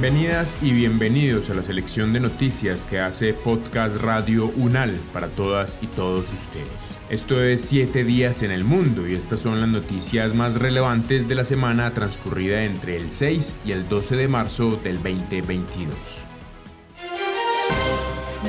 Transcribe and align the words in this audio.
Bienvenidas 0.00 0.56
y 0.62 0.72
bienvenidos 0.72 1.50
a 1.50 1.54
la 1.54 1.62
selección 1.62 2.14
de 2.14 2.20
noticias 2.20 2.86
que 2.86 3.00
hace 3.00 3.34
Podcast 3.34 3.98
Radio 3.98 4.50
UNAL 4.56 4.98
para 5.12 5.28
todas 5.28 5.78
y 5.82 5.88
todos 5.88 6.32
ustedes. 6.32 6.98
Esto 7.10 7.44
es 7.44 7.66
7 7.66 8.02
días 8.04 8.42
en 8.42 8.50
el 8.50 8.64
mundo 8.64 9.06
y 9.06 9.14
estas 9.14 9.40
son 9.40 9.60
las 9.60 9.68
noticias 9.68 10.34
más 10.34 10.54
relevantes 10.54 11.28
de 11.28 11.34
la 11.34 11.44
semana 11.44 11.90
transcurrida 11.90 12.64
entre 12.64 12.96
el 12.96 13.10
6 13.10 13.56
y 13.66 13.72
el 13.72 13.90
12 13.90 14.16
de 14.16 14.28
marzo 14.28 14.80
del 14.82 15.02
2022 15.02 16.29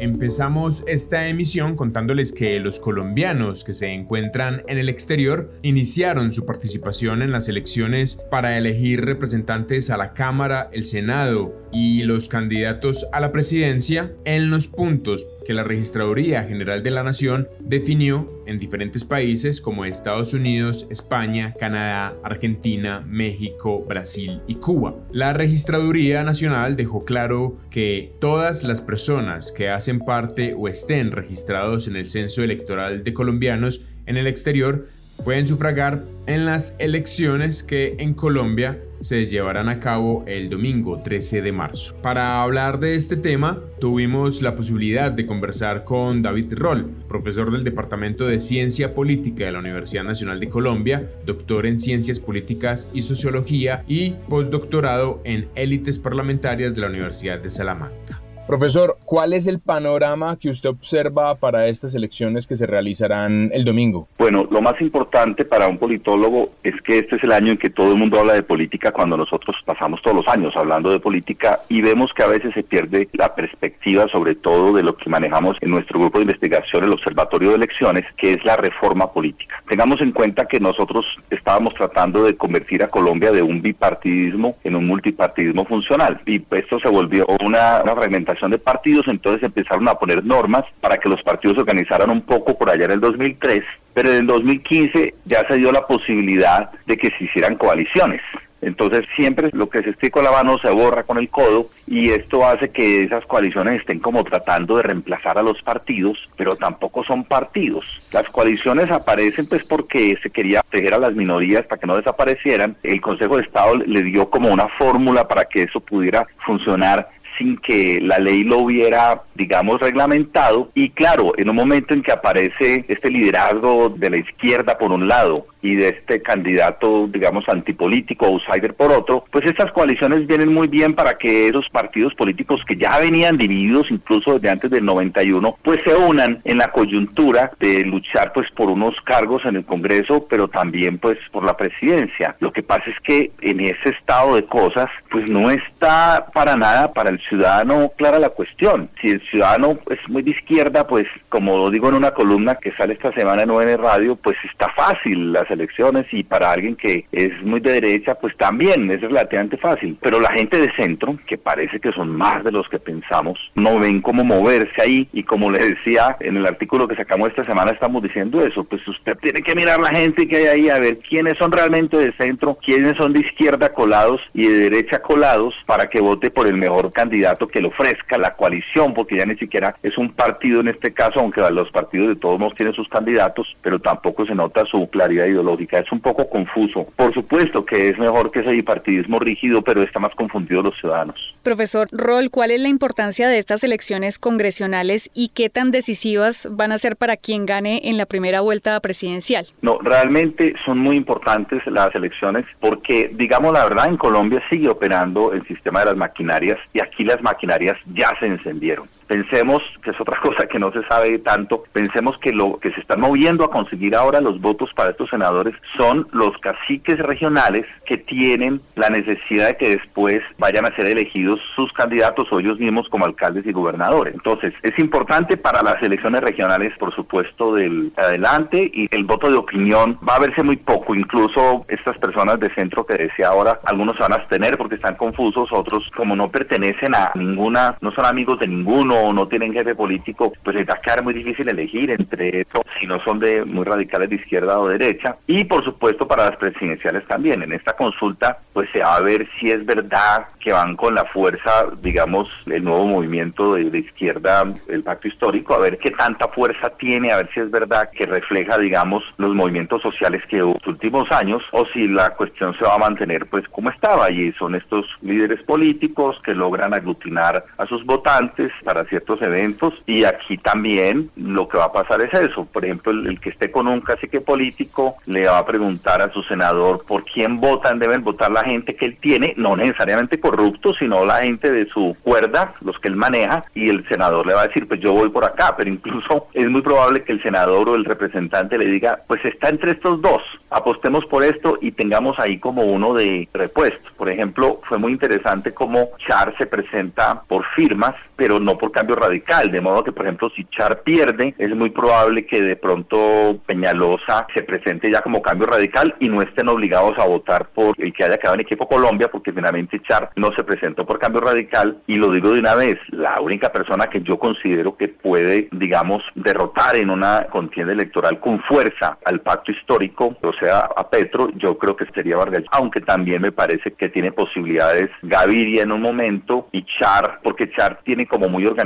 Empezamos 0.00 0.82
esta 0.86 1.28
emisión 1.28 1.76
contándoles 1.76 2.32
que 2.32 2.58
los 2.58 2.80
colombianos 2.80 3.64
que 3.64 3.74
se 3.74 3.88
encuentran 3.88 4.62
en 4.66 4.78
el 4.78 4.88
exterior 4.88 5.52
iniciaron 5.60 6.32
su 6.32 6.46
participación 6.46 7.20
en 7.20 7.32
las 7.32 7.50
elecciones 7.50 8.16
para 8.30 8.56
elegir 8.56 9.04
representantes 9.04 9.90
a 9.90 9.98
la 9.98 10.14
Cámara, 10.14 10.70
el 10.72 10.86
Senado 10.86 11.54
y 11.70 12.04
los 12.04 12.28
candidatos 12.28 13.06
a 13.12 13.20
la 13.20 13.30
presidencia 13.30 14.14
en 14.24 14.48
los 14.48 14.68
puntos 14.68 15.26
que 15.46 15.54
la 15.54 15.64
Registraduría 15.64 16.44
General 16.44 16.82
de 16.82 16.90
la 16.90 17.02
Nación 17.02 17.48
definió 17.60 18.42
en 18.46 18.58
diferentes 18.58 19.04
países 19.04 19.60
como 19.60 19.84
Estados 19.84 20.34
Unidos, 20.34 20.86
España, 20.90 21.54
Canadá, 21.58 22.14
Argentina, 22.22 23.04
México, 23.06 23.84
Brasil 23.86 24.40
y 24.46 24.56
Cuba. 24.56 24.96
La 25.12 25.32
Registraduría 25.32 26.22
Nacional 26.22 26.76
dejó 26.76 27.04
claro 27.04 27.58
que 27.70 28.12
todas 28.20 28.64
las 28.64 28.80
personas 28.80 29.52
que 29.52 29.70
hacen 29.70 30.00
parte 30.00 30.54
o 30.54 30.68
estén 30.68 31.12
registrados 31.12 31.88
en 31.88 31.96
el 31.96 32.08
censo 32.08 32.42
electoral 32.42 33.04
de 33.04 33.14
colombianos 33.14 33.84
en 34.06 34.16
el 34.16 34.26
exterior 34.26 34.88
pueden 35.24 35.46
sufragar 35.46 36.04
en 36.26 36.46
las 36.46 36.76
elecciones 36.78 37.62
que 37.62 37.96
en 37.98 38.14
Colombia 38.14 38.78
se 39.00 39.26
llevarán 39.26 39.68
a 39.68 39.80
cabo 39.80 40.24
el 40.26 40.50
domingo 40.50 41.02
13 41.02 41.42
de 41.42 41.52
marzo. 41.52 41.96
Para 42.02 42.42
hablar 42.42 42.78
de 42.80 42.94
este 42.94 43.16
tema, 43.16 43.58
tuvimos 43.78 44.42
la 44.42 44.54
posibilidad 44.54 45.10
de 45.10 45.26
conversar 45.26 45.84
con 45.84 46.22
David 46.22 46.52
Roll, 46.54 46.90
profesor 47.08 47.50
del 47.50 47.64
Departamento 47.64 48.26
de 48.26 48.40
Ciencia 48.40 48.94
Política 48.94 49.46
de 49.46 49.52
la 49.52 49.58
Universidad 49.58 50.04
Nacional 50.04 50.38
de 50.38 50.48
Colombia, 50.48 51.10
doctor 51.24 51.66
en 51.66 51.78
Ciencias 51.78 52.20
Políticas 52.20 52.90
y 52.92 53.02
Sociología 53.02 53.84
y 53.88 54.12
postdoctorado 54.28 55.20
en 55.24 55.48
élites 55.54 55.98
parlamentarias 55.98 56.74
de 56.74 56.82
la 56.82 56.88
Universidad 56.88 57.38
de 57.38 57.50
Salamanca. 57.50 58.22
Profesor, 58.46 58.96
¿cuál 59.04 59.32
es 59.32 59.46
el 59.46 59.60
panorama 59.60 60.36
que 60.36 60.50
usted 60.50 60.70
observa 60.70 61.36
para 61.36 61.68
estas 61.68 61.94
elecciones 61.94 62.46
que 62.46 62.56
se 62.56 62.66
realizarán 62.66 63.50
el 63.52 63.64
domingo? 63.64 64.08
Bueno, 64.18 64.48
lo 64.50 64.60
más 64.60 64.80
importante 64.80 65.44
para 65.44 65.68
un 65.68 65.78
politólogo 65.78 66.50
es 66.64 66.74
que 66.82 66.98
este 66.98 67.16
es 67.16 67.24
el 67.24 67.32
año 67.32 67.52
en 67.52 67.58
que 67.58 67.70
todo 67.70 67.92
el 67.92 67.98
mundo 67.98 68.18
habla 68.18 68.34
de 68.34 68.42
política 68.42 68.90
cuando 68.92 69.16
nosotros 69.16 69.56
pasamos 69.64 70.02
todos 70.02 70.16
los 70.16 70.28
años 70.28 70.56
hablando 70.56 70.90
de 70.90 70.98
política 70.98 71.60
y 71.68 71.80
vemos 71.80 72.12
que 72.12 72.22
a 72.22 72.26
veces 72.26 72.52
se 72.54 72.64
pierde 72.64 73.08
la 73.12 73.34
perspectiva 73.34 74.08
sobre 74.08 74.34
todo 74.34 74.72
de 74.72 74.82
lo 74.82 74.96
que 74.96 75.08
manejamos 75.08 75.56
en 75.60 75.70
nuestro 75.70 76.00
grupo 76.00 76.18
de 76.18 76.24
investigación, 76.24 76.84
el 76.84 76.92
Observatorio 76.92 77.50
de 77.50 77.56
Elecciones, 77.56 78.04
que 78.16 78.32
es 78.32 78.44
la 78.44 78.56
reforma 78.56 79.12
política. 79.12 79.62
Tengamos 79.68 80.00
en 80.00 80.12
cuenta 80.12 80.46
que 80.46 80.58
nosotros 80.58 81.06
estábamos 81.30 81.74
tratando 81.74 82.24
de 82.24 82.36
convertir 82.36 82.82
a 82.82 82.88
Colombia 82.88 83.30
de 83.30 83.42
un 83.42 83.62
bipartidismo 83.62 84.56
en 84.64 84.74
un 84.74 84.86
multipartidismo 84.86 85.64
funcional 85.64 86.20
y 86.26 86.42
esto 86.50 86.80
se 86.80 86.88
volvió 86.88 87.26
una, 87.44 87.82
fragmentación 87.94 88.39
de 88.48 88.58
partidos, 88.58 89.08
entonces 89.08 89.42
empezaron 89.42 89.88
a 89.88 89.96
poner 89.96 90.24
normas 90.24 90.64
para 90.80 90.98
que 90.98 91.08
los 91.08 91.22
partidos 91.22 91.56
se 91.56 91.60
organizaran 91.60 92.10
un 92.10 92.22
poco 92.22 92.56
por 92.56 92.70
allá 92.70 92.86
en 92.86 92.92
el 92.92 93.00
2003, 93.00 93.64
pero 93.92 94.10
en 94.10 94.16
el 94.18 94.26
2015 94.26 95.14
ya 95.26 95.46
se 95.46 95.56
dio 95.56 95.72
la 95.72 95.86
posibilidad 95.86 96.70
de 96.86 96.96
que 96.96 97.10
se 97.10 97.24
hicieran 97.24 97.56
coaliciones. 97.56 98.22
Entonces 98.62 99.06
siempre 99.16 99.50
lo 99.52 99.70
que 99.70 99.82
se 99.82 99.90
esté 99.90 100.10
con 100.10 100.24
la 100.24 100.30
mano 100.30 100.58
se 100.58 100.68
borra 100.70 101.04
con 101.04 101.18
el 101.18 101.30
codo 101.30 101.68
y 101.86 102.10
esto 102.10 102.46
hace 102.46 102.70
que 102.70 103.04
esas 103.04 103.24
coaliciones 103.24 103.80
estén 103.80 104.00
como 104.00 104.22
tratando 104.22 104.76
de 104.76 104.82
reemplazar 104.82 105.38
a 105.38 105.42
los 105.42 105.62
partidos, 105.62 106.28
pero 106.36 106.56
tampoco 106.56 107.02
son 107.04 107.24
partidos. 107.24 107.84
Las 108.12 108.26
coaliciones 108.28 108.90
aparecen 108.90 109.46
pues 109.46 109.64
porque 109.64 110.18
se 110.22 110.30
quería 110.30 110.62
proteger 110.62 110.94
a 110.94 110.98
las 110.98 111.14
minorías 111.14 111.64
para 111.64 111.80
que 111.80 111.86
no 111.86 111.96
desaparecieran. 111.96 112.76
El 112.82 113.00
Consejo 113.00 113.36
de 113.36 113.44
Estado 113.44 113.76
le 113.76 114.02
dio 114.02 114.28
como 114.28 114.50
una 114.50 114.68
fórmula 114.68 115.26
para 115.26 115.46
que 115.46 115.62
eso 115.62 115.80
pudiera 115.80 116.26
funcionar 116.44 117.08
sin 117.40 117.56
que 117.56 117.98
la 118.02 118.18
ley 118.18 118.44
lo 118.44 118.58
hubiera, 118.58 119.22
digamos, 119.34 119.80
reglamentado. 119.80 120.70
Y 120.74 120.90
claro, 120.90 121.32
en 121.38 121.48
un 121.48 121.56
momento 121.56 121.94
en 121.94 122.02
que 122.02 122.12
aparece 122.12 122.84
este 122.86 123.10
liderazgo 123.10 123.88
de 123.88 124.10
la 124.10 124.18
izquierda 124.18 124.76
por 124.76 124.92
un 124.92 125.08
lado 125.08 125.46
y 125.62 125.74
de 125.76 125.88
este 125.88 126.22
candidato, 126.22 127.06
digamos, 127.08 127.48
antipolítico, 127.48 128.26
outsider 128.26 128.74
por 128.74 128.92
otro, 128.92 129.24
pues 129.30 129.44
estas 129.46 129.72
coaliciones 129.72 130.26
vienen 130.26 130.52
muy 130.52 130.68
bien 130.68 130.94
para 130.94 131.18
que 131.18 131.48
esos 131.48 131.68
partidos 131.68 132.14
políticos 132.14 132.62
que 132.66 132.76
ya 132.76 132.98
venían 132.98 133.36
divididos 133.36 133.90
incluso 133.90 134.34
desde 134.34 134.50
antes 134.50 134.70
del 134.70 134.84
91, 134.84 135.56
pues 135.62 135.80
se 135.84 135.94
unan 135.94 136.40
en 136.44 136.58
la 136.58 136.70
coyuntura 136.70 137.50
de 137.58 137.84
luchar 137.84 138.32
pues 138.32 138.50
por 138.50 138.70
unos 138.70 138.94
cargos 139.02 139.44
en 139.44 139.56
el 139.56 139.64
Congreso, 139.64 140.26
pero 140.28 140.48
también 140.48 140.98
pues 140.98 141.18
por 141.30 141.44
la 141.44 141.56
presidencia. 141.56 142.36
Lo 142.40 142.52
que 142.52 142.62
pasa 142.62 142.84
es 142.90 143.00
que 143.00 143.30
en 143.40 143.60
ese 143.60 143.90
estado 143.90 144.36
de 144.36 144.44
cosas, 144.44 144.88
pues 145.10 145.28
no 145.28 145.50
está 145.50 146.26
para 146.32 146.56
nada 146.56 146.92
para 146.92 147.10
el 147.10 147.20
ciudadano 147.20 147.92
clara 147.96 148.18
la 148.18 148.30
cuestión. 148.30 148.88
Si 149.00 149.10
el 149.10 149.20
ciudadano 149.22 149.78
es 149.90 149.98
muy 150.08 150.22
de 150.22 150.30
izquierda, 150.30 150.86
pues 150.86 151.06
como 151.28 151.56
lo 151.56 151.70
digo 151.70 151.88
en 151.88 151.96
una 151.96 152.12
columna 152.12 152.56
que 152.56 152.72
sale 152.72 152.94
esta 152.94 153.12
semana 153.12 153.42
en 153.42 153.50
ON 153.50 153.78
Radio, 153.78 154.16
pues 154.16 154.36
está 154.44 154.68
fácil 154.70 155.32
las 155.32 155.49
elecciones 155.50 156.06
y 156.12 156.22
para 156.22 156.52
alguien 156.52 156.76
que 156.76 157.06
es 157.12 157.42
muy 157.42 157.60
de 157.60 157.72
derecha, 157.72 158.14
pues 158.14 158.36
también 158.36 158.90
es 158.90 159.00
relativamente 159.00 159.56
fácil. 159.56 159.96
Pero 160.00 160.20
la 160.20 160.32
gente 160.32 160.58
de 160.58 160.72
centro, 160.72 161.16
que 161.26 161.38
parece 161.38 161.80
que 161.80 161.92
son 161.92 162.10
más 162.16 162.44
de 162.44 162.52
los 162.52 162.68
que 162.68 162.78
pensamos, 162.78 163.38
no 163.54 163.78
ven 163.78 164.00
cómo 164.00 164.24
moverse 164.24 164.80
ahí 164.80 165.08
y 165.12 165.22
como 165.22 165.50
le 165.50 165.58
decía 165.58 166.16
en 166.20 166.36
el 166.36 166.46
artículo 166.46 166.88
que 166.88 166.96
sacamos 166.96 167.30
esta 167.30 167.44
semana 167.44 167.72
estamos 167.72 168.02
diciendo 168.02 168.44
eso, 168.44 168.64
pues 168.64 168.86
usted 168.86 169.16
tiene 169.18 169.42
que 169.42 169.54
mirar 169.54 169.80
la 169.80 169.90
gente 169.90 170.28
que 170.28 170.36
hay 170.36 170.46
ahí 170.46 170.68
a 170.70 170.78
ver 170.78 170.98
quiénes 170.98 171.38
son 171.38 171.52
realmente 171.52 171.96
de 171.96 172.12
centro, 172.12 172.58
quiénes 172.62 172.96
son 172.96 173.12
de 173.12 173.20
izquierda 173.20 173.72
colados 173.72 174.20
y 174.34 174.46
de 174.46 174.58
derecha 174.58 175.02
colados 175.02 175.54
para 175.66 175.88
que 175.88 176.00
vote 176.00 176.30
por 176.30 176.46
el 176.46 176.56
mejor 176.56 176.92
candidato 176.92 177.48
que 177.48 177.60
le 177.60 177.68
ofrezca 177.68 178.18
la 178.18 178.34
coalición, 178.34 178.94
porque 178.94 179.16
ya 179.16 179.26
ni 179.26 179.36
siquiera 179.36 179.76
es 179.82 179.96
un 179.98 180.10
partido 180.12 180.60
en 180.60 180.68
este 180.68 180.92
caso, 180.92 181.20
aunque 181.20 181.40
los 181.50 181.70
partidos 181.70 182.08
de 182.08 182.16
todos 182.16 182.38
modos 182.38 182.54
tienen 182.54 182.74
sus 182.74 182.88
candidatos, 182.88 183.56
pero 183.62 183.78
tampoco 183.78 184.26
se 184.26 184.34
nota 184.34 184.64
su 184.66 184.88
claridad 184.90 185.26
ideológica. 185.26 185.39
Es 185.40 185.92
un 185.92 186.00
poco 186.00 186.28
confuso. 186.28 186.86
Por 186.96 187.12
supuesto 187.12 187.64
que 187.64 187.88
es 187.88 187.98
mejor 187.98 188.30
que 188.30 188.40
ese 188.40 188.50
bipartidismo 188.50 189.18
rígido, 189.18 189.62
pero 189.62 189.82
está 189.82 189.98
más 189.98 190.14
confundido 190.14 190.62
los 190.62 190.76
ciudadanos. 190.78 191.34
Profesor 191.42 191.88
Roll, 191.92 192.30
¿cuál 192.30 192.50
es 192.50 192.60
la 192.60 192.68
importancia 192.68 193.28
de 193.28 193.38
estas 193.38 193.64
elecciones 193.64 194.18
congresionales 194.18 195.10
y 195.14 195.28
qué 195.28 195.50
tan 195.50 195.70
decisivas 195.70 196.48
van 196.50 196.72
a 196.72 196.78
ser 196.78 196.96
para 196.96 197.16
quien 197.16 197.46
gane 197.46 197.80
en 197.84 197.96
la 197.96 198.06
primera 198.06 198.40
vuelta 198.40 198.78
presidencial? 198.80 199.46
No, 199.62 199.78
realmente 199.78 200.54
son 200.64 200.78
muy 200.78 200.96
importantes 200.96 201.66
las 201.66 201.94
elecciones 201.94 202.44
porque, 202.60 203.10
digamos 203.12 203.52
la 203.52 203.64
verdad, 203.64 203.88
en 203.88 203.96
Colombia 203.96 204.42
sigue 204.50 204.68
operando 204.68 205.32
el 205.32 205.46
sistema 205.46 205.80
de 205.80 205.86
las 205.86 205.96
maquinarias 205.96 206.58
y 206.72 206.80
aquí 206.80 207.04
las 207.04 207.22
maquinarias 207.22 207.76
ya 207.94 208.14
se 208.18 208.26
encendieron. 208.26 208.88
Pensemos, 209.10 209.60
que 209.82 209.90
es 209.90 210.00
otra 210.00 210.20
cosa 210.22 210.46
que 210.46 210.60
no 210.60 210.70
se 210.70 210.84
sabe 210.84 211.18
tanto, 211.18 211.64
pensemos 211.72 212.16
que 212.18 212.30
lo 212.32 212.60
que 212.60 212.70
se 212.70 212.80
están 212.80 213.00
moviendo 213.00 213.42
a 213.42 213.50
conseguir 213.50 213.96
ahora 213.96 214.20
los 214.20 214.40
votos 214.40 214.70
para 214.72 214.90
estos 214.90 215.10
senadores 215.10 215.52
son 215.76 216.06
los 216.12 216.38
caciques 216.38 216.96
regionales 217.00 217.66
que 217.84 217.98
tienen 217.98 218.60
la 218.76 218.88
necesidad 218.88 219.48
de 219.48 219.56
que 219.56 219.76
después 219.78 220.22
vayan 220.38 220.64
a 220.64 220.76
ser 220.76 220.86
elegidos 220.86 221.40
sus 221.56 221.72
candidatos 221.72 222.30
o 222.30 222.38
ellos 222.38 222.60
mismos 222.60 222.88
como 222.88 223.04
alcaldes 223.04 223.44
y 223.46 223.50
gobernadores. 223.50 224.14
Entonces, 224.14 224.54
es 224.62 224.78
importante 224.78 225.36
para 225.36 225.60
las 225.64 225.82
elecciones 225.82 226.20
regionales, 226.20 226.72
por 226.78 226.94
supuesto, 226.94 227.56
del 227.56 227.92
adelante 227.96 228.70
y 228.72 228.86
el 228.94 229.02
voto 229.02 229.28
de 229.28 229.38
opinión 229.38 229.98
va 230.08 230.14
a 230.14 230.20
verse 230.20 230.44
muy 230.44 230.56
poco. 230.56 230.94
Incluso 230.94 231.64
estas 231.66 231.98
personas 231.98 232.38
de 232.38 232.54
centro 232.54 232.86
que 232.86 232.94
decía 232.94 233.26
ahora, 233.26 233.58
algunos 233.64 233.96
se 233.96 234.02
van 234.02 234.12
a 234.12 234.16
abstener 234.16 234.56
porque 234.56 234.76
están 234.76 234.94
confusos, 234.94 235.48
otros 235.50 235.90
como 235.96 236.14
no 236.14 236.30
pertenecen 236.30 236.94
a 236.94 237.10
ninguna, 237.16 237.76
no 237.80 237.90
son 237.90 238.06
amigos 238.06 238.38
de 238.38 238.46
ninguno 238.46 238.99
o 239.00 239.12
no 239.12 239.28
tienen 239.28 239.52
jefe 239.52 239.74
político, 239.74 240.32
pues 240.42 240.56
les 240.56 240.68
va 240.68 240.74
a 240.74 240.80
quedar 240.80 241.02
muy 241.02 241.14
difícil 241.14 241.48
elegir 241.48 241.90
entre 241.90 242.40
eso, 242.40 242.64
si 242.78 242.86
no 242.86 243.02
son 243.02 243.18
de 243.18 243.44
muy 243.44 243.64
radicales 243.64 244.10
de 244.10 244.16
izquierda 244.16 244.58
o 244.58 244.68
derecha. 244.68 245.16
Y 245.26 245.44
por 245.44 245.64
supuesto 245.64 246.06
para 246.06 246.26
las 246.26 246.36
presidenciales 246.36 247.06
también. 247.06 247.42
En 247.42 247.52
esta 247.52 247.74
consulta 247.74 248.38
pues 248.52 248.68
se 248.72 248.80
va 248.80 248.96
a 248.96 249.00
ver 249.00 249.28
si 249.38 249.50
es 249.50 249.64
verdad 249.64 250.26
que 250.40 250.52
van 250.52 250.76
con 250.76 250.94
la 250.94 251.04
fuerza, 251.04 251.66
digamos, 251.82 252.28
el 252.46 252.64
nuevo 252.64 252.86
movimiento 252.86 253.54
de, 253.54 253.78
izquierda, 253.78 254.44
el 254.68 254.82
pacto 254.82 255.08
histórico, 255.08 255.54
a 255.54 255.58
ver 255.58 255.78
qué 255.78 255.90
tanta 255.90 256.28
fuerza 256.28 256.70
tiene, 256.70 257.12
a 257.12 257.18
ver 257.18 257.30
si 257.32 257.40
es 257.40 257.50
verdad 257.50 257.90
que 257.90 258.06
refleja, 258.06 258.58
digamos, 258.58 259.04
los 259.18 259.34
movimientos 259.34 259.82
sociales 259.82 260.22
que 260.28 260.42
hubo 260.42 260.54
los 260.54 260.66
últimos 260.66 261.10
años 261.12 261.42
o 261.52 261.66
si 261.66 261.86
la 261.88 262.10
cuestión 262.10 262.56
se 262.56 262.64
va 262.64 262.74
a 262.74 262.78
mantener 262.78 263.26
pues 263.26 263.46
como 263.48 263.70
estaba 263.70 264.10
y 264.10 264.32
son 264.32 264.54
estos 264.54 264.86
líderes 265.02 265.42
políticos 265.42 266.18
que 266.24 266.34
logran 266.34 266.74
aglutinar 266.74 267.44
a 267.56 267.66
sus 267.66 267.84
votantes 267.84 268.50
para 268.64 268.80
ciertos 268.90 269.22
eventos 269.22 269.72
y 269.86 270.04
aquí 270.04 270.36
también 270.36 271.10
lo 271.16 271.48
que 271.48 271.56
va 271.56 271.66
a 271.66 271.72
pasar 271.72 272.02
es 272.02 272.12
eso, 272.12 272.44
por 272.44 272.64
ejemplo, 272.64 272.92
el, 272.92 273.18
que 273.18 273.30
esté 273.30 273.50
con 273.50 273.68
un 273.68 273.80
cacique 273.80 274.20
político 274.20 274.96
le 275.06 275.26
va 275.26 275.38
a 275.38 275.46
preguntar 275.46 276.02
a 276.02 276.12
su 276.12 276.22
senador 276.24 276.84
por 276.84 277.04
quién 277.04 277.40
votan, 277.40 277.78
deben 277.78 278.04
votar 278.04 278.30
la 278.30 278.44
gente 278.44 278.74
que 278.74 278.84
él 278.84 278.98
tiene, 279.00 279.32
no 279.38 279.56
necesariamente 279.56 280.20
corrupto, 280.20 280.74
sino 280.74 281.06
la 281.06 281.22
gente 281.22 281.50
de 281.50 281.66
su 281.66 281.96
cuerda, 282.02 282.54
los 282.60 282.78
que 282.78 282.88
él 282.88 282.96
maneja, 282.96 283.44
y 283.54 283.70
el 283.70 283.86
senador 283.88 284.26
le 284.26 284.34
va 284.34 284.42
a 284.42 284.48
decir, 284.48 284.68
pues 284.68 284.80
yo 284.80 284.92
voy 284.92 285.08
por 285.08 285.24
acá, 285.24 285.54
pero 285.56 285.70
incluso 285.70 286.26
es 286.34 286.50
muy 286.50 286.60
probable 286.60 287.04
que 287.04 287.12
el 287.12 287.22
senador 287.22 287.68
o 287.68 287.74
el 287.76 287.84
representante 287.84 288.58
le 288.58 288.66
diga, 288.66 289.00
pues 289.06 289.24
está 289.24 289.48
entre 289.48 289.72
estos 289.72 290.02
dos, 290.02 290.22
apostemos 290.50 291.06
por 291.06 291.22
esto 291.22 291.58
y 291.60 291.72
tengamos 291.72 292.18
ahí 292.18 292.38
como 292.38 292.64
uno 292.64 292.94
de 292.94 293.28
repuesto. 293.32 293.90
Por 293.96 294.08
ejemplo, 294.08 294.60
fue 294.64 294.78
muy 294.78 294.92
interesante 294.92 295.52
cómo 295.52 295.90
Char 295.98 296.34
se 296.36 296.46
presenta 296.46 297.22
por 297.28 297.44
firmas, 297.54 297.94
pero 298.16 298.40
no 298.40 298.58
por 298.58 298.72
cambio 298.80 298.96
radical, 298.96 299.50
de 299.50 299.60
modo 299.60 299.84
que, 299.84 299.92
por 299.92 300.06
ejemplo, 300.06 300.30
si 300.34 300.46
Char 300.46 300.80
pierde, 300.80 301.34
es 301.36 301.54
muy 301.54 301.68
probable 301.68 302.24
que 302.24 302.40
de 302.40 302.56
pronto 302.56 303.38
Peñalosa 303.44 304.26
se 304.32 304.42
presente 304.42 304.90
ya 304.90 305.02
como 305.02 305.20
cambio 305.20 305.46
radical 305.46 305.94
y 306.00 306.08
no 306.08 306.22
estén 306.22 306.48
obligados 306.48 306.98
a 306.98 307.04
votar 307.04 307.48
por 307.48 307.74
el 307.76 307.92
que 307.92 308.04
haya 308.04 308.16
quedado 308.16 308.36
en 308.36 308.40
equipo 308.40 308.66
Colombia, 308.66 309.10
porque 309.10 309.34
finalmente 309.34 309.82
Char 309.82 310.08
no 310.16 310.32
se 310.32 310.44
presentó 310.44 310.86
por 310.86 310.98
cambio 310.98 311.20
radical. 311.20 311.76
Y 311.86 311.96
lo 311.96 312.10
digo 312.10 312.32
de 312.32 312.40
una 312.40 312.54
vez, 312.54 312.78
la 312.88 313.20
única 313.20 313.52
persona 313.52 313.88
que 313.88 314.00
yo 314.00 314.18
considero 314.18 314.74
que 314.78 314.88
puede, 314.88 315.48
digamos, 315.52 316.02
derrotar 316.14 316.76
en 316.76 316.88
una 316.88 317.26
contienda 317.30 317.74
electoral 317.74 318.18
con 318.18 318.40
fuerza 318.44 318.96
al 319.04 319.20
pacto 319.20 319.52
histórico, 319.52 320.16
o 320.22 320.32
sea, 320.32 320.60
a 320.74 320.88
Petro, 320.88 321.28
yo 321.36 321.58
creo 321.58 321.76
que 321.76 321.84
sería 321.92 322.16
Vargas, 322.16 322.44
aunque 322.50 322.80
también 322.80 323.20
me 323.20 323.30
parece 323.30 323.74
que 323.74 323.90
tiene 323.90 324.10
posibilidades 324.10 324.88
Gaviria 325.02 325.64
en 325.64 325.72
un 325.72 325.82
momento 325.82 326.48
y 326.50 326.64
Char, 326.64 327.20
porque 327.22 327.50
Char 327.50 327.80
tiene 327.84 328.06
como 328.06 328.30
muy 328.30 328.46
organizado 328.46 328.59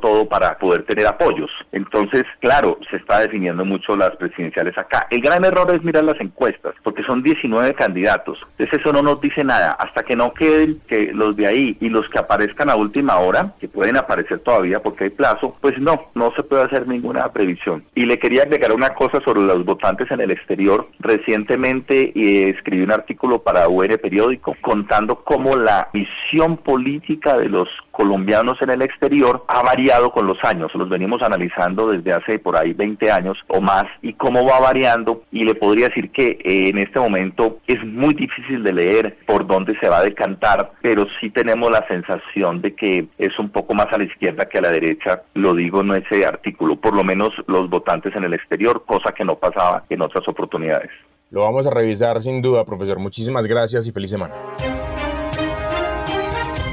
todo 0.00 0.28
para 0.28 0.58
poder 0.58 0.82
tener 0.84 1.06
apoyos. 1.06 1.50
Entonces, 1.72 2.24
claro, 2.40 2.78
se 2.90 2.96
está 2.96 3.20
definiendo 3.20 3.64
mucho 3.64 3.96
las 3.96 4.16
presidenciales 4.16 4.76
acá. 4.78 5.06
El 5.10 5.20
gran 5.20 5.44
error 5.44 5.74
es 5.74 5.82
mirar 5.82 6.04
las 6.04 6.20
encuestas, 6.20 6.74
porque 6.82 7.02
son 7.02 7.22
19 7.22 7.74
candidatos. 7.74 8.38
Entonces 8.52 8.80
eso 8.80 8.92
no 8.92 9.02
nos 9.02 9.20
dice 9.20 9.44
nada. 9.44 9.72
Hasta 9.72 10.02
que 10.02 10.16
no 10.16 10.32
queden 10.32 10.80
que 10.86 11.12
los 11.12 11.36
de 11.36 11.46
ahí 11.46 11.76
y 11.80 11.88
los 11.88 12.08
que 12.08 12.18
aparezcan 12.18 12.70
a 12.70 12.76
última 12.76 13.16
hora, 13.18 13.54
que 13.60 13.68
pueden 13.68 13.96
aparecer 13.96 14.38
todavía 14.40 14.80
porque 14.80 15.04
hay 15.04 15.10
plazo, 15.10 15.56
pues 15.60 15.78
no, 15.78 16.06
no 16.14 16.32
se 16.32 16.42
puede 16.42 16.64
hacer 16.64 16.86
ninguna 16.86 17.30
previsión. 17.32 17.84
Y 17.94 18.06
le 18.06 18.18
quería 18.18 18.42
agregar 18.42 18.72
una 18.72 18.94
cosa 18.94 19.20
sobre 19.20 19.40
los 19.40 19.64
votantes 19.64 20.10
en 20.10 20.20
el 20.20 20.30
exterior. 20.30 20.88
Recientemente 20.98 22.12
eh, 22.14 22.50
escribí 22.50 22.82
un 22.82 22.92
artículo 22.92 23.42
para 23.42 23.68
UN 23.68 23.98
Periódico 23.98 24.56
contando 24.60 25.16
cómo 25.16 25.56
la 25.56 25.88
visión 25.92 26.56
política 26.56 27.36
de 27.36 27.48
los 27.48 27.68
colombianos 27.90 28.60
en 28.62 28.70
el 28.70 28.82
exterior 28.82 29.39
ha 29.48 29.62
variado 29.62 30.10
con 30.10 30.26
los 30.26 30.38
años. 30.42 30.74
Los 30.74 30.88
venimos 30.88 31.22
analizando 31.22 31.88
desde 31.88 32.12
hace 32.12 32.38
por 32.38 32.56
ahí 32.56 32.72
20 32.72 33.10
años 33.10 33.38
o 33.48 33.60
más 33.60 33.86
y 34.02 34.14
cómo 34.14 34.44
va 34.44 34.60
variando. 34.60 35.22
Y 35.30 35.44
le 35.44 35.54
podría 35.54 35.88
decir 35.88 36.10
que 36.10 36.38
eh, 36.44 36.68
en 36.68 36.78
este 36.78 36.98
momento 36.98 37.58
es 37.66 37.84
muy 37.84 38.14
difícil 38.14 38.62
de 38.62 38.72
leer 38.72 39.18
por 39.26 39.46
dónde 39.46 39.78
se 39.78 39.88
va 39.88 39.98
a 39.98 40.04
decantar, 40.04 40.72
pero 40.82 41.06
sí 41.20 41.30
tenemos 41.30 41.70
la 41.70 41.86
sensación 41.86 42.60
de 42.60 42.74
que 42.74 43.06
es 43.18 43.38
un 43.38 43.50
poco 43.50 43.74
más 43.74 43.86
a 43.92 43.98
la 43.98 44.04
izquierda 44.04 44.46
que 44.46 44.58
a 44.58 44.62
la 44.62 44.70
derecha. 44.70 45.22
Lo 45.34 45.54
digo 45.54 45.80
en 45.80 45.92
ese 45.92 46.26
artículo, 46.26 46.76
por 46.76 46.94
lo 46.94 47.04
menos 47.04 47.32
los 47.46 47.68
votantes 47.68 48.14
en 48.16 48.24
el 48.24 48.34
exterior, 48.34 48.84
cosa 48.86 49.12
que 49.12 49.24
no 49.24 49.36
pasaba 49.36 49.84
en 49.88 50.02
otras 50.02 50.26
oportunidades. 50.28 50.90
Lo 51.30 51.42
vamos 51.42 51.66
a 51.66 51.70
revisar 51.70 52.22
sin 52.22 52.42
duda, 52.42 52.64
profesor. 52.64 52.98
Muchísimas 52.98 53.46
gracias 53.46 53.86
y 53.86 53.92
feliz 53.92 54.10
semana. 54.10 54.34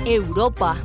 Europa. 0.06 0.78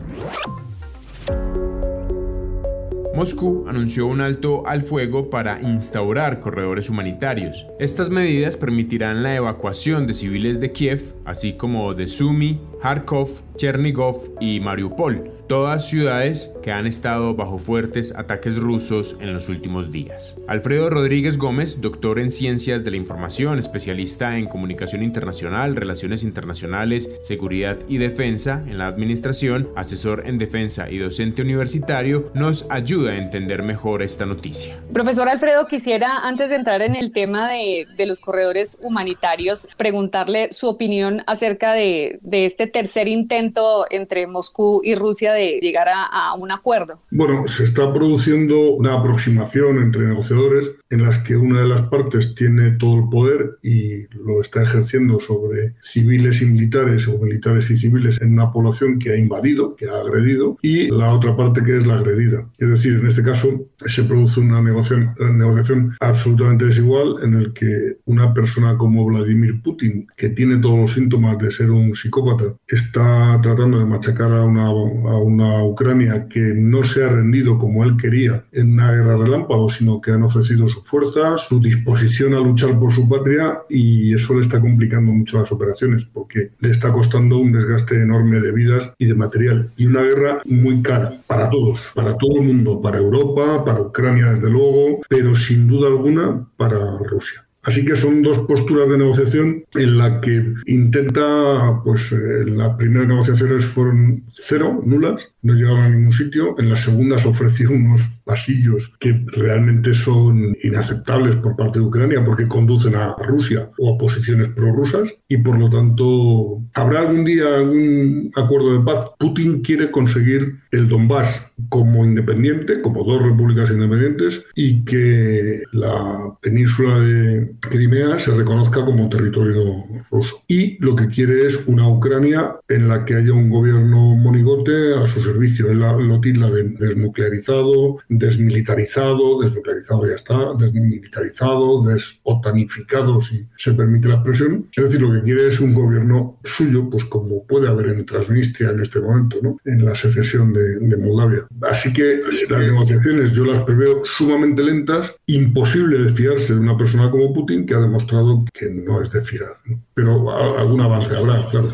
Moscú 3.14 3.66
anunció 3.68 4.06
un 4.06 4.22
alto 4.22 4.66
al 4.66 4.80
fuego 4.80 5.28
para 5.28 5.60
instaurar 5.60 6.40
corredores 6.40 6.88
humanitarios. 6.88 7.66
Estas 7.78 8.08
medidas 8.08 8.56
permitirán 8.56 9.22
la 9.22 9.36
evacuación 9.36 10.06
de 10.06 10.14
civiles 10.14 10.60
de 10.60 10.72
Kiev, 10.72 11.14
así 11.26 11.52
como 11.52 11.92
de 11.92 12.08
Sumy, 12.08 12.58
Kharkov, 12.82 13.42
Chernigov 13.56 14.32
y 14.40 14.58
Mariupol, 14.58 15.30
todas 15.46 15.88
ciudades 15.88 16.52
que 16.62 16.72
han 16.72 16.86
estado 16.86 17.34
bajo 17.34 17.58
fuertes 17.58 18.12
ataques 18.16 18.56
rusos 18.56 19.16
en 19.20 19.34
los 19.34 19.48
últimos 19.48 19.92
días. 19.92 20.36
Alfredo 20.48 20.90
Rodríguez 20.90 21.38
Gómez, 21.38 21.80
doctor 21.80 22.18
en 22.18 22.32
Ciencias 22.32 22.82
de 22.82 22.90
la 22.90 22.96
Información, 22.96 23.58
especialista 23.58 24.36
en 24.36 24.46
Comunicación 24.46 25.02
Internacional, 25.02 25.76
Relaciones 25.76 26.24
Internacionales, 26.24 27.08
Seguridad 27.22 27.78
y 27.88 27.98
Defensa 27.98 28.64
en 28.66 28.78
la 28.78 28.88
Administración, 28.88 29.68
asesor 29.76 30.24
en 30.26 30.38
Defensa 30.38 30.90
y 30.90 30.98
docente 30.98 31.42
universitario, 31.42 32.32
nos 32.34 32.66
ayuda 32.68 33.12
a 33.12 33.18
entender 33.18 33.62
mejor 33.62 34.02
esta 34.02 34.26
noticia. 34.26 34.80
Profesor 34.92 35.28
Alfredo, 35.28 35.68
quisiera 35.68 36.18
antes 36.24 36.50
de 36.50 36.56
entrar 36.56 36.82
en 36.82 36.96
el 36.96 37.12
tema 37.12 37.48
de, 37.48 37.86
de 37.96 38.06
los 38.06 38.18
corredores 38.20 38.78
humanitarios, 38.82 39.68
preguntarle 39.76 40.52
su 40.52 40.66
opinión 40.66 41.22
acerca 41.26 41.74
de, 41.74 42.18
de 42.22 42.46
este 42.46 42.71
tercer 42.72 43.08
intento 43.08 43.86
entre 43.90 44.26
Moscú 44.26 44.80
y 44.82 44.94
Rusia 44.94 45.32
de 45.32 45.58
llegar 45.60 45.88
a, 45.88 46.04
a, 46.04 46.34
un 46.34 46.50
acuerdo? 46.50 47.00
Bueno, 47.10 47.46
se 47.46 47.64
está 47.64 47.92
produciendo 47.92 48.72
una 48.72 48.94
aproximación 48.94 49.78
entre 49.78 50.06
negociadores 50.06 50.70
en 50.90 51.02
las 51.02 51.18
que 51.18 51.36
una 51.36 51.60
de 51.60 51.68
las 51.68 51.82
partes 51.82 52.34
tiene 52.34 52.72
todo 52.72 52.98
el 52.98 53.08
poder 53.08 53.58
y 53.62 54.06
lo 54.16 54.40
está 54.40 54.62
ejerciendo 54.62 55.20
sobre 55.20 55.74
civiles 55.82 56.42
y 56.42 56.46
militares 56.46 57.08
o 57.08 57.18
militares 57.18 57.70
y 57.70 57.78
civiles 57.78 58.20
en 58.20 58.32
una 58.32 58.52
población 58.52 58.98
que 58.98 59.12
ha 59.12 59.16
invadido, 59.16 59.76
que 59.76 59.88
ha 59.88 59.98
agredido, 60.00 60.58
y 60.62 60.90
la 60.90 61.14
otra 61.14 61.36
parte 61.36 61.62
que 61.62 61.78
es 61.78 61.86
la 61.86 61.94
agredida. 61.94 62.46
Es 62.58 62.68
decir, 62.68 62.94
en 62.94 63.06
este 63.06 63.22
caso 63.22 63.66
se 63.86 64.02
produce 64.04 64.40
una 64.40 64.60
negociación, 64.62 65.14
negociación 65.36 65.96
absolutamente 66.00 66.66
desigual 66.66 67.16
en 67.22 67.34
el 67.34 67.52
que 67.52 67.96
una 68.04 68.32
persona 68.32 68.76
como 68.76 69.04
Vladimir 69.04 69.62
Putin, 69.62 70.06
que 70.16 70.30
tiene 70.30 70.58
todos 70.58 70.78
los 70.78 70.92
síntomas 70.92 71.38
de 71.38 71.50
ser 71.50 71.70
un 71.70 71.94
psicópata, 71.94 72.54
está 72.68 73.38
tratando 73.42 73.78
de 73.78 73.84
machacar 73.84 74.32
a 74.32 74.44
una, 74.44 74.66
a 74.66 75.16
una 75.18 75.64
Ucrania 75.64 76.26
que 76.28 76.40
no 76.40 76.84
se 76.84 77.04
ha 77.04 77.08
rendido 77.08 77.58
como 77.58 77.84
él 77.84 77.96
quería 77.96 78.44
en 78.52 78.72
una 78.72 78.92
guerra 78.92 79.16
relámpago, 79.16 79.70
sino 79.70 80.00
que 80.00 80.12
han 80.12 80.22
ofrecido 80.22 80.68
su 80.68 80.82
fuerza, 80.82 81.36
su 81.36 81.60
disposición 81.60 82.34
a 82.34 82.40
luchar 82.40 82.78
por 82.78 82.92
su 82.92 83.08
patria 83.08 83.60
y 83.68 84.14
eso 84.14 84.34
le 84.34 84.42
está 84.42 84.60
complicando 84.60 85.12
mucho 85.12 85.38
las 85.38 85.52
operaciones 85.52 86.04
porque 86.12 86.52
le 86.60 86.70
está 86.70 86.92
costando 86.92 87.38
un 87.38 87.52
desgaste 87.52 88.00
enorme 88.00 88.40
de 88.40 88.52
vidas 88.52 88.92
y 88.98 89.06
de 89.06 89.14
material 89.14 89.70
y 89.76 89.86
una 89.86 90.02
guerra 90.02 90.40
muy 90.46 90.82
cara 90.82 91.12
para 91.26 91.50
todos, 91.50 91.80
para 91.94 92.16
todo 92.16 92.40
el 92.40 92.46
mundo, 92.46 92.80
para 92.80 92.98
Europa, 92.98 93.64
para 93.64 93.80
Ucrania 93.82 94.32
desde 94.32 94.50
luego, 94.50 95.00
pero 95.08 95.36
sin 95.36 95.66
duda 95.66 95.88
alguna 95.88 96.46
para 96.56 96.78
Rusia. 96.98 97.44
Así 97.62 97.84
que 97.84 97.94
son 97.94 98.22
dos 98.22 98.40
posturas 98.40 98.88
de 98.88 98.98
negociación 98.98 99.64
en 99.74 99.98
la 99.98 100.20
que 100.20 100.52
intenta, 100.66 101.80
pues 101.84 102.10
las 102.12 102.76
primeras 102.76 103.06
negociaciones 103.06 103.64
fueron 103.64 104.24
cero, 104.34 104.82
nulas, 104.84 105.32
no 105.42 105.54
llegaron 105.54 105.80
a 105.80 105.88
ningún 105.88 106.12
sitio. 106.12 106.56
En 106.58 106.70
las 106.70 106.80
segundas 106.80 107.24
ofreció 107.24 107.70
unos 107.70 108.00
pasillos 108.24 108.92
que 108.98 109.24
realmente 109.28 109.94
son 109.94 110.56
inaceptables 110.62 111.36
por 111.36 111.56
parte 111.56 111.78
de 111.78 111.84
Ucrania 111.84 112.24
porque 112.24 112.48
conducen 112.48 112.96
a 112.96 113.14
Rusia 113.16 113.70
o 113.78 113.94
a 113.94 113.98
posiciones 113.98 114.48
prorrusas 114.48 115.12
y 115.28 115.36
por 115.36 115.58
lo 115.58 115.70
tanto 115.70 116.60
habrá 116.74 117.00
algún 117.00 117.24
día 117.24 117.44
algún 117.54 118.30
acuerdo 118.34 118.78
de 118.78 118.84
paz. 118.84 119.06
Putin 119.18 119.62
quiere 119.62 119.90
conseguir 119.90 120.56
el 120.72 120.88
Donbass 120.88 121.46
como 121.68 122.04
independiente, 122.04 122.80
como 122.82 123.04
dos 123.04 123.22
repúblicas 123.22 123.70
independientes 123.70 124.44
y 124.54 124.84
que 124.84 125.62
la 125.72 126.34
península 126.40 126.98
de 127.00 127.51
Crimea 127.60 128.18
se 128.18 128.32
reconozca 128.32 128.84
como 128.84 129.08
territorio 129.08 129.84
ruso. 130.10 130.42
Y 130.48 130.82
lo 130.84 130.96
que 130.96 131.08
quiere 131.08 131.46
es 131.46 131.66
una 131.66 131.88
Ucrania 131.88 132.56
en 132.68 132.88
la 132.88 133.04
que 133.04 133.16
haya 133.16 133.32
un 133.32 133.50
gobierno 133.50 134.16
monigote 134.16 134.94
a 134.94 135.06
su 135.06 135.22
servicio. 135.22 135.70
Él 135.70 135.80
lo 135.80 136.20
tilda 136.20 136.50
de 136.50 136.64
desnuclearizado, 136.64 137.98
desmilitarizado, 138.08 139.42
desnuclearizado 139.42 140.06
ya 140.06 140.14
está, 140.14 140.54
desmilitarizado, 140.58 141.84
desotanificado, 141.84 143.20
si 143.20 143.46
se 143.56 143.72
permite 143.72 144.08
la 144.08 144.14
expresión. 144.14 144.68
Es 144.76 144.84
decir, 144.84 145.02
lo 145.02 145.12
que 145.12 145.22
quiere 145.22 145.48
es 145.48 145.60
un 145.60 145.74
gobierno 145.74 146.38
suyo, 146.44 146.88
pues 146.90 147.04
como 147.06 147.46
puede 147.46 147.68
haber 147.68 147.88
en 147.88 148.06
Transnistria 148.06 148.70
en 148.70 148.80
este 148.80 149.00
momento, 149.00 149.38
¿no? 149.42 149.56
en 149.64 149.84
la 149.84 149.94
secesión 149.94 150.52
de, 150.52 150.78
de 150.78 150.96
Moldavia. 150.96 151.46
Así 151.62 151.92
que 151.92 152.20
las 152.48 152.60
negociaciones 152.60 153.32
yo 153.32 153.44
las 153.44 153.62
preveo 153.64 154.02
sumamente 154.04 154.62
lentas, 154.62 155.14
imposible 155.26 155.98
de 155.98 156.12
fiarse 156.12 156.54
de 156.54 156.60
una 156.60 156.76
persona 156.76 157.10
como 157.10 157.32
Putin, 157.32 157.41
que 157.46 157.74
ha 157.74 157.80
demostrado 157.80 158.44
que 158.52 158.66
no 158.70 159.02
es 159.02 159.10
de 159.10 159.22
fiar. 159.22 159.56
Pero 159.94 160.30
algún 160.30 160.80
avance 160.80 161.16
habrá, 161.16 161.42
claro. 161.50 161.68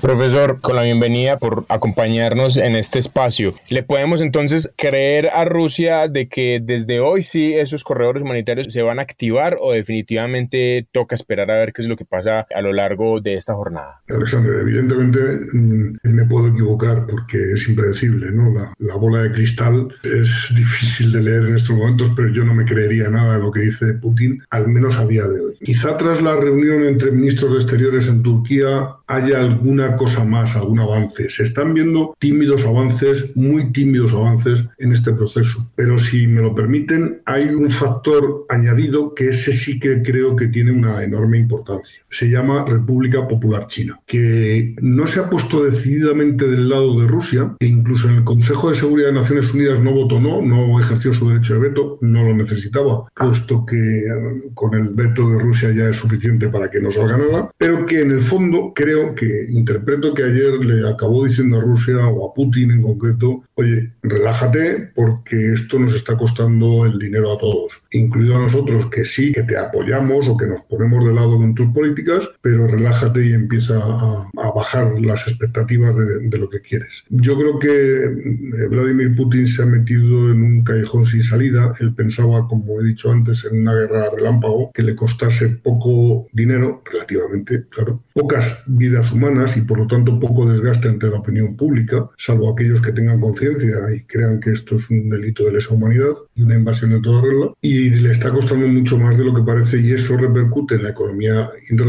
Profesor, 0.00 0.60
con 0.60 0.76
la 0.76 0.84
bienvenida 0.84 1.38
por 1.38 1.66
acompañarnos 1.68 2.56
en 2.56 2.76
este 2.76 3.00
espacio. 3.00 3.54
¿Le 3.68 3.82
podemos 3.82 4.20
entonces 4.20 4.70
creer 4.76 5.28
a 5.32 5.44
Rusia 5.44 6.06
de 6.06 6.28
que 6.28 6.60
desde 6.62 7.00
hoy 7.00 7.24
sí 7.24 7.52
esos 7.54 7.82
corredores 7.82 8.22
humanitarios 8.22 8.68
se 8.72 8.82
van 8.82 9.00
a 9.00 9.02
activar 9.02 9.58
o 9.60 9.72
definitivamente 9.72 10.86
toca 10.92 11.16
esperar 11.16 11.50
a 11.50 11.56
ver 11.56 11.72
qué 11.72 11.82
es 11.82 11.88
lo 11.88 11.96
que 11.96 12.04
pasa 12.04 12.46
a 12.54 12.60
lo 12.62 12.72
largo 12.72 13.20
de 13.20 13.34
esta 13.34 13.54
jornada? 13.54 14.00
Alexander, 14.08 14.60
evidentemente 14.60 15.18
mm, 15.52 15.98
me 16.04 16.24
puedo 16.26 16.46
equivocar 16.46 17.04
porque 17.06 17.38
es 17.54 17.68
impredecible, 17.68 18.30
¿no? 18.30 18.52
La, 18.52 18.72
la 18.78 18.94
bola 18.94 19.24
de 19.24 19.32
cristal 19.32 19.88
es 20.04 20.30
difícil 20.54 21.10
de 21.10 21.22
leer 21.24 21.46
en 21.46 21.56
estos 21.56 21.76
momentos, 21.76 22.12
pero 22.14 22.28
yo 22.28 22.44
no 22.44 22.54
me 22.54 22.64
creería 22.64 23.08
nada 23.08 23.34
de 23.34 23.42
lo 23.42 23.50
que 23.50 23.62
dice 23.62 23.94
Putin, 23.94 24.40
al 24.50 24.68
menos 24.68 24.96
a 24.96 25.06
día 25.06 25.26
de 25.26 25.40
hoy. 25.40 25.58
Quizá 25.60 25.96
tras 25.96 26.22
la 26.22 26.36
reunión 26.36 26.84
entre 26.84 27.10
ministros 27.10 27.52
de 27.52 27.58
Exteriores 27.58 28.06
en 28.06 28.22
Turquía 28.22 28.94
haya 29.08 29.40
alguna 29.40 29.96
cosa 29.96 30.24
más, 30.24 30.54
algún 30.54 30.80
avance. 30.80 31.30
Se 31.30 31.44
están 31.44 31.74
viendo 31.74 32.14
tímidos 32.18 32.64
avances, 32.64 33.34
muy 33.34 33.72
tímidos 33.72 34.12
avances 34.12 34.64
en 34.78 34.92
este 34.92 35.12
proceso. 35.12 35.66
Pero 35.74 35.98
si 35.98 36.26
me 36.26 36.42
lo 36.42 36.54
permiten, 36.54 37.22
hay 37.24 37.48
un 37.48 37.70
factor 37.70 38.46
añadido 38.48 39.14
que 39.14 39.28
ese 39.28 39.52
sí 39.52 39.80
que 39.80 40.02
creo 40.02 40.36
que 40.36 40.48
tiene 40.48 40.72
una 40.72 41.02
enorme 41.02 41.38
importancia. 41.38 42.00
Se 42.10 42.30
llama 42.30 42.64
República 42.66 43.26
Popular 43.26 43.66
China, 43.66 44.00
que 44.06 44.74
no 44.80 45.06
se 45.06 45.20
ha 45.20 45.30
puesto 45.30 45.64
decididamente 45.64 46.46
del 46.46 46.68
lado 46.68 47.00
de 47.00 47.06
Rusia, 47.06 47.54
e 47.60 47.66
incluso 47.66 48.08
en 48.08 48.16
el 48.16 48.24
Consejo 48.24 48.70
de 48.70 48.76
Seguridad 48.76 49.08
de 49.08 49.14
Naciones 49.14 49.52
Unidas 49.52 49.80
no 49.80 49.92
votó 49.92 50.18
no, 50.20 50.42
no 50.42 50.80
ejerció 50.80 51.12
su 51.12 51.28
derecho 51.28 51.54
de 51.54 51.60
veto, 51.60 51.98
no 52.00 52.24
lo 52.24 52.34
necesitaba, 52.34 53.04
puesto 53.14 53.64
que 53.64 53.76
eh, 53.76 54.50
con 54.54 54.74
el 54.74 54.90
veto 54.90 55.28
de 55.30 55.38
Rusia 55.38 55.70
ya 55.72 55.88
es 55.88 55.96
suficiente 55.96 56.48
para 56.48 56.70
que 56.70 56.80
no 56.80 56.90
salga 56.90 57.18
nada, 57.18 57.50
pero 57.56 57.86
que 57.86 58.00
en 58.00 58.12
el 58.12 58.22
fondo 58.22 58.72
creo 58.74 59.14
que 59.14 59.46
interpreto 59.50 60.14
que 60.14 60.24
ayer 60.24 60.54
le 60.54 60.88
acabó 60.88 61.24
diciendo 61.24 61.58
a 61.58 61.62
Rusia 61.62 62.06
o 62.06 62.30
a 62.30 62.34
Putin 62.34 62.70
en 62.70 62.82
concreto, 62.82 63.42
oye, 63.54 63.92
relájate 64.02 64.90
porque 64.94 65.52
esto 65.52 65.78
nos 65.78 65.94
está 65.94 66.16
costando 66.16 66.84
el 66.84 66.98
dinero 66.98 67.32
a 67.32 67.38
todos, 67.38 67.72
incluido 67.90 68.36
a 68.36 68.42
nosotros 68.42 68.88
que 68.90 69.04
sí, 69.04 69.32
que 69.32 69.42
te 69.42 69.56
apoyamos 69.56 70.28
o 70.28 70.36
que 70.36 70.46
nos 70.46 70.62
ponemos 70.64 71.04
de 71.04 71.12
lado 71.12 71.36
con 71.36 71.54
tus 71.54 71.68
políticas, 71.68 71.97
pero 72.40 72.66
relájate 72.66 73.24
y 73.24 73.32
empieza 73.32 73.78
a, 73.78 74.28
bajar 74.54 75.00
las 75.00 75.28
expectativas 75.28 75.96
de, 75.96 76.28
de, 76.28 76.38
lo 76.38 76.48
que 76.48 76.60
quieres. 76.60 77.04
Yo 77.10 77.38
creo 77.38 77.58
que 77.58 77.68
eh, 77.68 78.68
Vladimir 78.68 79.14
Putin 79.14 79.46
se 79.46 79.62
ha 79.62 79.66
metido 79.66 80.30
en 80.32 80.42
un 80.42 80.64
callejón 80.64 81.06
sin 81.06 81.22
salida. 81.22 81.72
Él 81.80 81.94
pensaba, 81.94 82.46
como 82.48 82.80
he 82.80 82.84
dicho 82.84 83.10
antes, 83.10 83.44
en 83.44 83.60
una 83.60 83.74
guerra 83.74 84.10
relámpago 84.16 84.72
que 84.74 84.82
le 84.82 84.96
costase 84.96 85.48
poco 85.48 86.26
dinero, 86.32 86.82
relativamente, 86.90 87.66
claro, 87.70 88.02
pocas 88.14 88.62
vidas 88.66 89.12
humanas 89.12 89.56
y 89.56 89.62
por 89.62 89.78
lo 89.78 89.86
tanto 89.86 90.18
poco 90.18 90.50
desgaste 90.50 90.88
ante 90.88 91.08
la 91.08 91.18
opinión 91.18 91.56
pública, 91.56 92.08
salvo 92.16 92.52
aquellos 92.52 92.80
que 92.80 92.92
tengan 92.92 93.20
conciencia 93.20 93.76
y 93.94 94.02
crean 94.04 94.40
que 94.40 94.52
esto 94.52 94.76
es 94.76 94.90
un 94.90 95.08
delito 95.08 95.44
de 95.44 95.52
lesa 95.52 95.74
humanidad 95.74 96.14
y 96.34 96.42
una 96.42 96.56
invasión 96.56 96.90
de 96.90 97.00
toda 97.00 97.22
regla. 97.22 97.52
Y 97.60 97.90
le 97.90 98.12
está 98.12 98.30
costando 98.30 98.66
mucho 98.66 98.98
más 98.98 99.16
de 99.16 99.24
lo 99.24 99.34
que 99.34 99.42
parece 99.42 99.80
y 99.80 99.92
eso 99.92 100.16
repercute 100.16 100.76
en 100.76 100.84
la 100.84 100.90
economía 100.90 101.50
internacional 101.70 101.87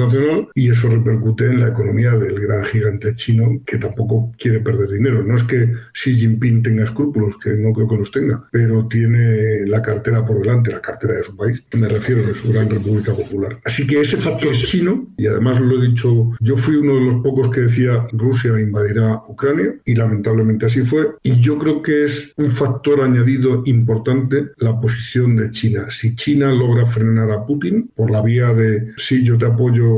y 0.56 0.70
eso 0.70 0.90
repercute 0.90 1.46
en 1.46 1.60
la 1.60 1.70
economía 1.70 2.12
del 2.12 2.40
gran 2.40 2.64
gigante 2.66 3.14
chino 3.16 3.62
que 3.66 3.78
tampoco 3.78 4.32
quiere 4.38 4.60
perder 4.60 4.90
dinero. 4.90 5.24
No 5.24 5.38
es 5.38 5.44
que 5.44 5.72
Xi 5.94 6.16
Jinping 6.16 6.64
tenga 6.64 6.86
escrúpulos, 6.86 7.38
que 7.44 7.52
no 7.52 7.74
creo 7.74 7.88
que 7.88 7.98
los 7.98 8.12
tenga, 8.12 8.48
pero 8.52 8.88
tiene 8.88 9.66
la 9.66 9.82
cartera 9.82 10.26
por 10.26 10.40
delante, 10.42 10.72
la 10.72 10.82
cartera 10.82 11.16
de 11.16 11.24
su 11.24 11.36
país. 11.36 11.64
Me 11.74 11.88
refiero 11.88 12.22
a 12.30 12.34
su 12.34 12.52
gran 12.52 12.70
República 12.70 13.14
Popular. 13.14 13.60
Así 13.66 13.86
que 13.86 14.02
ese 14.02 14.18
factor 14.18 14.54
chino, 14.56 15.08
y 15.18 15.28
además 15.28 15.60
lo 15.60 15.82
he 15.82 15.88
dicho, 15.88 16.32
yo 16.40 16.58
fui 16.58 16.76
uno 16.76 16.96
de 16.96 17.12
los 17.12 17.24
pocos 17.24 17.50
que 17.52 17.62
decía 17.62 18.06
Rusia 18.14 18.60
invadirá 18.60 19.22
Ucrania 19.28 19.74
y 19.86 19.96
lamentablemente 19.96 20.66
así 20.66 20.82
fue. 20.82 21.08
Y 21.24 21.40
yo 21.40 21.58
creo 21.58 21.82
que 21.82 22.06
es 22.06 22.34
un 22.38 22.56
factor 22.56 23.02
añadido 23.02 23.64
importante 23.66 24.50
la 24.58 24.80
posición 24.80 25.36
de 25.36 25.52
China. 25.52 25.88
Si 25.90 26.16
China 26.16 26.52
logra 26.52 26.86
frenar 26.86 27.32
a 27.32 27.46
Putin 27.46 27.90
por 27.96 28.12
la 28.12 28.22
vía 28.22 28.54
de 28.54 28.94
sí, 28.98 29.24
yo 29.24 29.38
te 29.38 29.46
apoyo 29.46 29.89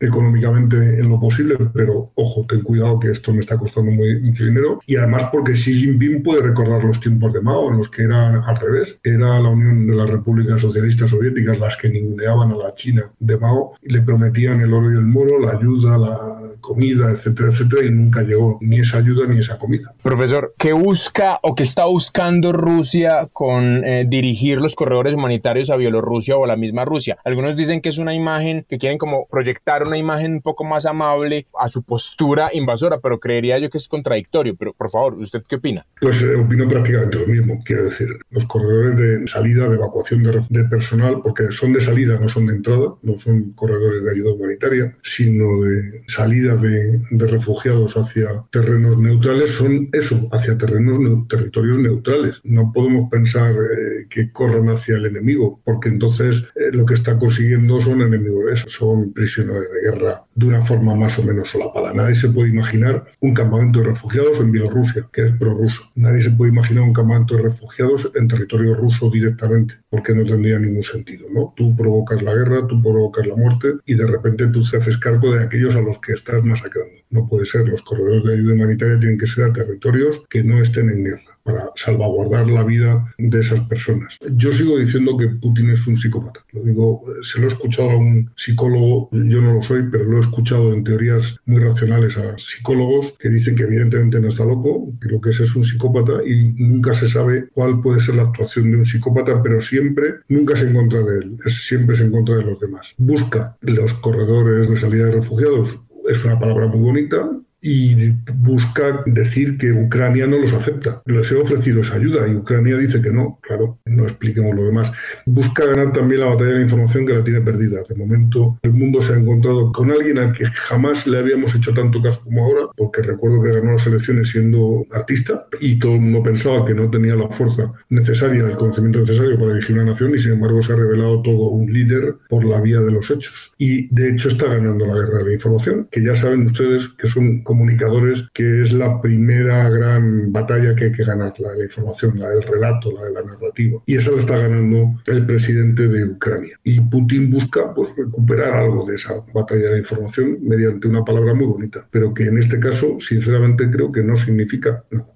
económicamente 0.00 0.76
en 0.76 1.08
lo 1.08 1.20
posible, 1.20 1.56
pero 1.72 2.10
ojo, 2.14 2.46
ten 2.48 2.62
cuidado 2.62 2.98
que 3.00 3.10
esto 3.10 3.32
me 3.32 3.40
está 3.40 3.56
costando 3.56 3.90
mucho 3.92 4.44
dinero. 4.44 4.80
Y 4.86 4.96
además 4.96 5.28
porque 5.32 5.52
Xi 5.52 5.74
Jinping 5.74 6.22
puede 6.22 6.42
recordar 6.42 6.84
los 6.84 7.00
tiempos 7.00 7.32
de 7.32 7.40
Mao 7.40 7.70
en 7.70 7.78
los 7.78 7.90
que 7.90 8.02
era 8.02 8.40
al 8.40 8.56
revés. 8.60 8.98
Era 9.02 9.40
la 9.40 9.48
Unión 9.48 9.86
de 9.86 9.94
las 9.94 10.08
Repúblicas 10.08 10.60
Socialistas 10.60 11.10
Soviéticas 11.10 11.58
las 11.58 11.76
que 11.76 11.88
ninguneaban 11.88 12.52
a 12.52 12.56
la 12.56 12.74
China 12.74 13.10
de 13.18 13.38
Mao 13.38 13.72
y 13.82 13.92
le 13.92 14.02
prometían 14.02 14.60
el 14.60 14.72
oro 14.72 14.92
y 14.92 14.96
el 14.96 15.04
moro, 15.04 15.38
la 15.38 15.52
ayuda, 15.52 15.98
la 15.98 16.46
comida, 16.60 17.10
etcétera, 17.12 17.50
etcétera, 17.50 17.86
y 17.86 17.90
nunca 17.90 18.22
llegó 18.22 18.58
ni 18.60 18.80
esa 18.80 18.98
ayuda 18.98 19.26
ni 19.28 19.38
esa 19.38 19.56
comida. 19.58 19.94
Profesor, 20.02 20.52
¿qué 20.58 20.72
busca 20.72 21.38
o 21.42 21.54
qué 21.54 21.62
está 21.62 21.84
buscando 21.86 22.52
Rusia 22.52 23.28
con 23.32 23.84
eh, 23.84 24.04
dirigir 24.06 24.60
los 24.60 24.74
corredores 24.74 25.14
humanitarios 25.14 25.70
a 25.70 25.76
Bielorrusia 25.76 26.36
o 26.36 26.44
a 26.44 26.48
la 26.48 26.56
misma 26.56 26.84
Rusia? 26.84 27.18
Algunos 27.24 27.56
dicen 27.56 27.80
que 27.80 27.88
es 27.88 27.98
una 27.98 28.14
imagen, 28.14 28.66
que 28.68 28.78
quieren 28.78 28.98
como 28.98 29.26
proyectar 29.36 29.86
una 29.86 29.98
imagen 29.98 30.32
un 30.32 30.40
poco 30.40 30.64
más 30.64 30.86
amable 30.86 31.44
a 31.60 31.68
su 31.68 31.82
postura 31.82 32.48
invasora, 32.54 33.00
pero 33.00 33.20
creería 33.20 33.58
yo 33.58 33.68
que 33.68 33.76
es 33.76 33.86
contradictorio. 33.86 34.56
Pero 34.56 34.72
por 34.72 34.88
favor, 34.88 35.12
¿usted 35.18 35.42
qué 35.46 35.56
opina? 35.56 35.84
Pues 36.00 36.22
eh, 36.22 36.36
opino 36.36 36.66
prácticamente 36.66 37.18
lo 37.18 37.26
mismo. 37.26 37.62
Quiero 37.62 37.84
decir, 37.84 38.08
los 38.30 38.46
corredores 38.46 38.96
de 38.96 39.26
salida, 39.26 39.68
de 39.68 39.74
evacuación 39.74 40.22
de, 40.22 40.40
de 40.48 40.64
personal, 40.64 41.20
porque 41.22 41.50
son 41.50 41.74
de 41.74 41.82
salida, 41.82 42.18
no 42.18 42.30
son 42.30 42.46
de 42.46 42.54
entrada, 42.54 42.94
no 43.02 43.18
son 43.18 43.52
corredores 43.52 44.04
de 44.04 44.10
ayuda 44.10 44.32
humanitaria, 44.32 44.96
sino 45.02 45.60
de 45.64 46.02
salida 46.08 46.56
de, 46.56 47.02
refugiados 47.26 47.94
hacia 47.98 48.42
terrenos 48.50 48.96
neutrales 48.96 49.50
son 49.50 49.90
eso, 49.92 50.30
hacia 50.32 50.56
terrenos, 50.56 51.28
territorios 51.28 51.78
neutrales. 51.78 52.40
No 52.42 52.72
podemos 52.72 53.10
pensar 53.10 53.52
eh, 53.54 54.06
que 54.08 54.32
corran 54.32 54.70
hacia 54.70 54.96
el 54.96 55.04
enemigo, 55.04 55.60
porque 55.62 55.90
entonces 55.90 56.42
eh, 56.54 56.70
lo 56.72 56.86
que 56.86 56.94
está 56.94 57.18
consiguiendo 57.18 57.78
son 57.82 58.00
enemigos, 58.00 58.64
son 58.68 59.12
prisioneros 59.12 59.25
de 59.34 59.90
guerra 59.90 60.24
de 60.34 60.46
una 60.46 60.62
forma 60.62 60.94
más 60.94 61.18
o 61.18 61.22
menos 61.22 61.50
solapada. 61.50 61.92
Nadie 61.92 62.14
se 62.14 62.28
puede 62.28 62.50
imaginar 62.50 63.04
un 63.20 63.34
campamento 63.34 63.80
de 63.80 63.86
refugiados 63.86 64.38
en 64.40 64.52
Bielorrusia, 64.52 65.08
que 65.12 65.22
es 65.22 65.32
prorruso. 65.32 65.82
Nadie 65.96 66.22
se 66.22 66.30
puede 66.30 66.52
imaginar 66.52 66.84
un 66.84 66.92
campamento 66.92 67.36
de 67.36 67.42
refugiados 67.42 68.10
en 68.14 68.28
territorio 68.28 68.74
ruso 68.74 69.10
directamente, 69.10 69.74
porque 69.90 70.14
no 70.14 70.24
tendría 70.24 70.58
ningún 70.58 70.84
sentido. 70.84 71.26
¿no? 71.32 71.52
Tú 71.56 71.74
provocas 71.74 72.22
la 72.22 72.34
guerra, 72.34 72.66
tú 72.66 72.80
provocas 72.80 73.26
la 73.26 73.34
muerte 73.34 73.74
y 73.84 73.94
de 73.94 74.06
repente 74.06 74.46
tú 74.46 74.62
te 74.68 74.76
haces 74.76 74.98
cargo 74.98 75.32
de 75.32 75.44
aquellos 75.44 75.74
a 75.74 75.80
los 75.80 75.98
que 76.00 76.12
estás 76.12 76.42
masacrando. 76.44 76.94
No 77.10 77.28
puede 77.28 77.46
ser, 77.46 77.68
los 77.68 77.82
corredores 77.82 78.24
de 78.24 78.34
ayuda 78.34 78.54
humanitaria 78.54 78.98
tienen 78.98 79.18
que 79.18 79.26
ser 79.26 79.44
a 79.44 79.52
territorios 79.52 80.22
que 80.30 80.44
no 80.44 80.62
estén 80.62 80.88
en 80.90 81.04
guerra 81.04 81.25
para 81.46 81.70
salvaguardar 81.76 82.48
la 82.48 82.64
vida 82.64 83.14
de 83.16 83.40
esas 83.40 83.60
personas. 83.62 84.18
Yo 84.32 84.52
sigo 84.52 84.78
diciendo 84.78 85.16
que 85.16 85.28
Putin 85.28 85.70
es 85.70 85.86
un 85.86 85.98
psicópata. 85.98 86.40
Lo 86.52 86.62
digo, 86.62 87.02
se 87.22 87.40
lo 87.40 87.46
he 87.46 87.52
escuchado 87.52 87.90
a 87.90 87.96
un 87.96 88.30
psicólogo, 88.36 89.08
yo 89.12 89.40
no 89.40 89.54
lo 89.54 89.62
soy, 89.62 89.84
pero 89.90 90.04
lo 90.04 90.18
he 90.18 90.20
escuchado 90.20 90.74
en 90.74 90.84
teorías 90.84 91.38
muy 91.46 91.60
racionales 91.60 92.18
a 92.18 92.36
psicólogos 92.36 93.14
que 93.18 93.30
dicen 93.30 93.54
que 93.54 93.62
evidentemente 93.62 94.20
no 94.20 94.28
está 94.28 94.44
loco, 94.44 94.92
que 95.00 95.08
lo 95.08 95.20
que 95.20 95.30
es 95.30 95.40
es 95.40 95.54
un 95.54 95.64
psicópata 95.64 96.24
y 96.26 96.52
nunca 96.56 96.94
se 96.94 97.08
sabe 97.08 97.48
cuál 97.54 97.80
puede 97.80 98.00
ser 98.00 98.16
la 98.16 98.22
actuación 98.22 98.70
de 98.70 98.78
un 98.78 98.86
psicópata, 98.86 99.42
pero 99.42 99.60
siempre, 99.60 100.16
nunca 100.28 100.54
es 100.54 100.62
en 100.62 100.74
contra 100.74 101.02
de 101.02 101.18
él, 101.18 101.38
es, 101.44 101.66
siempre 101.66 101.94
es 101.94 102.00
en 102.00 102.10
contra 102.10 102.36
de 102.36 102.44
los 102.44 102.60
demás. 102.60 102.94
Busca 102.98 103.56
los 103.60 103.94
corredores 103.94 104.68
de 104.68 104.76
salida 104.76 105.06
de 105.06 105.12
refugiados, 105.12 105.78
es 106.08 106.24
una 106.24 106.38
palabra 106.38 106.66
muy 106.66 106.80
bonita, 106.80 107.30
y 107.60 108.10
busca 108.34 109.02
decir 109.06 109.58
que 109.58 109.72
Ucrania 109.72 110.26
no 110.26 110.38
los 110.38 110.52
acepta. 110.52 111.02
Les 111.06 111.30
he 111.32 111.36
ofrecido 111.36 111.80
esa 111.80 111.96
ayuda 111.96 112.28
y 112.28 112.34
Ucrania 112.34 112.76
dice 112.76 113.00
que 113.02 113.10
no. 113.10 113.38
Claro, 113.42 113.78
no 113.86 114.04
expliquemos 114.04 114.54
lo 114.54 114.66
demás. 114.66 114.92
Busca 115.24 115.64
ganar 115.66 115.92
también 115.92 116.20
la 116.20 116.26
batalla 116.26 116.50
de 116.50 116.56
la 116.56 116.62
información 116.62 117.06
que 117.06 117.14
la 117.14 117.24
tiene 117.24 117.40
perdida. 117.40 117.80
De 117.88 117.94
momento, 117.94 118.58
el 118.62 118.72
mundo 118.72 119.00
se 119.00 119.14
ha 119.14 119.16
encontrado 119.16 119.72
con 119.72 119.90
alguien 119.90 120.18
al 120.18 120.32
que 120.32 120.46
jamás 120.46 121.06
le 121.06 121.18
habíamos 121.18 121.54
hecho 121.54 121.72
tanto 121.72 122.02
caso 122.02 122.20
como 122.24 122.44
ahora, 122.44 122.66
porque 122.76 123.02
recuerdo 123.02 123.42
que 123.42 123.52
ganó 123.52 123.72
las 123.72 123.86
elecciones 123.86 124.30
siendo 124.30 124.84
artista 124.92 125.46
y 125.60 125.78
todo 125.78 125.94
el 125.94 126.00
mundo 126.00 126.22
pensaba 126.22 126.64
que 126.64 126.74
no 126.74 126.90
tenía 126.90 127.14
la 127.14 127.28
fuerza 127.28 127.72
necesaria, 127.88 128.44
el 128.44 128.56
conocimiento 128.56 129.00
necesario 129.00 129.38
para 129.38 129.54
dirigir 129.54 129.76
una 129.76 129.86
nación 129.86 130.14
y 130.14 130.18
sin 130.18 130.32
embargo 130.32 130.62
se 130.62 130.72
ha 130.72 130.76
revelado 130.76 131.22
todo 131.22 131.48
un 131.50 131.72
líder 131.72 132.16
por 132.28 132.44
la 132.44 132.60
vía 132.60 132.80
de 132.80 132.92
los 132.92 133.10
hechos. 133.10 133.52
Y 133.58 133.92
de 133.94 134.10
hecho 134.10 134.28
está 134.28 134.46
ganando 134.46 134.86
la 134.86 134.94
guerra 134.94 135.18
de 135.18 135.24
la 135.24 135.34
información, 135.34 135.88
que 135.90 136.02
ya 136.02 136.14
saben 136.14 136.46
ustedes 136.46 136.88
que 136.98 137.08
son 137.08 137.42
comunicadores, 137.56 138.24
que 138.34 138.62
es 138.62 138.72
la 138.72 139.00
primera 139.00 139.70
gran 139.70 140.30
batalla 140.30 140.74
que 140.74 140.84
hay 140.86 140.92
que 140.92 141.04
ganar, 141.04 141.32
la 141.38 141.52
de 141.52 141.58
la 141.58 141.64
información, 141.64 142.18
la 142.18 142.28
del 142.28 142.42
relato, 142.42 142.92
la 142.92 143.04
de 143.04 143.12
la 143.12 143.22
narrativa. 143.22 143.80
Y 143.86 143.96
esa 143.96 144.10
la 144.10 144.18
está 144.18 144.36
ganando 144.36 145.00
el 145.06 145.24
presidente 145.24 145.88
de 145.88 146.04
Ucrania. 146.04 146.58
Y 146.64 146.80
Putin 146.80 147.30
busca 147.30 147.72
pues, 147.74 147.88
recuperar 147.96 148.52
algo 148.52 148.84
de 148.84 148.96
esa 148.96 149.14
batalla 149.32 149.70
de 149.70 149.78
información 149.78 150.38
mediante 150.42 150.86
una 150.86 151.02
palabra 151.02 151.32
muy 151.32 151.46
bonita, 151.46 151.86
pero 151.90 152.12
que 152.12 152.24
en 152.24 152.38
este 152.38 152.60
caso, 152.60 152.98
sinceramente, 153.00 153.70
creo 153.70 153.90
que 153.90 154.02
no 154.02 154.16
significa 154.16 154.84
nada. 154.90 155.06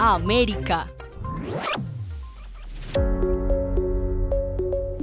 América. 0.00 0.86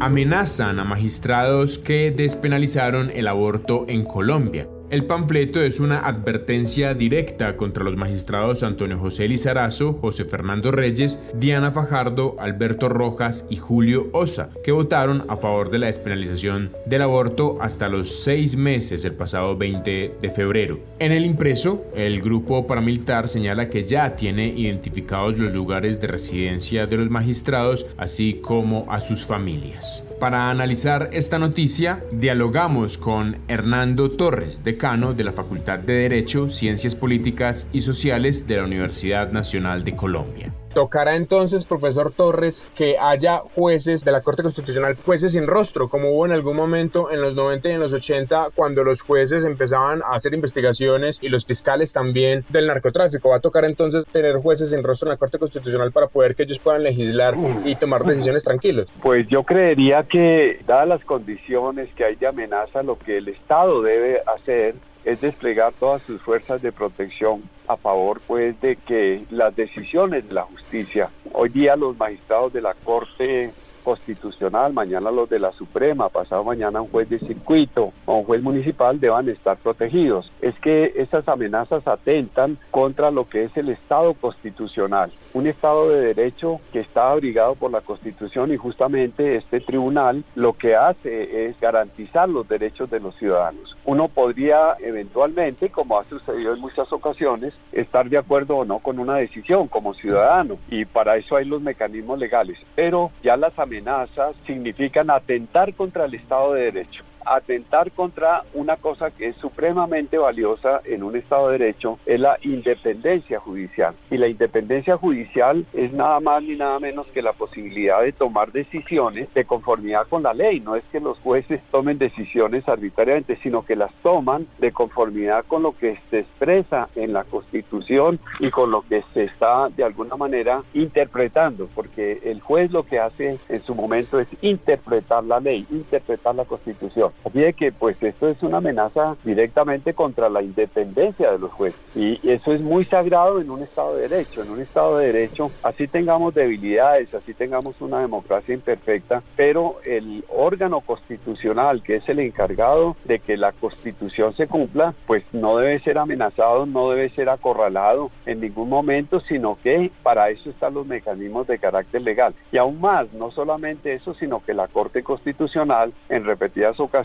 Amenazan 0.02 0.80
a 0.80 0.84
magistrados 0.84 1.78
que 1.78 2.10
despenalizaron 2.10 3.12
el 3.12 3.28
aborto 3.28 3.86
en 3.88 4.04
Colombia. 4.04 4.68
El 4.92 5.06
panfleto 5.06 5.64
es 5.64 5.80
una 5.80 6.00
advertencia 6.00 6.94
directa 6.94 7.56
contra 7.56 7.86
los 7.86 7.96
magistrados 7.96 8.62
Antonio 8.62 9.00
José 9.00 9.26
Lizarazo, 9.26 9.94
José 9.94 10.26
Fernando 10.26 10.70
Reyes, 10.70 11.18
Diana 11.34 11.72
Fajardo, 11.72 12.36
Alberto 12.42 12.90
Rojas 12.90 13.48
y 13.50 13.56
Julio 13.56 14.10
Osa, 14.12 14.50
que 14.66 14.74
votaron 14.74 15.24
a 15.30 15.38
favor 15.38 15.72
de 15.72 15.80
la 15.80 15.88
despenalización 15.88 16.74
del 16.86 17.04
aborto 17.04 17.58
hasta 17.62 17.88
los 17.88 18.22
seis 18.22 18.58
meses 18.58 19.06
el 19.06 19.14
pasado 19.14 19.56
20 19.56 20.18
de 20.20 20.30
febrero. 20.30 20.82
En 21.00 21.14
el 21.14 21.24
impreso, 21.24 21.86
el 21.96 22.22
grupo 22.22 22.68
paramilitar 22.68 23.30
señala 23.30 23.70
que 23.70 23.86
ya 23.86 24.18
tiene 24.18 24.50
identificados 24.50 25.40
los 25.40 25.54
lugares 25.54 26.02
de 26.02 26.08
residencia 26.08 26.86
de 26.86 26.98
los 26.98 27.10
magistrados, 27.10 27.86
así 27.96 28.42
como 28.42 28.92
a 28.92 29.00
sus 29.00 29.26
familias. 29.26 30.06
Para 30.20 30.52
analizar 30.52 31.10
esta 31.14 31.40
noticia, 31.40 32.04
dialogamos 32.12 32.98
con 32.98 33.38
Hernando 33.48 34.12
Torres, 34.12 34.64
de 34.64 34.81
de 34.82 35.24
la 35.24 35.32
Facultad 35.32 35.78
de 35.78 35.94
Derecho, 35.94 36.50
Ciencias 36.50 36.96
Políticas 36.96 37.68
y 37.72 37.82
Sociales 37.82 38.48
de 38.48 38.58
la 38.58 38.64
Universidad 38.64 39.32
Nacional 39.32 39.84
de 39.84 39.96
Colombia. 39.96 40.52
Tocará 40.74 41.16
entonces, 41.16 41.66
profesor 41.66 42.12
Torres, 42.12 42.68
que 42.76 42.98
haya 42.98 43.40
jueces 43.40 44.06
de 44.06 44.12
la 44.12 44.22
Corte 44.22 44.44
Constitucional, 44.44 44.96
jueces 45.06 45.34
sin 45.34 45.48
rostro, 45.48 45.90
como 45.90 46.12
hubo 46.12 46.26
en 46.26 46.32
algún 46.32 46.56
momento 46.56 47.12
en 47.12 47.22
los 47.22 47.36
90 47.36 47.70
y 47.70 47.72
en 47.74 47.80
los 47.80 47.94
80, 47.94 48.50
cuando 48.56 48.84
los 48.84 49.02
jueces 49.02 49.44
empezaban 49.44 50.02
a 50.02 50.16
hacer 50.16 50.34
investigaciones 50.34 51.20
y 51.22 51.30
los 51.30 51.46
fiscales 51.46 51.92
también 51.92 52.46
del 52.50 52.68
narcotráfico. 52.68 53.30
Va 53.30 53.38
a 53.38 53.40
tocar 53.42 53.66
entonces 53.66 54.06
tener 54.06 54.38
jueces 54.38 54.70
sin 54.70 54.84
rostro 54.84 55.08
en 55.08 55.12
la 55.12 55.18
Corte 55.18 55.40
Constitucional 55.40 55.92
para 55.92 56.08
poder 56.08 56.36
que 56.36 56.44
ellos 56.44 56.60
puedan 56.60 56.84
legislar 56.84 57.36
y 57.66 57.76
tomar 57.76 58.04
decisiones 58.06 58.44
tranquilos. 58.44 58.88
Pues 59.02 59.28
yo 59.28 59.44
creería 59.44 60.04
que, 60.04 60.60
dadas 60.66 60.88
las 60.88 61.04
condiciones 61.04 61.90
que 61.96 62.06
hay 62.06 62.16
de 62.16 62.28
amenaza, 62.28 62.84
lo 62.84 62.98
que 62.98 63.18
el 63.18 63.28
Estado 63.28 63.82
debe 63.82 64.22
hacer 64.36 64.76
es 65.06 65.22
desplegar 65.22 65.74
todas 65.80 66.02
sus 66.04 66.22
fuerzas 66.22 66.62
de 66.62 66.72
protección 66.72 67.42
a 67.68 67.78
favor 67.78 68.22
pues 68.28 68.60
de 68.62 68.76
que 68.76 69.24
las 69.30 69.56
decisiones 69.56 70.28
de 70.28 70.34
la 70.34 70.44
justicia, 70.44 71.10
hoy 71.34 71.50
día 71.50 71.76
los 71.76 71.98
magistrados 71.98 72.54
de 72.54 72.62
la 72.62 72.74
Corte 72.74 73.52
Constitucional, 73.84 74.74
mañana 74.74 75.12
los 75.12 75.30
de 75.30 75.40
la 75.40 75.52
Suprema, 75.52 76.10
pasado 76.10 76.44
mañana 76.44 76.82
un 76.82 76.90
juez 76.90 77.10
de 77.10 77.20
circuito 77.20 77.92
o 78.06 78.18
un 78.18 78.26
juez 78.26 78.42
municipal 78.42 79.00
deban 79.00 79.28
estar 79.30 79.58
protegidos. 79.58 80.32
Es 80.42 80.54
que 80.60 80.94
esas 80.96 81.28
amenazas 81.28 81.88
atentan 81.88 82.58
contra 82.70 83.12
lo 83.12 83.28
que 83.28 83.46
es 83.46 83.58
el 83.58 83.70
Estado 83.70 84.14
constitucional 84.14 85.12
un 85.34 85.48
Estado 85.48 85.90
de 85.90 86.14
Derecho 86.14 86.60
que 86.72 86.80
está 86.80 87.12
abrigado 87.12 87.56
por 87.56 87.72
la 87.72 87.82
Constitución 87.82 88.52
y 88.52 88.58
justamente 88.58 89.36
este 89.36 89.60
tribunal 89.60 90.24
lo 90.36 90.54
que 90.54 90.76
hace 90.76 91.46
es 91.46 91.60
garantizar 91.60 92.30
los 92.30 92.48
derechos 92.48 92.90
de 92.90 93.00
los 93.00 93.16
ciudadanos. 93.16 93.78
Uno 93.86 94.08
podría 94.08 94.76
eventualmente, 94.80 95.70
como 95.70 96.00
ha 96.00 96.04
sucedido 96.06 96.54
en 96.54 96.60
muchas 96.60 96.92
ocasiones, 96.92 97.54
estar 97.72 98.10
de 98.10 98.18
acuerdo 98.18 98.58
o 98.58 98.66
no 98.66 98.80
con 98.80 99.00
una 99.00 99.16
decisión 99.16 99.68
como 99.68 99.94
ciudadano 99.94 100.58
y 100.70 100.86
para 100.86 101.18
eso 101.18 101.36
hay 101.36 101.46
los 101.46 101.62
mecanismos 101.62 102.20
legales, 102.20 102.58
pero 102.76 103.12
ya 103.24 103.38
las 103.38 103.58
amenazas 103.58 104.36
significan 104.46 105.10
atentar 105.10 105.74
contra 105.74 106.06
el 106.06 106.14
Estado 106.14 106.54
de 106.54 106.72
Derecho 106.72 107.04
atentar 107.26 107.92
contra 107.92 108.44
una 108.54 108.78
cosa 108.78 109.12
que 109.12 109.28
es 109.28 109.36
supremamente 109.38 110.18
valiosa 110.18 110.82
en 110.86 111.04
un 111.04 111.16
Estado 111.16 111.50
de 111.50 111.58
Derecho, 111.58 112.00
es 112.06 112.20
la 112.20 112.38
independencia 112.42 113.40
judicial. 113.40 113.94
Y 114.10 114.18
la 114.18 114.28
independencia 114.28 114.98
judicial 114.98 115.66
es 115.74 115.94
nada 115.94 116.20
más 116.20 116.44
ni 116.44 116.56
nada 116.56 116.80
menos 116.80 117.08
que 117.08 117.22
la 117.22 117.34
posibilidad 117.34 118.02
de 118.02 118.12
tomar 118.12 118.52
decisiones 118.52 119.34
de 119.34 119.46
conformidad 119.46 120.08
con 120.08 120.24
la 120.24 120.34
ley. 120.34 120.60
No 120.60 120.76
es 120.76 120.84
que 120.92 121.00
los 121.00 121.18
jueces 121.20 121.62
tomen 121.72 121.98
decisiones 121.98 122.68
arbitrariamente, 122.68 123.38
sino 123.42 123.66
que 123.66 123.76
las 123.76 123.94
toman 124.04 124.48
de 124.60 124.72
conformidad 124.72 125.46
con 125.46 125.64
lo 125.64 125.76
que 125.78 125.98
se 126.10 126.20
expresa 126.20 126.90
en 126.96 127.14
la 127.14 127.24
Constitución 127.24 128.20
y 128.40 128.50
con 128.50 128.72
lo 128.72 128.82
que 128.82 129.04
se 129.14 129.24
está 129.24 129.70
de 129.70 129.84
alguna 129.84 130.16
manera 130.16 130.64
interpretando, 130.74 131.68
porque 131.74 132.20
el 132.24 132.42
juez 132.42 132.72
lo 132.72 132.84
que 132.84 133.00
hace 133.00 133.38
en 133.50 133.64
su 133.64 133.76
momento 133.76 134.20
es 134.20 134.28
interpretar 134.42 135.24
la 135.24 135.40
ley, 135.40 135.66
interpretar 135.70 136.36
la 136.36 136.46
Constitución. 136.46 137.11
Así 137.26 137.54
que 137.54 137.72
pues 137.72 138.02
esto 138.02 138.30
es 138.30 138.42
una 138.44 138.58
amenaza 138.58 139.16
directamente 139.24 139.94
contra 139.94 140.30
la 140.30 140.42
independencia 140.42 141.32
de 141.32 141.40
los 141.40 141.52
jueces. 141.52 141.80
Y 141.96 142.20
eso 142.28 142.54
es 142.54 142.62
muy 142.62 142.86
sagrado 142.86 143.42
en 143.42 143.50
un 143.50 143.62
Estado 143.62 143.96
de 143.96 144.08
Derecho. 144.08 144.44
En 144.44 144.52
un 144.52 144.62
Estado 144.62 144.98
de 144.98 145.08
Derecho, 145.08 145.52
así 145.64 145.88
tengamos 145.88 146.34
debilidades, 146.34 147.14
así 147.14 147.34
tengamos 147.34 147.76
una 147.82 148.00
democracia 148.00 148.54
imperfecta, 148.54 149.22
pero 149.36 149.76
el 149.86 150.24
órgano 150.30 150.82
constitucional, 150.82 151.84
que 151.84 151.98
es 151.98 152.10
el 152.10 152.20
encargado 152.20 152.96
de 153.06 153.20
que 153.20 153.38
la 153.38 153.52
Constitución 153.52 154.34
se 154.36 154.48
cumpla, 154.48 154.94
pues 155.08 155.24
no 155.32 155.58
debe 155.58 155.80
ser 155.80 155.98
amenazado, 155.98 156.66
no 156.66 156.92
debe 156.92 157.10
ser 157.10 157.30
acorralado 157.30 158.12
en 158.26 158.42
ningún 158.42 158.70
momento, 158.70 159.20
sino 159.20 159.58
que 159.62 159.92
para 160.04 160.30
eso 160.30 160.50
están 160.50 160.74
los 160.74 160.88
mecanismos 160.88 161.48
de 161.48 161.60
carácter 161.60 162.02
legal. 162.02 162.34
Y 162.52 162.58
aún 162.58 162.80
más, 162.80 163.12
no 163.14 163.32
solamente 163.32 163.94
eso, 163.94 164.14
sino 164.14 164.44
que 164.44 164.54
la 164.54 164.68
Corte 164.68 165.04
Constitucional 165.04 165.94
en 166.10 166.26
repetidas 166.26 166.80
ocasiones 166.80 167.01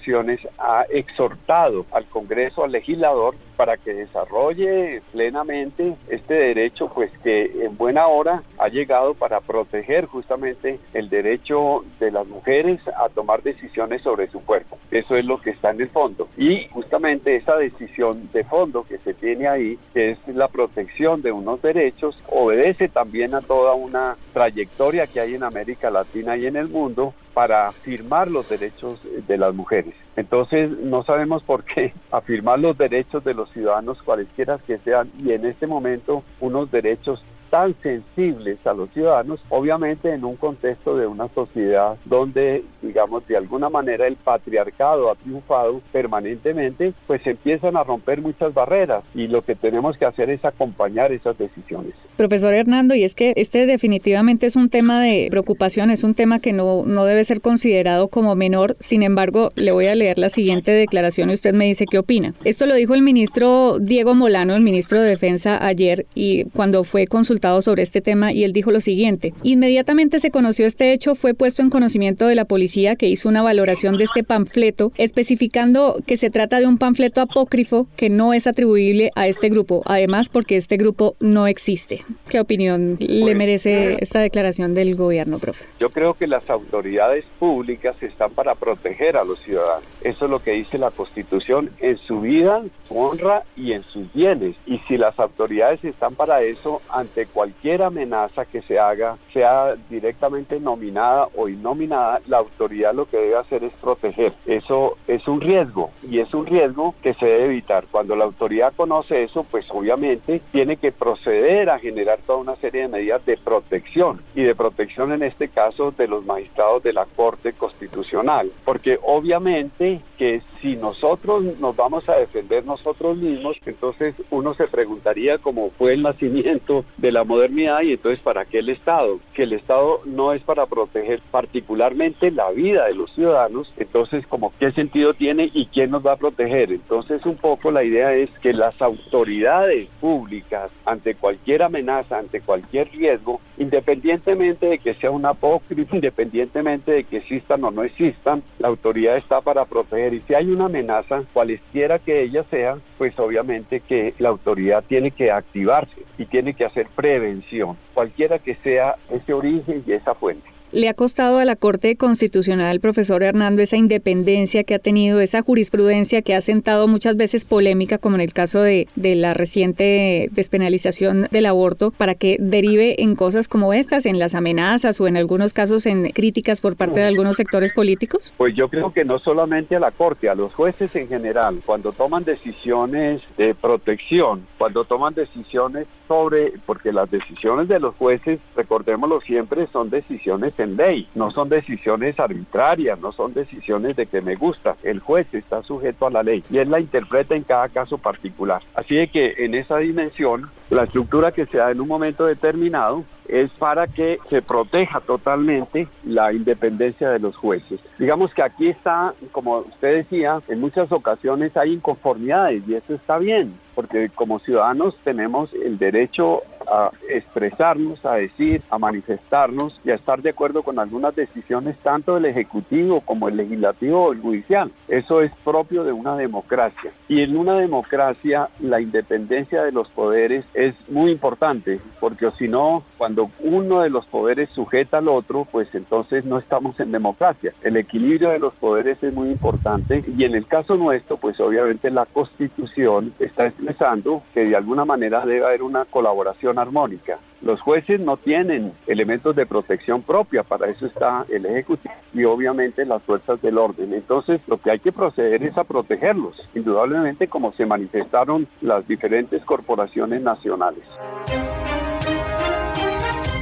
ha 0.59 0.83
exhortado 0.91 1.87
al 1.93 2.07
Congreso, 2.07 2.65
al 2.65 2.73
legislador, 2.73 3.35
para 3.57 3.77
que 3.77 3.95
desarrolle 3.95 5.03
plenamente 5.13 5.95
este 6.09 6.35
derecho, 6.35 6.91
pues 6.95 7.11
que 7.23 7.65
en 7.65 7.77
buena 7.77 8.07
hora 8.07 8.43
ha 8.59 8.69
llegado 8.69 9.15
para 9.15 9.41
proteger 9.41 10.07
justamente 10.07 10.79
el 10.93 11.09
derecho 11.09 11.85
de 11.99 12.11
las 12.11 12.27
mujeres 12.27 12.81
a 12.97 13.09
tomar 13.09 13.43
decisiones 13.43 14.03
sobre 14.03 14.29
su 14.29 14.45
cuerpo. 14.45 14.79
Eso 14.91 15.17
es 15.17 15.25
lo 15.25 15.41
que 15.41 15.51
está 15.51 15.71
en 15.71 15.81
el 15.81 15.89
fondo. 15.89 16.29
Y 16.37 16.69
justamente 16.69 17.37
esa 17.37 17.57
decisión 17.57 18.29
de 18.33 18.45
fondo 18.45 18.85
que 18.85 18.99
se 18.99 19.15
tiene 19.15 19.49
ahí, 19.49 19.79
que 19.95 20.11
es 20.11 20.19
la 20.29 20.49
protección 20.49 21.23
de 21.23 21.33
unos 21.33 21.63
derechos, 21.63 22.23
obedece 22.29 22.89
también 22.89 23.35
a 23.35 23.41
toda 23.41 23.75
una 23.75 24.17
trayectoria 24.33 25.07
que 25.07 25.21
hay 25.21 25.35
en 25.35 25.43
América 25.43 25.91
Latina 25.91 26.37
y 26.37 26.47
en 26.47 26.57
el 26.57 26.69
mundo 26.69 27.15
para 27.37 27.68
afirmar 27.68 28.31
los 28.31 28.49
derechos 28.49 28.99
de 29.05 29.37
las 29.37 29.55
mujeres. 29.55 29.92
Entonces 30.16 30.70
no 30.70 31.05
sabemos 31.05 31.42
por 31.42 31.64
qué 31.64 31.92
afirmar 32.11 32.59
los 32.59 32.79
derechos 32.79 33.22
de 33.25 33.35
los 33.35 33.51
ciudadanos 33.51 34.01
cualesquiera 34.03 34.59
que 34.66 34.79
sean 34.79 35.11
y 35.22 35.33
en 35.33 35.44
este 35.44 35.66
momento 35.66 36.25
unos 36.40 36.70
derechos 36.70 37.22
tan 37.51 37.75
sensibles 37.83 38.59
a 38.67 38.75
los 38.75 38.91
ciudadanos, 38.91 39.41
obviamente 39.49 40.13
en 40.13 40.25
un 40.25 40.37
contexto 40.37 40.97
de 40.97 41.07
una 41.07 41.29
sociedad 41.29 41.97
donde, 42.05 42.65
digamos, 42.83 43.27
de 43.27 43.37
alguna 43.37 43.69
manera 43.69 44.07
el 44.07 44.17
patriarcado 44.17 45.11
ha 45.11 45.15
triunfado 45.15 45.81
permanentemente, 45.93 46.93
pues 47.07 47.27
empiezan 47.27 47.77
a 47.77 47.85
romper 47.85 48.21
muchas 48.21 48.55
barreras 48.55 49.05
y 49.15 49.29
lo 49.29 49.43
que 49.43 49.55
tenemos 49.55 49.97
que 49.97 50.07
hacer 50.07 50.31
es 50.31 50.45
acompañar 50.45 51.13
esas 51.13 51.37
decisiones. 51.39 51.93
Profesor 52.17 52.55
Hernando, 52.55 52.95
y 52.95 53.05
es 53.05 53.15
que 53.15 53.35
este 53.37 53.67
definitivamente 53.67 54.47
es 54.47 54.57
un 54.57 54.71
tema 54.71 55.03
de 55.03 55.29
preocupación, 55.31 55.91
es 55.91 56.03
un 56.03 56.15
tema 56.15 56.41
que 56.41 56.53
no, 56.53 56.85
no 56.87 57.05
debe 57.05 57.25
ser 57.25 57.41
considerado 57.41 58.09
como 58.09 58.35
menor, 58.35 58.77
sin 58.81 59.03
embargo, 59.03 59.53
le 59.55 59.73
voy 59.73 59.87
a 59.87 59.95
leer 59.95 60.19
la 60.19 60.31
siguiente 60.31 60.71
declaración 60.71 61.31
y 61.31 61.35
usted 61.35 61.53
me 61.53 61.67
dice 61.67 61.85
qué 61.91 61.99
opina. 61.99 62.35
Esto 62.45 62.67
lo 62.67 62.75
dijo 62.75 62.95
el 62.95 63.03
ministro 63.03 63.79
Diego 63.79 64.15
Molano, 64.15 64.55
el 64.55 64.63
ministro 64.63 65.01
de 65.01 65.09
Defensa, 65.09 65.63
ayer 65.65 66.07
y 66.15 66.45
cuando 66.47 66.85
fue 66.85 67.07
consultado 67.07 67.37
sobre 67.63 67.83
este 67.83 68.01
tema 68.01 68.33
y 68.33 68.45
él 68.45 68.53
dijo 68.53 68.71
lo 68.71 68.81
siguiente. 68.81 69.33
Inmediatamente 69.43 70.19
se 70.19 70.31
conoció 70.31 70.67
este 70.67 70.93
hecho, 70.93 71.15
fue 71.15 71.35
puesto 71.35 71.63
en 71.63 71.71
conocimiento 71.71 72.27
de 72.27 72.35
la 72.35 72.45
policía 72.45 72.97
que 72.97 73.09
hizo 73.09 73.29
una 73.29 73.43
valoración 73.43 73.97
de 73.97 74.05
este 74.05 74.25
panfleto, 74.25 74.93
especificando 74.97 75.97
que 76.07 76.17
se 76.17 76.31
trata 76.31 76.59
de 76.59 76.67
un 76.67 76.79
panfleto 76.79 77.21
apócrifo 77.21 77.87
que 77.97 78.11
no 78.11 78.35
es 78.35 78.47
atribuible 78.47 79.11
a 79.15 79.29
este 79.29 79.49
grupo, 79.49 79.83
además 79.87 80.29
porque 80.29 80.57
este 80.57 80.77
grupo 80.77 81.15
no 81.21 81.47
existe. 81.47 82.03
¿Qué 82.29 82.41
opinión 82.41 82.97
le 83.01 83.35
merece 83.35 83.97
esta 84.01 84.21
declaración 84.21 84.75
del 84.75 84.97
gobierno, 84.97 85.39
profe? 85.39 85.65
Yo 85.79 85.91
creo 85.91 86.15
que 86.15 86.27
las 86.27 86.49
autoridades 86.51 87.25
públicas 87.39 87.97
están 88.03 88.33
para 88.33 88.55
proteger 88.55 89.17
a 89.17 89.25
los 89.25 89.39
ciudadanos. 89.41 89.85
Eso 90.03 90.25
es 90.25 90.31
lo 90.31 90.41
que 90.41 90.53
dice 90.53 90.79
la 90.79 90.91
Constitución 90.91 91.71
en 91.81 91.99
su 91.99 92.21
vida, 92.21 92.63
su 92.89 92.99
honra 92.99 93.45
y 93.57 93.73
en 93.73 93.83
sus 93.85 94.13
bienes. 94.13 94.55
Y 94.67 94.79
si 94.87 94.97
las 94.97 95.19
autoridades 95.19 95.85
están 95.85 96.15
para 96.15 96.43
eso, 96.43 96.81
ante 96.89 97.26
cualquier 97.27 97.83
amenaza 97.83 98.45
que 98.45 98.62
se 98.62 98.79
haga, 98.79 99.17
sea 99.33 99.75
directamente 99.91 100.61
nominada 100.61 101.29
o 101.37 101.49
innominada, 101.49 102.21
la 102.27 102.39
autoridad 102.39 102.95
lo 102.95 103.07
que 103.07 103.19
debe 103.19 103.37
hacer 103.37 103.65
es 103.65 103.73
proteger. 103.75 104.33
Eso 104.47 104.97
es 105.07 105.27
un 105.29 105.41
riesgo 105.41 105.91
y 106.09 106.21
es 106.21 106.33
un 106.35 106.47
riesgo 106.47 106.95
que 107.03 107.15
se 107.15 107.27
debe 107.27 107.45
evitar. 107.47 107.87
Cuando 107.91 108.17
la 108.17 108.25
autoridad 108.25 108.73
conoce 108.75 109.25
eso, 109.25 109.45
pues 109.45 109.67
obviamente 109.71 110.41
tiene 110.53 110.77
que 110.77 110.93
proceder 110.93 111.71
a 111.71 111.79
generar 111.79 112.19
toda 112.27 112.39
una 112.39 112.57
serie 112.57 112.83
de 112.83 112.89
medidas 112.89 113.25
de 113.27 113.37
protección 113.37 114.21
y 114.35 114.43
de 114.43 114.55
protección 114.55 115.12
en 115.12 115.23
este 115.23 115.49
caso 115.49 115.91
de 115.91 116.09
los 116.09 116.25
magistrados 116.25 116.83
de 116.83 116.93
la 116.93 117.07
Corte 117.07 117.53
Constitucional. 117.53 118.51
Porque 118.65 118.99
obviamente 119.03 120.01
que 120.19 120.43
si 120.67 120.75
nosotros 120.75 121.45
nos 121.61 121.77
vamos 121.77 122.09
a 122.09 122.17
defender 122.17 122.67
nosotros 122.67 123.17
mismos, 123.17 123.57
entonces 123.67 124.17
uno 124.31 124.53
se 124.53 124.67
preguntaría 124.67 125.39
cómo 125.39 125.71
fue 125.71 125.95
el 125.95 126.03
nacimiento 126.03 126.85
de 126.97 127.13
la 127.13 127.23
modernidad 127.23 127.83
y 127.83 127.93
entonces 127.93 128.19
para 128.19 128.45
qué 128.45 128.59
el 128.59 128.71
Estado, 128.71 129.21
que 129.33 129.45
el 129.45 129.53
Estado 129.53 130.01
no 130.05 130.33
es 130.33 130.43
para 130.43 130.67
proteger 130.67 131.21
particularmente 131.31 132.33
la 132.33 132.51
vida 132.51 132.87
de 132.87 132.95
los 132.95 133.13
ciudadanos, 133.13 133.73
entonces 133.77 134.27
como 134.27 134.53
qué 134.59 134.73
sentido 134.73 135.15
tiene 135.15 135.53
y 135.55 135.67
quién 135.67 135.93
nos 135.93 136.05
va 136.05 136.15
a 136.15 136.17
proteger. 136.17 136.73
Entonces 136.73 137.25
un 137.27 137.37
poco 137.37 137.71
la 137.71 137.85
idea 137.85 138.13
es 138.15 138.31
que 138.41 138.53
las 138.53 138.83
autoridades 138.83 139.89
públicas 140.01 140.73
ante 140.85 141.15
cualquier 141.15 141.63
amenaza, 141.63 142.19
ante 142.19 142.41
cualquier 142.41 142.91
riesgo, 142.91 143.41
independientemente 143.57 144.67
de 144.67 144.79
que 144.79 144.95
sea 144.95 145.13
un 145.13 145.27
apócrifo, 145.27 145.95
independientemente 145.95 146.91
de 146.91 147.05
que 147.05 147.19
existan 147.19 147.63
o 147.63 147.71
no 147.71 147.85
existan, 147.85 148.43
la 148.59 148.67
autoridad 148.67 149.17
está 149.17 149.41
para 149.41 149.65
proteger 149.65 150.15
y 150.15 150.21
si 150.21 150.35
hay 150.35 150.56
una 150.57 150.66
amenaza, 150.66 151.23
cualesquiera 151.33 151.99
que 151.99 152.23
ella 152.23 152.42
sea, 152.45 152.79
pues 152.99 153.19
obviamente 153.19 153.81
que 153.81 154.14
la 154.19 154.31
autoridad 154.31 154.83
tiene 154.87 155.11
que 155.11 155.31
activarse 155.31 156.03
y 156.19 156.25
tiene 156.25 156.55
que 156.55 156.64
hacer 156.64 156.88
prevención, 156.95 157.77
cualquiera 157.95 158.38
que 158.38 158.55
sea 158.57 158.97
ese 159.11 159.35
origen 159.35 159.85
y 159.87 159.92
esa 159.92 160.14
fuente. 160.14 160.56
¿Le 160.77 160.91
ha 160.91 160.95
costado 160.95 161.39
a 161.39 161.47
la 161.47 161.57
Corte 161.57 161.97
Constitucional, 161.97 162.81
profesor 162.81 163.23
Hernando, 163.23 163.62
esa 163.62 163.79
independencia 163.79 164.62
que 164.62 164.75
ha 164.75 164.79
tenido, 164.79 165.21
esa 165.21 165.41
jurisprudencia 165.41 166.21
que 166.21 166.35
ha 166.35 166.43
sentado 166.43 166.87
muchas 166.87 167.17
veces 167.17 167.47
polémica, 167.47 167.97
como 167.97 168.17
en 168.17 168.21
el 168.21 168.35
caso 168.35 168.61
de, 168.61 168.87
la 168.95 169.33
reciente 169.33 170.29
despenalización 170.33 171.29
del 171.31 171.47
aborto, 171.47 171.93
para 171.93 172.15
que 172.15 172.37
derive 172.39 173.03
en 173.03 173.15
cosas 173.15 173.49
como 173.49 173.73
estas, 173.73 174.05
en 174.05 174.19
las 174.19 174.35
amenazas 174.35 175.01
o 175.01 175.09
en 175.09 175.17
algunos 175.17 175.55
casos 175.55 175.87
en 175.87 176.11
críticas 176.11 176.61
por 176.61 176.77
parte 176.77 177.01
de 177.01 177.07
algunos 177.07 177.37
sectores 177.39 177.73
políticos? 177.73 178.35
Pues 178.37 178.55
yo 178.55 178.69
creo 178.69 178.93
que 178.93 179.07
no 179.07 179.19
solamente 179.19 179.77
a 179.77 179.81
la 179.81 179.93
Corte, 179.93 180.29
a 180.29 180.35
los 180.35 180.53
jueces 180.53 180.95
en 180.95 181.09
general, 181.09 181.62
cuando 181.65 181.93
toman 181.93 182.25
decisiones 182.25 183.23
de 183.39 183.55
protección, 183.55 184.47
cuando 184.59 184.85
toman 184.85 185.15
decisiones 185.15 185.87
sobre, 186.07 186.53
porque 186.67 186.93
las 186.93 187.11
decisiones 187.11 187.67
de 187.67 187.81
los 187.81 187.95
jueces, 187.95 188.41
recordémoslo 188.55 189.23
siempre, 189.23 189.67
son 189.73 189.89
decisiones 189.89 190.53
ley, 190.67 191.09
no 191.15 191.31
son 191.31 191.49
decisiones 191.49 192.19
arbitrarias, 192.19 192.99
no 192.99 193.13
son 193.13 193.35
decisiones 193.35 193.97
de 193.97 194.07
que 194.07 194.21
me 194.21 194.35
gusta. 194.35 194.77
El 194.83 195.01
juez 195.01 195.27
está 195.33 195.63
sujeto 195.63 196.07
a 196.07 196.11
la 196.11 196.23
ley 196.23 196.43
y 196.51 196.59
él 196.59 196.71
la 196.71 196.81
interpreta 196.81 197.35
en 197.35 197.43
cada 197.43 197.69
caso 197.69 197.99
particular. 197.99 198.63
Así 198.75 198.97
de 198.97 199.09
que 199.09 199.35
en 199.39 199.55
esa 199.55 199.79
dimensión, 199.79 200.51
la 200.71 200.85
estructura 200.85 201.33
que 201.33 201.47
se 201.47 201.59
da 201.59 201.71
en 201.71 201.81
un 201.81 201.89
momento 201.89 202.27
determinado 202.27 203.05
es 203.29 203.51
para 203.53 203.87
que 203.87 204.19
se 204.31 204.43
proteja 204.43 205.01
totalmente 205.01 205.89
la 206.05 206.33
independencia 206.33 207.11
de 207.11 207.19
los 207.19 207.37
jueces. 207.37 207.81
Digamos 207.99 208.33
que 208.35 208.43
aquí 208.43 208.69
está, 208.69 209.15
como 209.33 209.59
usted 209.59 209.97
decía, 209.97 210.41
en 210.49 210.61
muchas 210.61 210.91
ocasiones 210.93 211.57
hay 211.57 211.73
inconformidades 211.73 212.63
y 212.67 212.75
eso 212.75 212.95
está 212.95 213.19
bien, 213.19 213.55
porque 213.75 214.11
como 214.15 214.39
ciudadanos 214.39 214.97
tenemos 215.03 215.53
el 215.55 215.79
derecho 215.79 216.43
a 216.67 216.91
expresarnos, 217.09 218.05
a 218.05 218.15
decir, 218.15 218.63
a 218.71 218.79
manifestarnos 218.79 219.81
y 219.85 219.91
a 219.91 219.95
estar 219.95 220.23
de 220.23 220.31
acuerdo 220.31 220.63
con 220.63 220.79
algunas 220.79 221.15
decisiones 221.15 221.77
tanto 221.79 222.15
del 222.15 222.27
Ejecutivo 222.27 223.01
como 223.01 223.29
el 223.29 223.37
Legislativo 223.37 224.07
o 224.07 224.13
el 224.13 224.21
Judicial. 224.21 224.71
Eso 224.89 225.23
es 225.23 225.33
propio 225.45 225.85
de 225.85 225.93
una 225.93 226.17
democracia. 226.17 226.93
Y 227.09 227.23
en 227.23 227.37
una 227.37 227.59
democracia 227.59 228.49
la 228.61 228.81
independencia 228.81 229.63
de 229.63 229.73
los 229.73 229.89
poderes 229.89 230.45
es 230.55 230.75
muy 230.89 231.11
importante, 231.11 231.81
porque 232.01 232.31
si 232.39 232.49
no, 232.49 232.83
cuando 232.99 233.31
uno 233.41 233.81
de 233.81 233.91
los 233.91 234.07
poderes 234.07 234.51
sujeta 234.51 234.99
al 234.99 235.09
otro, 235.09 235.47
pues 235.51 235.75
entonces 235.75 236.25
no 236.25 236.39
estamos 236.39 236.79
en 236.81 236.93
democracia. 236.93 237.53
El 237.63 237.77
equilibrio 237.77 238.31
de 238.31 238.39
los 238.39 238.55
poderes 238.55 239.03
es 239.03 239.13
muy 239.13 239.31
importante 239.31 240.05
y 240.17 240.25
en 240.25 240.35
el 240.35 240.47
caso 240.47 240.77
nuestro, 240.77 241.17
pues 241.17 241.39
obviamente 241.41 241.91
la 241.91 242.07
Constitución 242.07 243.13
está 243.19 243.47
expresando 243.47 244.23
que 244.35 244.45
de 244.45 244.57
alguna 244.57 244.85
manera 244.85 245.25
debe 245.25 245.45
haber 245.45 245.63
una 245.63 245.85
colaboración 245.85 246.56
armónica. 246.62 247.19
Los 247.42 247.61
jueces 247.61 248.01
no 248.01 248.16
tienen 248.16 248.73
elementos 248.87 249.37
de 249.37 249.47
protección 249.47 250.03
propia, 250.03 250.42
para 250.42 250.69
eso 250.69 250.87
está 250.87 251.25
el 251.29 251.47
Ejecutivo 251.47 251.95
y 252.14 252.25
obviamente 252.25 252.85
las 252.85 253.03
fuerzas 253.03 253.40
del 253.42 253.59
orden. 253.59 253.92
Entonces 253.92 254.40
lo 254.47 254.59
que 254.59 254.71
hay 254.71 254.79
que 254.79 254.92
proceder 254.92 255.42
es 255.42 255.57
a 255.59 255.64
protegerlos, 255.64 256.49
indudablemente 256.55 257.29
como 257.29 257.53
se 257.53 257.66
manifestaron 257.66 258.47
las 258.61 258.88
diferentes 258.88 259.45
corporaciones 259.45 260.23
nacionales. 260.23 260.85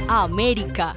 América. 0.07 0.95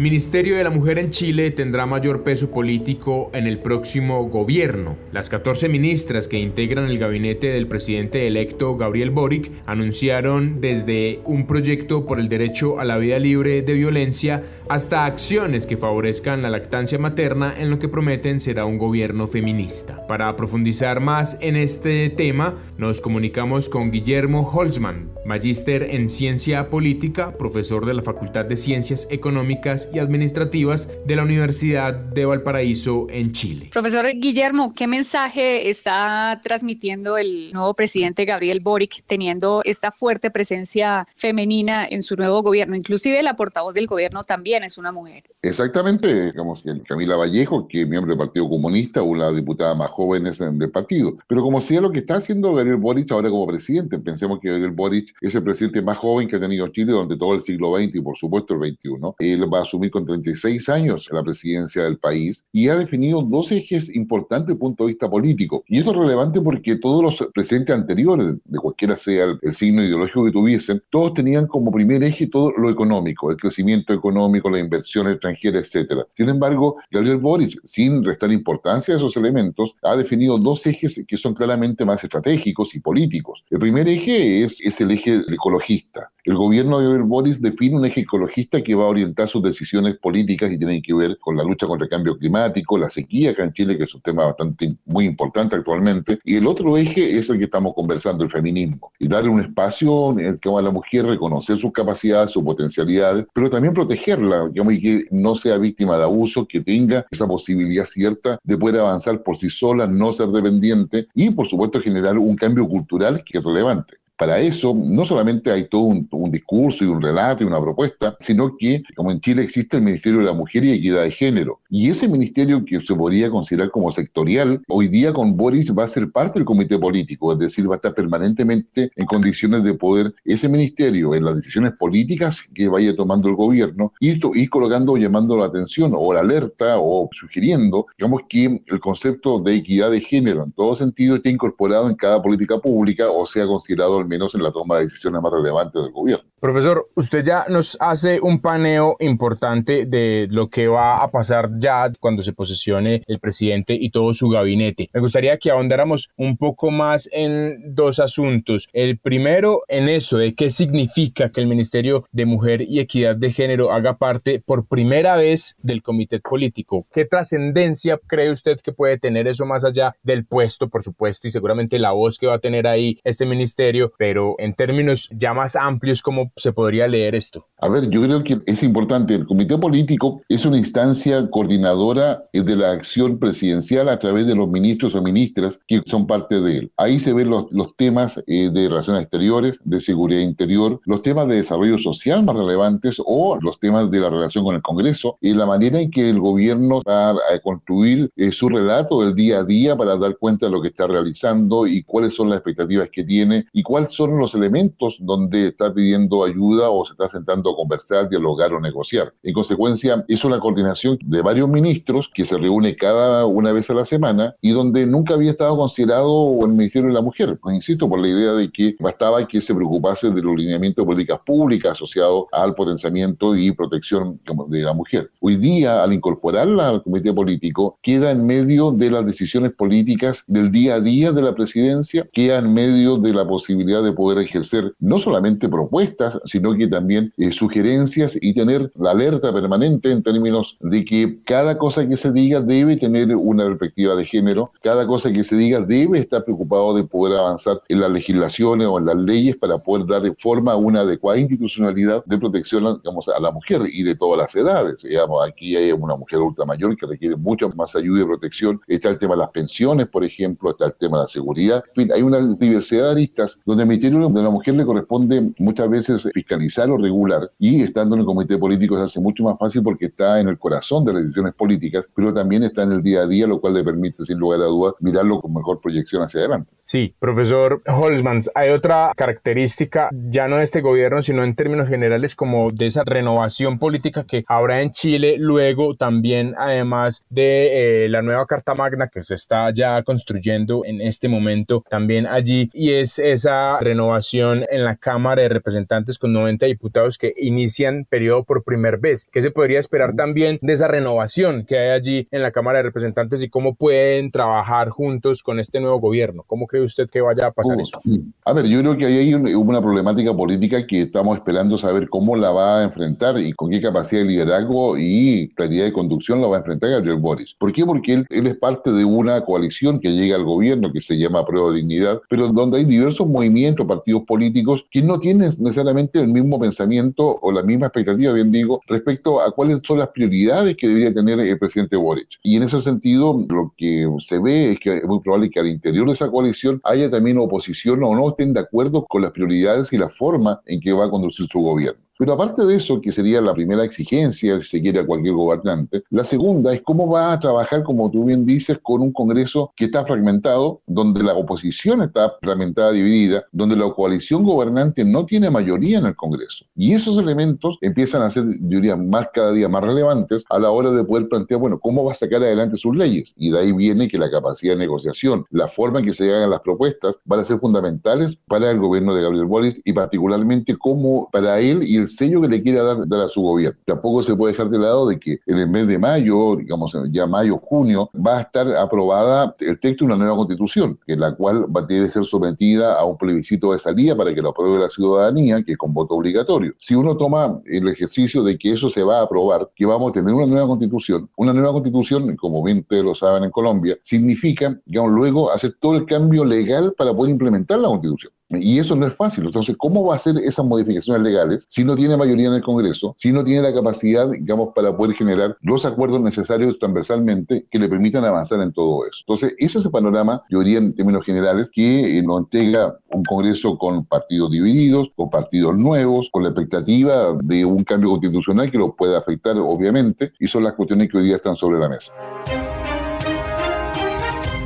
Ministerio 0.00 0.56
de 0.56 0.64
la 0.64 0.70
Mujer 0.70 0.98
en 0.98 1.10
Chile 1.10 1.50
tendrá 1.50 1.84
mayor 1.84 2.22
peso 2.22 2.50
político 2.50 3.30
en 3.34 3.46
el 3.46 3.58
próximo 3.58 4.24
gobierno. 4.30 4.96
Las 5.12 5.28
14 5.28 5.68
ministras 5.68 6.26
que 6.26 6.38
integran 6.38 6.86
el 6.86 6.98
gabinete 6.98 7.48
del 7.48 7.66
presidente 7.66 8.26
electo 8.26 8.78
Gabriel 8.78 9.10
Boric 9.10 9.52
anunciaron 9.66 10.62
desde 10.62 11.20
un 11.26 11.46
proyecto 11.46 12.06
por 12.06 12.18
el 12.18 12.30
derecho 12.30 12.80
a 12.80 12.86
la 12.86 12.96
vida 12.96 13.18
libre 13.18 13.60
de 13.60 13.74
violencia 13.74 14.42
hasta 14.70 15.04
acciones 15.04 15.66
que 15.66 15.76
favorezcan 15.76 16.40
la 16.40 16.48
lactancia 16.48 16.98
materna 16.98 17.54
en 17.58 17.68
lo 17.68 17.78
que 17.78 17.88
prometen 17.88 18.40
será 18.40 18.64
un 18.64 18.78
gobierno 18.78 19.26
feminista. 19.26 20.06
Para 20.06 20.34
profundizar 20.34 21.00
más 21.00 21.36
en 21.42 21.56
este 21.56 22.08
tema, 22.08 22.54
nos 22.78 23.02
comunicamos 23.02 23.68
con 23.68 23.90
Guillermo 23.90 24.50
Holzman, 24.50 25.10
magíster 25.26 25.82
en 25.82 26.08
ciencia 26.08 26.70
política, 26.70 27.36
profesor 27.36 27.84
de 27.84 27.92
la 27.92 28.02
Facultad 28.02 28.46
de 28.46 28.56
Ciencias 28.56 29.06
Económicas 29.10 29.89
y 29.92 29.98
Administrativas 29.98 30.88
de 31.06 31.16
la 31.16 31.22
Universidad 31.22 31.94
de 31.94 32.24
Valparaíso 32.24 33.06
en 33.10 33.32
Chile. 33.32 33.70
Profesor 33.72 34.06
Guillermo, 34.14 34.72
¿qué 34.74 34.86
mensaje 34.86 35.70
está 35.70 36.40
transmitiendo 36.42 37.18
el 37.18 37.52
nuevo 37.52 37.74
presidente 37.74 38.24
Gabriel 38.24 38.60
Boric 38.60 39.02
teniendo 39.06 39.62
esta 39.64 39.92
fuerte 39.92 40.30
presencia 40.30 41.06
femenina 41.14 41.86
en 41.88 42.02
su 42.02 42.16
nuevo 42.16 42.42
gobierno? 42.42 42.76
Inclusive 42.76 43.22
la 43.22 43.36
portavoz 43.36 43.74
del 43.74 43.86
gobierno 43.86 44.24
también 44.24 44.64
es 44.64 44.78
una 44.78 44.92
mujer. 44.92 45.24
Exactamente, 45.42 46.26
digamos 46.26 46.62
que 46.62 46.82
Camila 46.82 47.16
Vallejo, 47.16 47.66
que 47.66 47.82
es 47.82 47.88
miembro 47.88 48.10
del 48.10 48.18
Partido 48.18 48.48
Comunista, 48.48 49.02
la 49.02 49.32
diputada 49.32 49.74
más 49.74 49.90
joven 49.90 50.24
del 50.24 50.70
partido. 50.70 51.16
Pero 51.26 51.42
como 51.42 51.60
sea 51.60 51.80
lo 51.80 51.90
que 51.90 51.98
está 51.98 52.16
haciendo 52.16 52.54
Gabriel 52.54 52.76
Boric 52.76 53.10
ahora 53.12 53.30
como 53.30 53.46
presidente, 53.46 53.98
pensemos 53.98 54.40
que 54.40 54.48
Gabriel 54.48 54.70
Boric 54.72 55.14
es 55.20 55.34
el 55.34 55.42
presidente 55.42 55.82
más 55.82 55.98
joven 55.98 56.28
que 56.28 56.36
ha 56.36 56.40
tenido 56.40 56.66
Chile 56.68 56.92
durante 56.92 57.16
todo 57.16 57.34
el 57.34 57.40
siglo 57.40 57.76
XX 57.76 57.94
y 57.94 58.00
por 58.00 58.16
supuesto 58.16 58.54
el 58.54 58.72
XXI. 58.72 58.90
Él 59.18 59.52
va 59.52 59.62
a 59.62 59.64
asumir 59.70 59.90
con 59.90 60.04
36 60.04 60.68
años 60.68 61.08
la 61.10 61.22
presidencia 61.22 61.84
del 61.84 61.98
país 61.98 62.46
y 62.52 62.68
ha 62.68 62.76
definido 62.76 63.22
dos 63.22 63.52
ejes 63.52 63.94
importantes 63.94 64.48
desde 64.48 64.54
el 64.54 64.58
punto 64.58 64.84
de 64.84 64.88
vista 64.88 65.08
político. 65.08 65.64
Y 65.68 65.78
esto 65.78 65.92
es 65.92 65.96
relevante 65.96 66.40
porque 66.40 66.76
todos 66.76 67.02
los 67.02 67.30
presidentes 67.32 67.74
anteriores, 67.74 68.36
de 68.44 68.58
cualquiera 68.58 68.96
sea 68.96 69.24
el, 69.24 69.38
el 69.42 69.54
signo 69.54 69.82
ideológico 69.82 70.24
que 70.24 70.32
tuviesen, 70.32 70.82
todos 70.90 71.14
tenían 71.14 71.46
como 71.46 71.70
primer 71.70 72.02
eje 72.02 72.26
todo 72.26 72.52
lo 72.56 72.68
económico, 72.68 73.30
el 73.30 73.36
crecimiento 73.36 73.92
económico, 73.92 74.50
la 74.50 74.58
inversión 74.58 75.08
extranjera, 75.08 75.58
etcétera. 75.58 76.06
Sin 76.14 76.28
embargo, 76.28 76.76
Gabriel 76.90 77.18
Boric, 77.18 77.60
sin 77.64 78.04
restar 78.04 78.32
importancia 78.32 78.94
a 78.94 78.96
esos 78.96 79.16
elementos, 79.16 79.76
ha 79.82 79.96
definido 79.96 80.38
dos 80.38 80.66
ejes 80.66 81.04
que 81.06 81.16
son 81.16 81.34
claramente 81.34 81.84
más 81.84 82.02
estratégicos 82.02 82.74
y 82.74 82.80
políticos. 82.80 83.44
El 83.50 83.58
primer 83.58 83.88
eje 83.88 84.42
es, 84.42 84.58
es 84.60 84.80
el 84.80 84.90
eje 84.90 85.22
ecologista. 85.28 86.10
El 86.24 86.36
gobierno 86.36 86.80
de 86.80 86.98
Boris 86.98 87.40
define 87.40 87.76
un 87.76 87.84
eje 87.84 88.02
ecologista 88.02 88.62
que 88.62 88.74
va 88.74 88.84
a 88.84 88.88
orientar 88.88 89.28
sus 89.28 89.42
decisiones 89.42 89.59
políticas 90.00 90.50
y 90.50 90.58
tienen 90.58 90.82
que 90.82 90.94
ver 90.94 91.18
con 91.18 91.36
la 91.36 91.44
lucha 91.44 91.66
contra 91.66 91.84
el 91.84 91.90
cambio 91.90 92.16
climático, 92.16 92.78
la 92.78 92.88
sequía 92.88 93.30
acá 93.30 93.44
en 93.44 93.52
Chile, 93.52 93.76
que 93.76 93.84
es 93.84 93.94
un 93.94 94.00
tema 94.00 94.24
bastante 94.24 94.74
muy 94.84 95.06
importante 95.06 95.56
actualmente. 95.56 96.18
Y 96.24 96.36
el 96.36 96.46
otro 96.46 96.76
eje 96.76 97.18
es 97.18 97.30
el 97.30 97.38
que 97.38 97.44
estamos 97.44 97.74
conversando, 97.74 98.24
el 98.24 98.30
feminismo. 98.30 98.92
Y 98.98 99.08
darle 99.08 99.30
un 99.30 99.40
espacio 99.40 100.12
en 100.12 100.20
el 100.20 100.40
que 100.40 100.48
va 100.48 100.62
la 100.62 100.70
mujer 100.70 101.06
reconocer 101.06 101.58
sus 101.58 101.72
capacidades, 101.72 102.30
sus 102.30 102.42
potencialidades, 102.42 103.26
pero 103.32 103.50
también 103.50 103.74
protegerla, 103.74 104.48
digamos, 104.48 104.74
y 104.74 104.80
que 104.80 105.04
no 105.10 105.34
sea 105.34 105.58
víctima 105.58 105.96
de 105.96 106.04
abuso, 106.04 106.46
que 106.46 106.60
tenga 106.60 107.06
esa 107.10 107.26
posibilidad 107.26 107.84
cierta 107.84 108.38
de 108.42 108.56
poder 108.56 108.80
avanzar 108.80 109.22
por 109.22 109.36
sí 109.36 109.48
sola, 109.50 109.86
no 109.86 110.12
ser 110.12 110.28
dependiente 110.28 111.08
y, 111.14 111.30
por 111.30 111.46
supuesto, 111.46 111.80
generar 111.80 112.18
un 112.18 112.36
cambio 112.36 112.68
cultural 112.68 113.22
que 113.24 113.38
es 113.38 113.44
relevante. 113.44 113.99
Para 114.20 114.38
eso, 114.38 114.74
no 114.74 115.06
solamente 115.06 115.50
hay 115.50 115.66
todo 115.66 115.84
un, 115.84 116.30
discurso 116.30 116.84
y 116.84 116.88
un 116.88 117.00
relato 117.00 117.42
y 117.42 117.46
una 117.46 117.58
propuesta, 117.58 118.18
sino 118.20 118.54
que, 118.54 118.82
como 118.94 119.10
en 119.10 119.18
Chile 119.18 119.42
existe 119.42 119.78
el 119.78 119.82
Ministerio 119.82 120.18
de 120.18 120.26
la 120.26 120.34
Mujer 120.34 120.62
y 120.62 120.72
Equidad 120.72 121.04
de 121.04 121.10
Género. 121.10 121.60
Y 121.70 121.88
ese 121.88 122.06
ministerio 122.06 122.62
que 122.62 122.82
se 122.82 122.94
podría 122.94 123.30
considerar 123.30 123.70
como 123.70 123.90
sectorial, 123.90 124.60
hoy 124.68 124.88
día 124.88 125.14
con 125.14 125.38
Boris 125.38 125.74
va 125.74 125.84
a 125.84 125.88
ser 125.88 126.12
parte 126.12 126.38
del 126.38 126.44
comité 126.44 126.78
político, 126.78 127.32
es 127.32 127.38
decir, 127.38 127.66
va 127.66 127.76
a 127.76 127.76
estar 127.76 127.94
permanentemente 127.94 128.90
en 128.94 129.06
condiciones 129.06 129.64
de 129.64 129.72
poder 129.72 130.14
ese 130.26 130.50
ministerio 130.50 131.14
en 131.14 131.24
las 131.24 131.36
decisiones 131.36 131.72
políticas 131.78 132.42
que 132.54 132.68
vaya 132.68 132.94
tomando 132.94 133.26
el 133.26 133.36
gobierno 133.36 133.94
y, 134.00 134.20
y 134.34 134.48
colocando, 134.48 134.98
llamando 134.98 135.34
la 135.38 135.46
atención 135.46 135.94
o 135.96 136.12
la 136.12 136.20
alerta 136.20 136.76
o 136.78 137.08
sugiriendo, 137.12 137.86
digamos, 137.96 138.20
que 138.28 138.60
el 138.66 138.80
concepto 138.80 139.40
de 139.40 139.54
equidad 139.54 139.90
de 139.90 140.02
género 140.02 140.44
en 140.44 140.52
todo 140.52 140.76
sentido 140.76 141.16
esté 141.16 141.30
incorporado 141.30 141.88
en 141.88 141.96
cada 141.96 142.20
política 142.20 142.58
pública 142.58 143.10
o 143.10 143.24
sea 143.24 143.46
considerado 143.46 143.98
el 143.98 144.09
menos 144.10 144.34
en 144.34 144.42
la 144.42 144.52
toma 144.52 144.76
de 144.76 144.84
decisiones 144.84 145.22
más 145.22 145.32
relevantes 145.32 145.82
del 145.82 145.92
gobierno. 145.92 146.29
Profesor, 146.40 146.88
usted 146.94 147.22
ya 147.22 147.44
nos 147.50 147.76
hace 147.80 148.18
un 148.18 148.40
paneo 148.40 148.96
importante 149.00 149.84
de 149.84 150.26
lo 150.30 150.48
que 150.48 150.68
va 150.68 151.02
a 151.02 151.10
pasar 151.10 151.50
ya 151.58 151.92
cuando 152.00 152.22
se 152.22 152.32
posesione 152.32 153.02
el 153.06 153.20
presidente 153.20 153.76
y 153.78 153.90
todo 153.90 154.14
su 154.14 154.30
gabinete. 154.30 154.88
Me 154.94 155.00
gustaría 155.00 155.36
que 155.36 155.50
ahondáramos 155.50 156.08
un 156.16 156.38
poco 156.38 156.70
más 156.70 157.10
en 157.12 157.74
dos 157.74 157.98
asuntos. 157.98 158.70
El 158.72 158.96
primero, 158.96 159.64
en 159.68 159.90
eso, 159.90 160.16
de 160.16 160.34
qué 160.34 160.48
significa 160.48 161.28
que 161.28 161.42
el 161.42 161.46
Ministerio 161.46 162.06
de 162.10 162.24
Mujer 162.24 162.62
y 162.62 162.80
Equidad 162.80 163.16
de 163.16 163.34
Género 163.34 163.70
haga 163.70 163.98
parte 163.98 164.40
por 164.40 164.64
primera 164.66 165.16
vez 165.16 165.56
del 165.62 165.82
comité 165.82 166.20
político. 166.20 166.86
¿Qué 166.90 167.04
trascendencia 167.04 168.00
cree 168.06 168.30
usted 168.30 168.58
que 168.62 168.72
puede 168.72 168.98
tener 168.98 169.28
eso 169.28 169.44
más 169.44 169.66
allá 169.66 169.94
del 170.02 170.24
puesto, 170.24 170.70
por 170.70 170.82
supuesto, 170.82 171.28
y 171.28 171.32
seguramente 171.32 171.78
la 171.78 171.90
voz 171.90 172.18
que 172.18 172.28
va 172.28 172.36
a 172.36 172.40
tener 172.40 172.66
ahí 172.66 172.98
este 173.04 173.26
ministerio, 173.26 173.92
pero 173.98 174.36
en 174.38 174.54
términos 174.54 175.10
ya 175.12 175.34
más 175.34 175.54
amplios, 175.54 176.00
como 176.00 176.29
se 176.36 176.52
podría 176.52 176.88
leer 176.88 177.14
esto? 177.14 177.46
A 177.58 177.68
ver, 177.68 177.88
yo 177.90 178.02
creo 178.02 178.24
que 178.24 178.40
es 178.46 178.62
importante. 178.62 179.14
El 179.14 179.26
comité 179.26 179.58
político 179.58 180.22
es 180.28 180.44
una 180.44 180.58
instancia 180.58 181.28
coordinadora 181.30 182.24
de 182.32 182.56
la 182.56 182.70
acción 182.70 183.18
presidencial 183.18 183.88
a 183.88 183.98
través 183.98 184.26
de 184.26 184.34
los 184.34 184.48
ministros 184.48 184.94
o 184.94 185.02
ministras 185.02 185.60
que 185.66 185.82
son 185.86 186.06
parte 186.06 186.40
de 186.40 186.58
él. 186.58 186.72
Ahí 186.76 186.98
se 186.98 187.12
ven 187.12 187.30
los, 187.30 187.46
los 187.50 187.76
temas 187.76 188.22
eh, 188.26 188.50
de 188.50 188.68
relaciones 188.68 189.02
exteriores, 189.02 189.60
de 189.64 189.80
seguridad 189.80 190.20
interior, 190.20 190.80
los 190.84 191.02
temas 191.02 191.28
de 191.28 191.36
desarrollo 191.36 191.78
social 191.78 192.24
más 192.24 192.36
relevantes 192.36 193.00
o 193.04 193.38
los 193.40 193.58
temas 193.58 193.90
de 193.90 194.00
la 194.00 194.10
relación 194.10 194.44
con 194.44 194.54
el 194.54 194.62
Congreso 194.62 195.18
y 195.20 195.34
la 195.34 195.46
manera 195.46 195.80
en 195.80 195.90
que 195.90 196.08
el 196.08 196.20
gobierno 196.20 196.80
va 196.86 197.10
a 197.10 197.38
construir 197.42 198.10
eh, 198.16 198.32
su 198.32 198.48
relato 198.48 199.02
del 199.02 199.14
día 199.14 199.38
a 199.38 199.44
día 199.44 199.76
para 199.76 199.96
dar 199.96 200.16
cuenta 200.16 200.46
de 200.46 200.52
lo 200.52 200.62
que 200.62 200.68
está 200.68 200.86
realizando 200.86 201.66
y 201.66 201.82
cuáles 201.82 202.14
son 202.14 202.28
las 202.28 202.38
expectativas 202.38 202.88
que 202.90 203.04
tiene 203.04 203.46
y 203.52 203.62
cuáles 203.62 203.90
son 203.90 204.18
los 204.18 204.34
elementos 204.34 204.98
donde 205.00 205.48
está 205.48 205.72
pidiendo 205.72 206.19
ayuda 206.24 206.70
o 206.70 206.84
se 206.84 206.92
está 206.92 207.08
sentando 207.08 207.50
a 207.50 207.56
conversar, 207.56 208.08
dialogar 208.08 208.52
o 208.52 208.60
negociar. 208.60 209.12
En 209.22 209.34
consecuencia, 209.34 210.04
es 210.08 210.24
una 210.24 210.40
coordinación 210.40 210.98
de 211.04 211.22
varios 211.22 211.48
ministros 211.48 212.10
que 212.12 212.24
se 212.24 212.38
reúne 212.38 212.76
cada 212.76 213.26
una 213.26 213.52
vez 213.52 213.70
a 213.70 213.74
la 213.74 213.84
semana 213.84 214.34
y 214.40 214.50
donde 214.50 214.86
nunca 214.86 215.14
había 215.14 215.30
estado 215.30 215.56
considerado 215.56 216.38
el 216.42 216.52
Ministerio 216.52 216.88
de 216.88 216.94
la 216.94 217.02
Mujer. 217.02 217.38
Pues 217.40 217.56
insisto, 217.56 217.88
por 217.88 218.00
la 218.00 218.08
idea 218.08 218.32
de 218.32 218.50
que 218.50 218.76
bastaba 218.78 219.26
que 219.26 219.40
se 219.40 219.54
preocupase 219.54 220.10
de 220.10 220.22
los 220.22 220.36
lineamientos 220.36 220.82
de 220.82 220.86
políticas 220.86 221.20
públicas 221.24 221.72
asociados 221.72 222.24
al 222.32 222.54
potenciamiento 222.54 223.36
y 223.36 223.52
protección 223.52 224.20
de 224.48 224.62
la 224.62 224.72
mujer. 224.72 225.10
Hoy 225.20 225.36
día, 225.36 225.82
al 225.82 225.92
incorporarla 225.92 226.68
al 226.68 226.82
comité 226.82 227.12
político, 227.12 227.78
queda 227.82 228.10
en 228.10 228.24
medio 228.24 228.72
de 228.72 228.90
las 228.90 229.06
decisiones 229.06 229.52
políticas 229.52 230.24
del 230.26 230.50
día 230.50 230.76
a 230.76 230.80
día 230.80 231.12
de 231.12 231.22
la 231.22 231.34
presidencia, 231.34 232.08
queda 232.12 232.38
en 232.38 232.52
medio 232.52 232.96
de 232.98 233.12
la 233.12 233.26
posibilidad 233.26 233.82
de 233.82 233.92
poder 233.92 234.18
ejercer 234.18 234.74
no 234.78 234.98
solamente 234.98 235.48
propuestas, 235.48 236.09
sino 236.24 236.54
que 236.54 236.66
también 236.66 237.12
eh, 237.16 237.32
sugerencias 237.32 238.18
y 238.20 238.34
tener 238.34 238.70
la 238.76 238.92
alerta 238.92 239.32
permanente 239.32 239.90
en 239.90 240.02
términos 240.02 240.56
de 240.60 240.84
que 240.84 241.18
cada 241.24 241.58
cosa 241.58 241.86
que 241.88 241.96
se 241.96 242.12
diga 242.12 242.40
debe 242.40 242.76
tener 242.76 243.14
una 243.14 243.44
perspectiva 243.46 243.94
de 243.94 244.04
género, 244.04 244.52
cada 244.62 244.86
cosa 244.86 245.12
que 245.12 245.24
se 245.24 245.36
diga 245.36 245.60
debe 245.60 245.98
estar 245.98 246.24
preocupado 246.24 246.74
de 246.74 246.84
poder 246.84 247.18
avanzar 247.18 247.60
en 247.68 247.80
las 247.80 247.90
legislaciones 247.90 248.66
o 248.66 248.78
en 248.78 248.86
las 248.86 248.96
leyes 248.96 249.36
para 249.36 249.58
poder 249.58 249.86
dar 249.86 250.00
forma 250.18 250.52
a 250.52 250.56
una 250.56 250.80
adecuada 250.80 251.18
institucionalidad 251.18 252.04
de 252.04 252.18
protección 252.18 252.80
digamos, 252.82 253.08
a 253.08 253.20
la 253.20 253.30
mujer 253.30 253.62
y 253.70 253.82
de 253.82 253.94
todas 253.94 254.18
las 254.18 254.34
edades. 254.34 254.82
Digamos, 254.82 255.26
aquí 255.26 255.56
hay 255.56 255.72
una 255.72 255.96
mujer 255.96 256.20
ultra 256.20 256.44
mayor 256.44 256.76
que 256.76 256.86
requiere 256.86 257.16
mucha 257.16 257.46
más 257.56 257.74
ayuda 257.76 258.02
y 258.02 258.04
protección. 258.04 258.60
Está 258.66 258.88
el 258.88 258.98
tema 258.98 259.14
de 259.14 259.20
las 259.20 259.30
pensiones, 259.30 259.88
por 259.88 260.04
ejemplo, 260.04 260.50
está 260.50 260.66
el 260.66 260.74
tema 260.74 260.98
de 260.98 261.04
la 261.04 261.08
seguridad. 261.08 261.62
En 261.74 261.82
fin, 261.82 261.92
hay 261.92 262.02
una 262.02 262.18
diversidad 262.26 262.84
de 262.86 262.90
aristas 262.92 263.40
donde 263.44 263.62
al 263.62 263.68
Ministerio 263.68 264.08
de 264.08 264.22
la 264.22 264.30
Mujer 264.30 264.54
le 264.54 264.64
corresponde 264.64 265.32
muchas 265.38 265.68
veces 265.68 265.99
fiscalizar 266.14 266.70
o 266.70 266.76
regular 266.76 267.30
y 267.38 267.62
estando 267.62 267.94
en 267.94 268.00
el 268.00 268.06
comité 268.06 268.38
político 268.38 268.76
se 268.76 268.84
hace 268.84 269.00
mucho 269.00 269.24
más 269.24 269.38
fácil 269.38 269.62
porque 269.62 269.86
está 269.86 270.20
en 270.20 270.28
el 270.28 270.38
corazón 270.38 270.84
de 270.84 270.92
las 270.92 271.02
decisiones 271.02 271.34
políticas, 271.34 271.88
pero 271.94 272.12
también 272.12 272.42
está 272.42 272.62
en 272.62 272.72
el 272.72 272.82
día 272.82 273.02
a 273.02 273.06
día, 273.06 273.26
lo 273.26 273.40
cual 273.40 273.54
le 273.54 273.64
permite 273.64 274.04
sin 274.04 274.18
lugar 274.18 274.40
a 274.40 274.44
dudas 274.44 274.74
mirarlo 274.80 275.20
con 275.20 275.34
mejor 275.34 275.60
proyección 275.60 276.02
hacia 276.02 276.20
adelante. 276.20 276.52
Sí, 276.64 276.94
profesor 276.98 277.62
Holzmans, 277.66 278.30
hay 278.34 278.50
otra 278.50 278.92
característica 278.96 279.90
ya 279.92 280.28
no 280.28 280.36
de 280.36 280.44
este 280.44 280.60
gobierno, 280.60 281.02
sino 281.02 281.24
en 281.24 281.34
términos 281.34 281.68
generales 281.68 282.14
como 282.14 282.50
de 282.52 282.66
esa 282.66 282.84
renovación 282.84 283.58
política 283.58 284.04
que 284.04 284.24
habrá 284.26 284.62
en 284.62 284.70
Chile 284.70 285.16
luego 285.18 285.74
también 285.74 286.34
además 286.38 287.04
de 287.10 287.84
eh, 287.84 287.88
la 287.88 288.02
nueva 288.02 288.26
Carta 288.26 288.54
Magna 288.54 288.88
que 288.88 289.02
se 289.02 289.14
está 289.14 289.52
ya 289.52 289.82
construyendo 289.82 290.62
en 290.64 290.80
este 290.80 291.08
momento 291.08 291.64
también 291.68 292.06
allí 292.06 292.50
y 292.52 292.72
es 292.72 292.98
esa 292.98 293.58
renovación 293.60 294.44
en 294.50 294.64
la 294.64 294.76
Cámara 294.76 295.22
de 295.22 295.28
Representantes 295.28 295.89
con 295.98 296.12
90 296.12 296.46
diputados 296.46 296.98
que 296.98 297.14
inician 297.18 297.86
periodo 297.88 298.24
por 298.24 298.42
primera 298.42 298.76
vez. 298.76 299.08
¿Qué 299.12 299.22
se 299.22 299.30
podría 299.30 299.58
esperar 299.58 299.94
también 299.94 300.38
de 300.42 300.52
esa 300.52 300.68
renovación 300.68 301.44
que 301.46 301.58
hay 301.58 301.70
allí 301.70 302.08
en 302.10 302.22
la 302.22 302.30
Cámara 302.30 302.58
de 302.58 302.64
Representantes 302.64 303.22
y 303.22 303.28
cómo 303.28 303.54
pueden 303.54 304.10
trabajar 304.10 304.70
juntos 304.70 305.22
con 305.22 305.40
este 305.40 305.60
nuevo 305.60 305.80
gobierno? 305.80 306.24
¿Cómo 306.26 306.46
cree 306.46 306.62
usted 306.62 306.88
que 306.88 307.00
vaya 307.00 307.28
a 307.28 307.32
pasar 307.32 307.60
eso? 307.60 307.80
A 308.24 308.32
ver, 308.32 308.46
yo 308.46 308.60
creo 308.60 308.76
que 308.76 308.86
ahí 308.86 308.98
hay 308.98 309.14
una 309.14 309.60
problemática 309.60 310.14
política 310.14 310.66
que 310.66 310.82
estamos 310.82 311.16
esperando 311.16 311.58
saber 311.58 311.88
cómo 311.88 312.16
la 312.16 312.30
va 312.30 312.60
a 312.60 312.64
enfrentar 312.64 313.18
y 313.18 313.32
con 313.32 313.50
qué 313.50 313.60
capacidad 313.60 314.02
de 314.02 314.08
liderazgo 314.08 314.76
y 314.78 315.28
claridad 315.34 315.64
de 315.64 315.72
conducción 315.72 316.20
la 316.20 316.28
va 316.28 316.36
a 316.36 316.38
enfrentar 316.40 316.70
Gabriel 316.70 316.96
Boris. 316.96 317.34
¿Por 317.34 317.52
qué? 317.52 317.64
Porque 317.64 317.92
él, 317.94 318.06
él 318.10 318.26
es 318.26 318.36
parte 318.36 318.70
de 318.72 318.84
una 318.84 319.20
coalición 319.22 319.80
que 319.80 319.92
llega 319.92 320.16
al 320.16 320.24
gobierno 320.24 320.72
que 320.72 320.80
se 320.80 320.96
llama 320.96 321.24
Prueba 321.24 321.50
de 321.50 321.56
Dignidad, 321.56 322.00
pero 322.08 322.28
donde 322.28 322.58
hay 322.58 322.64
diversos 322.64 323.06
movimientos, 323.06 323.66
partidos 323.66 324.02
políticos 324.04 324.66
que 324.70 324.82
no 324.82 324.98
tienen 324.98 325.30
necesariamente 325.38 325.79
el 325.92 326.08
mismo 326.08 326.38
pensamiento 326.38 327.18
o 327.20 327.32
la 327.32 327.42
misma 327.42 327.66
expectativa, 327.66 328.12
bien 328.12 328.32
digo, 328.32 328.60
respecto 328.66 329.20
a 329.20 329.32
cuáles 329.32 329.60
son 329.62 329.78
las 329.78 329.88
prioridades 329.88 330.56
que 330.56 330.68
debería 330.68 330.92
tener 330.92 331.20
el 331.20 331.38
presidente 331.38 331.76
Boric. 331.76 332.18
Y 332.22 332.36
en 332.36 332.42
ese 332.42 332.60
sentido, 332.60 333.24
lo 333.28 333.54
que 333.56 333.86
se 333.98 334.18
ve 334.18 334.52
es 334.52 334.60
que 334.60 334.78
es 334.78 334.84
muy 334.84 335.00
probable 335.00 335.30
que 335.30 335.40
al 335.40 335.48
interior 335.48 335.86
de 335.86 335.92
esa 335.92 336.10
coalición 336.10 336.60
haya 336.64 336.90
también 336.90 337.18
oposición 337.18 337.82
o 337.84 337.94
no 337.94 338.08
estén 338.10 338.32
de 338.34 338.40
acuerdo 338.40 338.84
con 338.86 339.02
las 339.02 339.12
prioridades 339.12 339.72
y 339.72 339.78
la 339.78 339.88
forma 339.88 340.40
en 340.46 340.60
que 340.60 340.72
va 340.72 340.86
a 340.86 340.90
conducir 340.90 341.26
su 341.26 341.40
gobierno. 341.40 341.89
Pero 342.00 342.14
aparte 342.14 342.46
de 342.46 342.56
eso, 342.56 342.80
que 342.80 342.92
sería 342.92 343.20
la 343.20 343.34
primera 343.34 343.62
exigencia, 343.62 344.40
si 344.40 344.48
se 344.48 344.62
quiere, 344.62 344.80
a 344.80 344.86
cualquier 344.86 345.12
gobernante, 345.12 345.82
la 345.90 346.02
segunda 346.02 346.54
es 346.54 346.62
cómo 346.62 346.88
va 346.88 347.12
a 347.12 347.20
trabajar, 347.20 347.62
como 347.62 347.90
tú 347.90 348.06
bien 348.06 348.24
dices, 348.24 348.58
con 348.62 348.80
un 348.80 348.90
Congreso 348.90 349.52
que 349.54 349.66
está 349.66 349.84
fragmentado, 349.84 350.62
donde 350.66 351.02
la 351.02 351.12
oposición 351.12 351.82
está 351.82 352.14
fragmentada, 352.22 352.72
dividida, 352.72 353.26
donde 353.32 353.54
la 353.54 353.70
coalición 353.70 354.24
gobernante 354.24 354.82
no 354.82 355.04
tiene 355.04 355.28
mayoría 355.28 355.76
en 355.76 355.84
el 355.84 355.94
Congreso. 355.94 356.46
Y 356.56 356.72
esos 356.72 356.96
elementos 356.96 357.58
empiezan 357.60 358.00
a 358.00 358.08
ser, 358.08 358.24
yo 358.24 358.60
diría, 358.60 358.76
más 358.76 359.08
cada 359.12 359.32
día 359.32 359.50
más 359.50 359.62
relevantes 359.62 360.24
a 360.30 360.38
la 360.38 360.50
hora 360.50 360.70
de 360.70 360.82
poder 360.84 361.06
plantear, 361.06 361.38
bueno, 361.38 361.60
cómo 361.60 361.84
va 361.84 361.92
a 361.92 361.94
sacar 361.94 362.22
adelante 362.22 362.56
sus 362.56 362.74
leyes. 362.74 363.12
Y 363.14 363.30
de 363.30 363.40
ahí 363.40 363.52
viene 363.52 363.88
que 363.88 363.98
la 363.98 364.10
capacidad 364.10 364.54
de 364.54 364.60
negociación, 364.60 365.26
la 365.28 365.48
forma 365.48 365.80
en 365.80 365.84
que 365.84 365.92
se 365.92 366.10
hagan 366.10 366.30
las 366.30 366.40
propuestas, 366.40 366.98
van 367.04 367.20
a 367.20 367.24
ser 367.26 367.38
fundamentales 367.40 368.16
para 368.26 368.50
el 368.50 368.58
gobierno 368.58 368.94
de 368.94 369.02
Gabriel 369.02 369.26
Boric 369.26 369.60
y 369.66 369.74
particularmente 369.74 370.56
como 370.56 371.10
para 371.12 371.40
él 371.40 371.62
y 371.62 371.76
el 371.76 371.89
sello 371.90 372.20
que 372.20 372.28
le 372.28 372.42
quiera 372.42 372.62
dar, 372.62 372.88
dar 372.88 373.00
a 373.00 373.08
su 373.08 373.22
gobierno. 373.22 373.58
Tampoco 373.64 374.02
se 374.02 374.16
puede 374.16 374.32
dejar 374.32 374.50
de 374.50 374.58
lado 374.58 374.88
de 374.88 374.98
que 374.98 375.18
en 375.26 375.36
el 375.38 375.48
mes 375.48 375.66
de 375.66 375.78
mayo, 375.78 376.36
digamos 376.36 376.76
ya 376.90 377.06
mayo, 377.06 377.38
junio, 377.38 377.90
va 377.94 378.18
a 378.18 378.20
estar 378.22 378.56
aprobada 378.56 379.34
el 379.40 379.58
texto 379.58 379.84
de 379.84 379.92
una 379.92 379.96
nueva 379.96 380.16
constitución, 380.16 380.78
en 380.86 381.00
la 381.00 381.14
cual 381.14 381.44
va 381.54 381.62
a 381.62 381.66
tener 381.66 381.84
que 381.84 381.90
ser 381.90 382.04
sometida 382.04 382.74
a 382.74 382.84
un 382.84 382.96
plebiscito 382.96 383.52
de 383.52 383.58
salida 383.58 383.96
para 383.96 384.14
que 384.14 384.22
lo 384.22 384.30
apruebe 384.30 384.58
la 384.58 384.68
ciudadanía, 384.68 385.42
que 385.42 385.52
es 385.52 385.58
con 385.58 385.72
voto 385.72 385.94
obligatorio. 385.94 386.52
Si 386.58 386.74
uno 386.74 386.96
toma 386.96 387.40
el 387.46 387.68
ejercicio 387.68 388.22
de 388.22 388.38
que 388.38 388.52
eso 388.52 388.68
se 388.68 388.82
va 388.82 389.00
a 389.00 389.02
aprobar, 389.02 389.50
que 389.54 389.66
vamos 389.66 389.90
a 389.90 389.94
tener 389.94 390.14
una 390.14 390.26
nueva 390.26 390.46
constitución, 390.46 391.08
una 391.16 391.32
nueva 391.32 391.52
constitución, 391.52 392.16
como 392.16 392.42
bien 392.42 392.58
ustedes 392.58 392.84
lo 392.84 392.94
saben 392.94 393.24
en 393.24 393.30
Colombia, 393.30 393.78
significa, 393.82 394.58
digamos, 394.64 394.92
luego 394.92 395.30
hacer 395.32 395.56
todo 395.60 395.76
el 395.76 395.86
cambio 395.86 396.24
legal 396.24 396.74
para 396.76 396.94
poder 396.94 397.10
implementar 397.10 397.58
la 397.58 397.68
constitución. 397.68 398.12
Y 398.30 398.58
eso 398.58 398.76
no 398.76 398.86
es 398.86 398.94
fácil. 398.94 399.24
Entonces, 399.24 399.56
¿cómo 399.58 399.84
va 399.84 399.94
a 399.94 399.96
hacer 399.96 400.16
esas 400.18 400.44
modificaciones 400.44 401.02
legales 401.02 401.46
si 401.48 401.64
no 401.64 401.74
tiene 401.74 401.96
mayoría 401.96 402.28
en 402.28 402.34
el 402.34 402.42
Congreso, 402.42 402.94
si 402.96 403.12
no 403.12 403.24
tiene 403.24 403.42
la 403.42 403.52
capacidad, 403.52 404.08
digamos, 404.08 404.50
para 404.54 404.76
poder 404.76 404.94
generar 404.94 405.36
los 405.40 405.66
acuerdos 405.66 406.00
necesarios 406.00 406.58
transversalmente 406.58 407.46
que 407.50 407.58
le 407.58 407.68
permitan 407.68 408.04
avanzar 408.04 408.40
en 408.40 408.52
todo 408.52 408.84
eso? 408.86 408.98
Entonces, 409.00 409.34
ese 409.38 409.58
es 409.58 409.64
el 409.64 409.70
panorama, 409.70 410.22
yo 410.30 410.40
diría 410.40 410.58
en 410.58 410.74
términos 410.74 411.04
generales, 411.04 411.50
que 411.52 411.98
eh, 411.98 412.02
nos 412.02 412.20
entrega 412.20 412.78
un 412.92 413.02
Congreso 413.04 413.58
con 413.58 413.84
partidos 413.86 414.30
divididos, 414.30 414.88
con 414.94 415.10
partidos 415.10 415.56
nuevos, 415.56 416.08
con 416.12 416.22
la 416.22 416.28
expectativa 416.28 417.14
de 417.14 417.44
un 417.44 417.64
cambio 417.64 417.90
constitucional 417.90 418.50
que 418.50 418.58
lo 418.58 418.74
pueda 418.74 418.98
afectar, 418.98 419.36
obviamente, 419.38 420.12
y 420.20 420.26
son 420.28 420.44
las 420.44 420.54
cuestiones 420.54 420.88
que 420.88 420.98
hoy 420.98 421.04
día 421.04 421.16
están 421.16 421.36
sobre 421.36 421.58
la 421.58 421.68
mesa. 421.68 421.92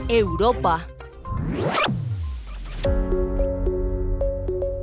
Europa. 0.08 0.86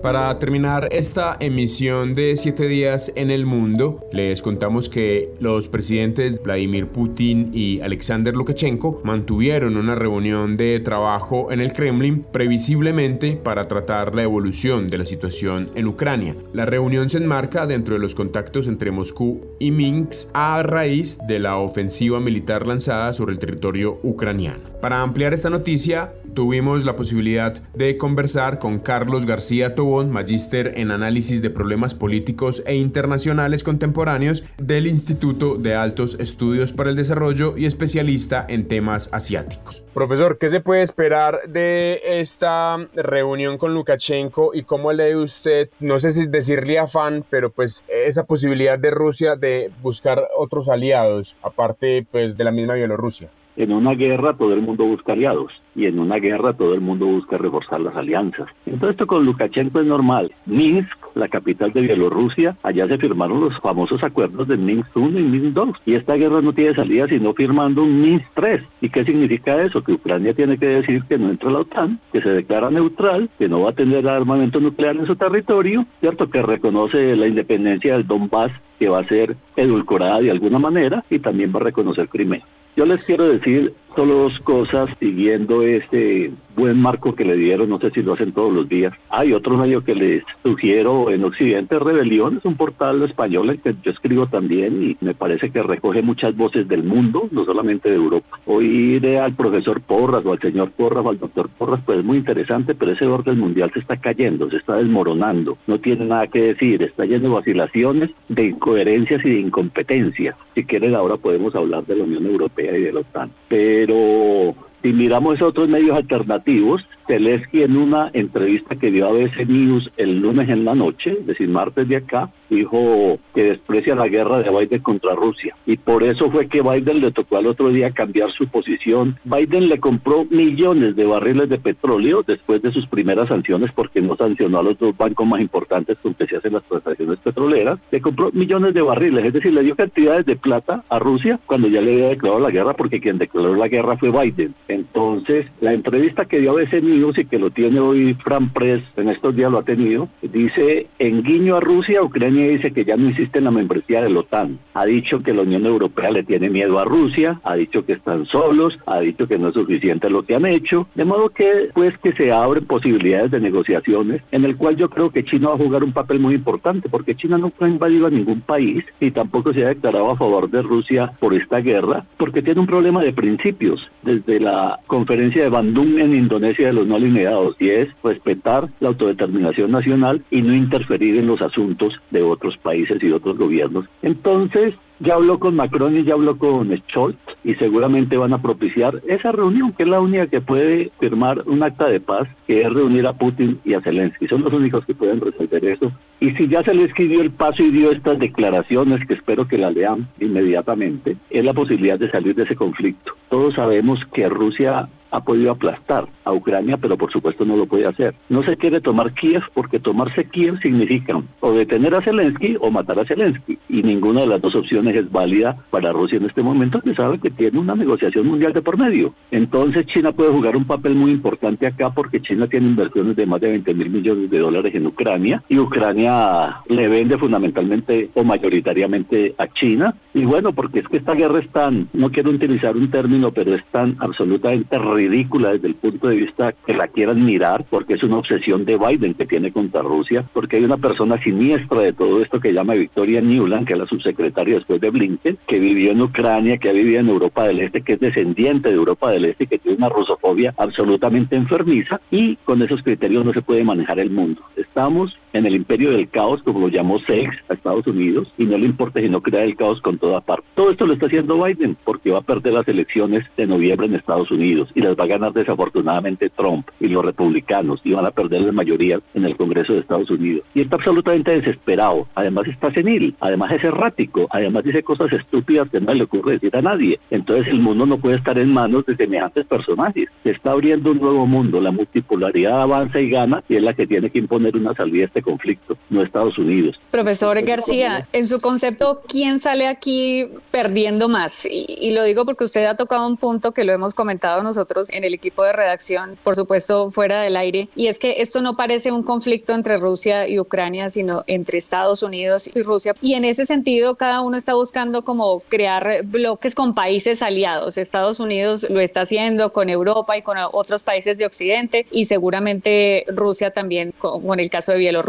Para 0.02 0.40
terminar 0.40 0.90
esta 0.92 1.38
emisión 1.40 2.16
de 2.16 2.36
7 2.36 2.68
días 2.68 3.12
en 3.16 3.30
el 3.30 3.46
mundo, 3.46 4.00
les 4.12 4.42
contamos 4.42 4.90
que 4.90 5.32
los 5.40 5.68
presidentes 5.68 6.42
Vladimir 6.42 6.88
Putin 6.88 7.52
y 7.54 7.82
Alexander 7.82 8.34
Lukashenko 8.34 9.02
mantuvieron 9.04 9.78
una 9.78 9.94
reunión 9.94 10.56
de 10.56 10.80
trabajo 10.80 11.52
en 11.52 11.62
el 11.62 11.72
Kremlin 11.72 12.26
previsiblemente 12.32 13.34
para 13.34 13.68
tratar 13.68 14.16
la 14.16 14.24
evolución 14.24 14.90
de 14.90 14.98
la 14.98 15.06
situación 15.06 15.68
en 15.76 15.86
Ucrania. 15.86 16.36
La 16.52 16.66
reunión 16.66 17.08
se 17.12 17.20
enmarca 17.20 17.68
dentro 17.68 17.94
de 17.94 18.02
los 18.02 18.16
contactos 18.16 18.68
entre 18.68 18.90
Moscú 18.90 19.42
y 19.60 19.70
Minsk 19.70 20.30
a 20.34 20.64
raíz 20.64 21.20
de 21.28 21.38
la 21.38 21.58
ofensiva 21.58 22.20
militar 22.20 22.66
lanzada 22.66 23.14
sobre 23.14 23.34
el 23.34 23.40
territorio 23.40 24.00
ucraniano. 24.02 24.72
Para 24.82 25.04
ampliar 25.04 25.36
esta 25.36 25.52
noticia, 25.52 26.14
tuvimos 26.34 26.86
la 26.86 26.96
posibilidad 26.96 27.54
de 27.74 27.98
conversar 27.98 28.60
con 28.60 28.80
Carlos 28.80 29.26
García 29.26 29.76
Tobón, 29.76 30.12
magíster 30.12 30.74
en 30.78 30.92
análisis 30.92 31.42
de 31.42 31.50
problemas 31.50 31.94
políticos 31.94 32.64
e 32.66 32.76
internacionales 32.76 33.64
contemporáneos 33.64 34.44
del 34.58 34.88
Instituto 34.88 35.56
de 35.56 35.76
Altos 35.76 36.18
Estudios 36.20 36.72
para 36.72 36.90
el 36.90 36.96
Desarrollo 36.96 37.58
y 37.58 37.66
especialista 37.66 38.46
en 38.48 38.68
temas 38.68 39.10
asiáticos. 39.12 39.84
Profesor, 39.94 40.38
¿qué 40.38 40.50
se 40.50 40.62
puede 40.62 40.82
esperar 40.84 41.42
de 41.48 42.02
esta 42.06 42.78
reunión 42.94 43.58
con 43.58 43.74
Lukashenko 43.74 44.52
y 44.54 44.64
cómo 44.64 44.94
lee 44.94 45.16
usted, 45.16 45.70
no 45.80 46.00
sé 46.00 46.12
si 46.12 46.28
decirle 46.28 46.80
afán, 46.80 47.26
pero 47.30 47.50
pues 47.50 47.84
esa 47.88 48.26
posibilidad 48.26 48.80
de 48.80 48.92
Rusia 48.92 49.36
de 49.36 49.72
buscar 49.82 50.28
otros 50.38 50.70
aliados, 50.70 51.36
aparte 51.42 52.06
pues 52.10 52.38
de 52.38 52.44
la 52.44 52.52
misma 52.52 52.76
Bielorrusia? 52.76 53.30
En 53.58 53.74
una 53.74 53.94
guerra 53.94 54.34
todo 54.34 54.54
el 54.54 54.62
mundo 54.62 54.86
busca 54.86 55.14
aliados 55.14 55.52
y 55.76 55.86
en 55.86 56.00
una 56.00 56.18
guerra 56.18 56.54
todo 56.54 56.74
el 56.74 56.82
mundo 56.82 57.06
busca 57.06 57.38
reforzar 57.38 57.82
las 57.82 57.96
alianzas. 57.96 58.48
Entonces 58.66 58.92
esto 58.92 59.08
con 59.08 59.26
Lukashenko 59.26 59.82
es 59.82 59.86
normal. 59.86 60.32
Minsk, 60.46 60.98
la 61.16 61.28
capital 61.28 61.72
de 61.74 61.82
Bielorrusia, 61.82 62.56
allá 62.64 62.88
se 62.88 62.98
firmaron 62.98 63.42
los 63.42 63.60
famosos 63.60 64.04
acuerdos 64.04 64.48
de 64.48 64.58
Minsk 64.58 64.96
1 64.96 65.20
y 65.20 65.24
Minsk 65.24 65.54
2. 65.54 65.78
Y 65.86 65.96
esta 65.96 66.16
guerra 66.16 66.42
no 66.42 66.54
tiene 66.54 66.74
salida 66.74 67.08
sino 67.08 67.34
firmando 67.34 67.84
un 67.84 68.02
Minsk 68.02 68.26
3. 68.34 68.64
¿Y 68.82 68.90
qué 68.90 69.04
significa 69.04 69.62
eso? 69.62 69.84
Que 69.84 69.94
Ucrania 69.94 70.34
tiene 70.34 70.58
que 70.58 70.68
decir 70.68 71.04
que 71.04 71.18
no 71.18 71.30
entra 71.30 71.50
a 71.50 71.54
la 71.54 71.60
OTAN, 71.60 72.00
que 72.12 72.22
se 72.22 72.30
declara 72.30 72.70
neutral, 72.70 73.30
que 73.38 73.50
no 73.50 73.62
va 73.62 73.72
a 73.72 73.74
tener 73.74 74.08
armamento 74.08 74.60
nuclear 74.60 74.96
en 74.96 75.06
su 75.06 75.16
territorio, 75.16 75.86
¿cierto? 76.00 76.30
Que 76.30 76.42
reconoce 76.42 77.16
la 77.16 77.28
independencia 77.28 77.94
del 77.94 78.08
Donbass, 78.08 78.52
que 78.80 78.90
va 78.90 79.00
a 79.00 79.08
ser 79.08 79.36
edulcorada 79.56 80.20
de 80.20 80.32
alguna 80.32 80.60
manera, 80.60 81.04
y 81.10 81.20
también 81.20 81.54
va 81.54 81.60
a 81.60 81.64
reconocer 81.64 82.08
Crimea. 82.10 82.42
Yo 82.76 82.86
les 82.86 83.04
quiero 83.04 83.28
decir 83.28 83.74
solo 83.96 84.16
dos 84.16 84.40
cosas 84.40 84.90
siguiendo 85.00 85.64
este 85.64 86.32
buen 86.62 86.80
marco 86.80 87.16
que 87.16 87.26
le 87.26 87.36
dieron, 87.36 87.70
no 87.70 87.80
sé 87.80 87.90
si 87.90 88.04
lo 88.04 88.14
hacen 88.14 88.34
todos 88.34 88.54
los 88.54 88.70
días. 88.70 88.94
Hay 89.10 89.34
otro 89.34 89.58
medio 89.58 89.84
que 89.84 89.96
les 89.96 90.24
sugiero 90.44 91.10
en 91.10 91.24
Occidente, 91.24 91.80
Rebelión, 91.80 92.38
es 92.38 92.46
un 92.46 92.56
portal 92.56 93.02
español 93.02 93.50
en 93.50 93.58
que 93.58 93.74
yo 93.84 93.92
escribo 93.92 94.28
también 94.28 94.84
y 94.84 94.98
me 95.04 95.16
parece 95.16 95.50
que 95.50 95.64
recoge 95.64 96.04
muchas 96.04 96.38
voces 96.38 96.68
del 96.68 96.84
mundo, 96.84 97.28
no 97.32 97.46
solamente 97.46 97.90
de 97.90 97.96
Europa. 97.96 98.40
Oír 98.46 99.08
al 99.18 99.34
profesor 99.34 99.82
Porras 99.82 100.24
o 100.24 100.34
al 100.34 100.40
señor 100.40 100.70
Porras 100.70 101.04
o 101.04 101.10
al 101.10 101.18
doctor 101.18 101.50
Porras, 101.50 101.82
pues 101.84 101.98
es 101.98 102.06
muy 102.06 102.18
interesante, 102.18 102.76
pero 102.76 102.92
ese 102.92 103.08
orden 103.08 103.40
mundial 103.40 103.72
se 103.74 103.80
está 103.80 103.98
cayendo, 103.98 104.48
se 104.52 104.58
está 104.58 104.76
desmoronando, 104.76 105.58
no 105.66 105.80
tiene 105.80 106.06
nada 106.06 106.28
que 106.28 106.42
decir, 106.44 106.84
está 106.84 107.06
lleno 107.06 107.30
de 107.30 107.36
vacilaciones, 107.36 108.12
de 108.30 108.46
incoherencias 108.50 109.26
y 109.26 109.30
de 109.30 109.40
incompetencias. 109.40 110.36
Si 110.54 110.64
quieren 110.64 110.94
ahora 110.94 111.18
podemos 111.18 111.56
hablar 111.56 111.86
de 111.88 111.96
la 111.96 112.04
Unión 112.04 112.28
Europea 112.28 112.78
y 112.78 112.84
de 112.84 112.94
la 112.94 113.00
OTAN. 113.00 113.32
Pero 113.48 114.54
si 114.82 114.94
miramos 114.94 115.36
esos 115.36 115.50
otros 115.50 115.70
medios 115.70 115.96
alternativos, 115.96 116.86
Zelensky 117.08 117.64
en 117.64 117.78
una 117.78 118.10
entrevista 118.14 118.76
que 118.76 118.92
dio 118.92 119.08
a 119.08 119.12
BBC 119.12 119.48
News 119.48 119.92
el 119.98 120.20
lunes 120.20 120.50
en 120.50 120.66
la 120.66 120.76
noche, 120.76 121.12
es 121.12 121.26
decir, 121.26 121.50
martes 121.50 121.88
de 121.88 121.98
acá, 121.98 122.30
dijo 122.50 123.20
que 123.34 123.44
desprecia 123.44 123.96
la 123.96 124.08
guerra 124.08 124.40
de 124.40 124.50
Biden 124.50 124.82
contra 124.82 125.16
Rusia. 125.16 125.56
Y 125.66 125.78
por 125.78 126.04
eso 126.04 126.30
fue 126.30 126.48
que 126.48 126.62
Biden 126.62 127.02
le 127.02 127.12
tocó 127.12 127.38
al 127.38 127.48
otro 127.48 127.70
día 127.70 127.92
cambiar 127.92 128.32
su 128.32 128.48
posición. 128.48 129.16
Biden 129.24 129.70
le 129.70 129.80
compró 129.80 130.26
millones 130.30 130.96
de 130.96 131.06
barriles 131.06 131.50
de 131.50 131.58
petróleo 131.58 132.24
después 132.26 132.62
de 132.62 132.72
sus 132.72 132.88
primeras 132.88 133.30
sanciones 133.30 133.72
porque 133.74 134.02
no 134.02 134.16
sancionó 134.16 134.60
a 134.60 134.64
los 134.64 134.78
dos 134.78 134.96
bancos 134.98 135.26
más 135.28 135.42
importantes 135.42 135.98
con 136.02 136.16
se 136.28 136.36
hacen 136.36 136.54
las 136.54 136.64
transacciones 136.64 137.20
petroleras. 137.20 137.80
Le 137.92 138.02
compró 138.02 138.32
millones 138.32 138.74
de 138.74 138.82
barriles, 138.82 139.26
es 139.26 139.34
decir, 139.34 139.54
le 139.54 139.64
dio 139.64 139.76
cantidades 139.76 140.26
de 140.26 140.36
plata 140.36 140.84
a 140.90 141.00
Rusia 141.00 141.40
cuando 141.46 141.68
ya 141.68 141.82
le 141.82 141.94
había 141.94 142.10
declarado 142.10 142.42
la 142.42 142.52
guerra 142.52 142.74
porque 142.74 143.00
quien 143.00 143.18
declaró 143.18 143.56
la 143.56 143.68
guerra 143.68 143.98
fue 143.98 144.12
Biden. 144.12 144.54
Entonces, 144.68 145.48
la 145.62 145.74
entrevista 145.74 146.26
que 146.26 146.40
dio 146.40 146.52
a 146.52 146.54
BBC 146.56 146.82
News 146.82 147.01
y 147.10 147.26
que 147.26 147.40
lo 147.40 147.50
tiene 147.50 147.80
hoy 147.80 148.14
Fran 148.14 148.50
Press, 148.50 148.84
en 148.96 149.10
estos 149.10 149.36
días 149.36 149.52
lo 149.52 149.58
ha 149.58 149.64
tenido, 149.64 150.08
dice, 150.22 150.86
en 151.00 151.24
guiño 151.24 151.56
a 151.56 151.60
Rusia, 151.60 152.04
Ucrania 152.04 152.48
dice 152.48 152.72
que 152.72 152.86
ya 152.86 152.96
no 152.96 153.10
insiste 153.10 153.40
en 153.40 153.46
la 153.46 153.52
membresía 153.52 154.04
de 154.04 154.10
la 154.10 154.20
OTAN. 154.20 154.60
Ha 154.76 154.86
dicho 154.86 155.24
que 155.24 155.34
la 155.34 155.42
Unión 155.42 155.66
Europea 155.66 156.12
le 156.12 156.24
tiene 156.24 156.50
miedo 156.50 156.80
a 156.80 156.86
Rusia, 156.86 157.40
ha 157.44 157.56
dicho 157.56 157.86
que 157.86 157.94
están 157.94 158.28
solos, 158.28 158.78
ha 158.86 159.00
dicho 159.00 159.28
que 159.28 159.40
no 159.40 159.48
es 159.48 159.56
suficiente 159.56 160.12
lo 160.12 160.24
que 160.24 160.36
han 160.36 160.46
hecho, 160.46 160.88
de 160.94 161.04
modo 161.04 161.30
que 161.30 161.70
pues 161.74 161.98
que 161.98 162.14
se 162.14 162.32
abren 162.32 162.66
posibilidades 162.66 163.32
de 163.32 163.40
negociaciones 163.40 164.22
en 164.32 164.46
el 164.46 164.56
cual 164.56 164.78
yo 164.78 164.90
creo 164.90 165.10
que 165.10 165.26
China 165.26 165.50
va 165.50 165.56
a 165.56 165.58
jugar 165.58 165.84
un 165.84 165.94
papel 165.94 166.20
muy 166.20 166.36
importante 166.36 166.88
porque 166.88 167.16
China 167.16 167.40
no 167.40 167.52
ha 167.60 167.68
invadido 167.68 168.06
a 168.08 168.12
ningún 168.12 168.42
país 168.42 168.86
y 169.00 169.10
tampoco 169.10 169.54
se 169.54 169.66
ha 169.66 169.70
declarado 169.70 170.12
a 170.12 170.18
favor 170.18 170.50
de 170.50 170.62
Rusia 170.62 171.12
por 171.20 171.34
esta 171.34 171.62
guerra 171.62 172.06
porque 172.18 172.44
tiene 172.44 172.62
un 172.62 172.68
problema 172.68 173.02
de 173.02 173.12
principios 173.12 173.90
desde 174.04 174.40
la 174.40 174.80
conferencia 174.88 175.44
de 175.44 175.50
Bandung 175.50 176.00
en 176.00 176.16
Indonesia 176.16 176.68
de 176.68 176.74
los 176.74 176.81
no 176.86 176.96
alineados 176.96 177.56
y 177.60 177.70
es 177.70 177.90
respetar 178.04 178.70
la 178.80 178.90
autodeterminación 178.90 179.72
nacional 179.72 180.22
y 180.30 180.42
no 180.42 180.54
interferir 180.54 181.18
en 181.18 181.28
los 181.28 181.42
asuntos 181.42 182.00
de 182.12 182.22
otros 182.22 182.58
países 182.58 183.02
y 183.04 183.12
otros 183.12 183.38
gobiernos. 183.38 183.86
Entonces, 184.02 184.76
ya 185.02 185.16
habló 185.16 185.40
con 185.40 185.56
Macron 185.56 185.98
y 185.98 186.04
ya 186.04 186.14
habló 186.14 186.38
con 186.38 186.76
Scholz 186.76 187.18
y 187.44 187.56
seguramente 187.56 188.18
van 188.18 188.34
a 188.34 188.42
propiciar 188.42 189.02
esa 189.08 189.32
reunión, 189.32 189.74
que 189.74 189.84
es 189.84 189.90
la 189.90 190.00
única 190.00 190.28
que 190.28 190.42
puede 190.42 190.92
firmar 191.00 191.44
un 191.48 191.64
acta 191.64 191.88
de 191.88 192.00
paz, 192.00 192.28
que 192.46 192.62
es 192.62 192.72
reunir 192.72 193.08
a 193.08 193.14
Putin 193.14 193.60
y 193.66 193.74
a 193.74 193.82
Zelensky. 193.82 194.28
Son 194.28 194.44
los 194.44 194.54
únicos 194.54 194.86
que 194.86 194.94
pueden 194.94 195.20
resolver 195.20 195.66
eso. 195.66 195.92
Y 196.20 196.32
si 196.32 196.48
ya 196.48 196.64
Zelensky 196.64 197.08
dio 197.08 197.22
el 197.22 197.32
paso 197.32 197.64
y 197.64 197.72
dio 197.72 197.92
estas 197.92 198.20
declaraciones, 198.20 199.06
que 199.08 199.16
espero 199.16 199.48
que 199.48 199.58
la 199.58 199.72
lean 199.72 200.08
inmediatamente, 200.20 201.18
es 201.30 201.44
la 201.44 201.54
posibilidad 201.54 201.98
de 201.98 202.12
salir 202.12 202.36
de 202.36 202.44
ese 202.44 202.56
conflicto. 202.56 203.14
Todos 203.30 203.56
sabemos 203.56 204.00
que 204.14 204.30
Rusia 204.30 204.88
ha 205.12 205.20
podido 205.22 205.52
aplastar 205.52 206.08
a 206.24 206.32
Ucrania, 206.32 206.78
pero 206.78 206.98
por 206.98 207.12
supuesto 207.12 207.46
no 207.46 207.58
lo 207.58 207.66
puede 207.66 207.86
hacer. 207.86 208.16
No 208.30 208.44
se 208.44 208.56
quiere 208.56 208.82
tomar 208.82 209.14
Kiev 209.14 209.44
porque 209.54 209.80
tomarse 209.80 210.26
Kiev 210.26 210.60
significa 210.62 211.22
o 211.42 211.52
detener 211.52 211.94
a 211.96 212.02
Zelensky 212.02 212.58
o 212.60 212.72
matar 212.72 213.00
a 213.00 213.06
Zelensky. 213.06 213.58
Y 213.70 213.84
ninguna 213.84 214.22
de 214.22 214.28
las 214.28 214.42
dos 214.42 214.56
opciones 214.56 214.91
es 214.96 215.12
válida 215.12 215.58
para 215.70 215.92
Rusia 215.92 216.18
en 216.18 216.26
este 216.26 216.42
momento, 216.42 216.82
que 216.82 216.96
sabe 216.96 217.20
que 217.20 217.30
tiene 217.30 217.60
una 217.60 217.76
negociación 217.76 218.28
mundial 218.28 218.54
de 218.54 218.62
por 218.62 218.78
medio. 218.78 219.14
Entonces 219.32 219.86
China 219.88 220.12
puede 220.12 220.32
jugar 220.32 220.56
un 220.56 220.66
papel 220.66 220.96
muy 220.96 221.12
importante 221.12 221.68
acá 221.68 221.90
porque 221.90 222.22
China 222.22 222.48
tiene 222.48 222.68
inversiones 222.68 223.16
de 223.16 223.26
más 223.26 223.42
de 223.42 223.50
20 223.50 223.74
mil 223.74 223.90
millones 223.90 224.30
de 224.30 224.40
dólares 224.40 224.74
en 224.76 224.88
Ucrania 224.88 225.44
y 225.50 225.58
Ucrania 225.58 226.58
le 226.68 226.88
vende 226.88 227.18
fundamentalmente 227.18 228.10
o 228.14 228.24
mayoritariamente 228.24 229.36
a 229.38 229.48
China. 229.48 229.96
Y 230.14 230.26
bueno, 230.26 230.52
porque 230.52 230.80
es 230.80 230.88
que 230.88 230.98
esta 230.98 231.14
guerra 231.14 231.40
es 231.40 231.50
tan, 231.50 231.88
no 231.94 232.10
quiero 232.10 232.32
utilizar 232.32 232.76
un 232.76 232.90
término, 232.90 233.32
pero 233.32 233.56
es 233.56 233.64
tan 233.66 233.96
absolutamente 234.00 234.78
ridícula 234.78 235.54
desde 235.54 235.68
el 235.68 235.76
punto 235.76 236.10
de 236.10 236.16
vista 236.18 236.54
que 236.66 236.74
la 236.74 236.88
quieran 236.88 237.24
mirar, 237.24 237.66
porque 237.70 237.94
es 237.94 238.04
una 238.04 238.18
obsesión 238.18 238.66
de 238.66 238.78
Biden 238.78 239.14
que 239.14 239.26
tiene 239.26 239.52
contra 239.52 239.82
Rusia, 239.82 240.26
porque 240.34 240.58
hay 240.58 240.64
una 240.64 240.78
persona 240.78 241.22
siniestra 241.22 241.82
de 241.82 241.94
todo 241.94 242.22
esto 242.22 242.40
que 242.40 242.54
llama 242.54 242.74
Victoria 242.74 243.22
Newland, 243.22 243.66
que 243.66 243.74
es 243.74 243.80
la 243.80 243.88
subsecretaria 243.88 244.56
después 244.56 244.81
de 244.82 244.90
Blinken, 244.90 245.38
que 245.48 245.60
vivió 245.60 245.92
en 245.92 246.02
Ucrania, 246.02 246.58
que 246.58 246.70
ha 246.70 246.74
vivido 246.74 247.00
en 247.00 247.08
Europa 247.08 247.46
del 247.46 247.62
Este, 247.62 247.82
que 247.82 247.94
es 247.94 248.00
descendiente 248.00 248.70
de 248.70 248.76
Europa 248.76 249.12
del 249.12 249.26
Este, 249.26 249.48
que 249.48 249.60
tiene 249.60 249.78
una 249.78 249.90
rusofobia 249.90 250.54
absolutamente 250.58 251.36
enfermiza, 251.38 252.02
y 252.12 252.36
con 252.38 252.62
esos 252.62 252.84
criterios 252.84 253.24
no 253.24 253.32
se 253.32 253.42
puede 253.42 253.64
manejar 253.64 254.00
el 254.00 254.10
mundo. 254.10 254.42
Estamos 254.58 255.18
en 255.34 255.46
el 255.46 255.56
imperio 255.56 255.92
del 255.92 256.10
caos, 256.10 256.42
como 256.44 256.60
lo 256.60 256.68
llamó 256.68 257.00
Sex 257.00 257.36
a 257.50 257.54
Estados 257.54 257.88
Unidos, 257.88 258.28
y 258.38 258.46
no 258.46 258.58
le 258.58 258.66
importa 258.66 259.00
si 259.00 259.10
no 259.10 259.22
crea 259.22 259.44
el 259.44 259.56
caos 259.56 259.82
con 259.82 259.98
toda 259.98 260.22
parte. 260.22 260.46
Todo 260.56 260.72
esto 260.72 260.86
lo 260.86 260.94
está 260.94 261.06
haciendo 261.06 261.44
Biden, 261.44 261.78
porque 261.84 262.12
va 262.12 262.20
a 262.20 262.24
perder 262.24 262.54
las 262.54 262.68
elecciones 262.68 263.26
de 263.38 263.48
noviembre 263.48 263.88
en 263.88 263.96
Estados 263.96 264.32
Unidos, 264.32 264.70
y 264.76 264.82
las 264.82 264.98
va 264.98 265.06
a 265.06 265.08
ganar 265.08 265.34
desafortunadamente 265.34 266.30
Trump 266.30 266.68
y 266.80 266.88
los 266.88 267.06
republicanos, 267.06 267.82
y 267.84 267.94
van 267.94 268.06
a 268.06 268.12
perder 268.12 268.42
la 268.42 268.52
mayoría 268.52 269.00
en 269.14 269.26
el 269.26 269.36
Congreso 269.36 269.74
de 269.74 269.80
Estados 269.80 270.10
Unidos. 270.10 270.44
Y 270.54 270.62
está 270.62 270.76
absolutamente 270.76 271.32
desesperado, 271.32 272.08
además 272.16 272.48
está 272.48 272.72
senil, 272.72 273.16
además 273.20 273.52
es 273.52 273.64
errático, 273.64 274.28
además 274.30 274.64
dice 274.64 274.84
cosas 274.84 275.12
estúpidas 275.14 275.70
que 275.70 275.80
no 275.80 275.94
le 275.94 276.04
ocurre 276.04 276.34
decir 276.34 276.56
a 276.56 276.62
nadie. 276.62 277.00
Entonces 277.10 277.48
el 277.48 277.60
mundo 277.60 277.86
no 277.86 277.98
puede 277.98 278.18
estar 278.18 278.38
en 278.38 278.54
manos 278.54 278.86
de 278.86 278.96
semejantes 278.96 279.46
personajes. 279.46 280.10
Se 280.24 280.32
está 280.32 280.52
abriendo 280.52 280.92
un 280.92 281.00
nuevo 281.00 281.26
mundo, 281.26 281.62
la 281.62 281.72
multipolaridad 281.72 282.62
avanza 282.62 283.00
y 283.00 283.10
gana, 283.10 283.44
y 283.48 283.56
es 283.56 283.64
la 283.64 283.74
que 283.74 283.88
tiene 283.88 284.10
que 284.10 284.20
imponer 284.20 284.56
una 284.56 284.74
salida 284.74 285.06
este 285.06 285.21
conflicto, 285.22 285.78
no 285.90 286.04
Estados 286.04 286.38
Unidos. 286.38 286.80
Profesor 286.92 287.42
García, 287.42 288.08
en 288.14 288.28
su 288.28 288.42
concepto, 288.42 289.02
¿quién 289.08 289.40
sale 289.40 289.68
aquí 289.68 290.28
perdiendo 290.52 291.10
más? 291.10 291.46
Y, 291.46 291.92
lo 291.92 292.04
digo 292.04 292.26
porque 292.26 292.46
usted 292.46 292.66
ha 292.66 292.76
tocado 292.76 293.06
un 293.08 293.18
punto 293.18 293.52
que 293.52 293.64
lo 293.64 293.74
hemos 293.74 293.94
comentado 293.94 294.44
nosotros 294.44 294.90
en 294.92 295.04
el 295.04 295.14
equipo 295.14 295.44
de 295.44 295.54
redacción, 295.54 296.18
por 296.24 296.36
supuesto 296.36 296.92
fuera 296.92 297.22
del 297.22 297.36
aire, 297.36 297.70
y 297.76 297.88
es 297.88 298.00
que 298.00 298.16
esto 298.20 298.42
no 298.42 298.56
parece 298.56 298.92
un 298.92 299.04
conflicto 299.04 299.54
entre 299.54 299.78
Rusia 299.78 300.28
y 300.28 300.40
Ucrania, 300.40 300.90
sino 300.90 301.24
entre 301.28 301.58
Estados 301.58 302.04
Unidos 302.04 302.50
y 302.54 302.62
Rusia. 302.62 302.96
Y 303.02 303.14
en 303.16 303.26
ese 303.26 303.46
sentido, 303.46 303.96
cada 303.96 304.22
uno 304.22 304.38
está 304.38 304.54
buscando 304.54 305.04
como 305.04 305.42
crear 305.42 306.04
bloques 306.06 306.56
con 306.56 306.74
países 306.74 307.22
aliados. 307.22 307.78
Estados 307.78 308.20
Unidos 308.20 308.66
lo 308.70 308.80
está 308.80 309.02
haciendo 309.02 309.52
con 309.52 309.70
Europa 309.70 310.18
y 310.18 310.22
con 310.22 310.38
otros 310.52 310.84
países 310.84 311.18
de 311.18 311.26
Occidente, 311.26 311.86
y 311.92 312.06
seguramente 312.06 313.06
Rusia 313.08 313.52
también 313.52 313.94
con, 313.98 314.40
el 314.40 314.50
caso 314.50 314.72
de 314.72 314.80
Bielorrusia, 314.80 315.02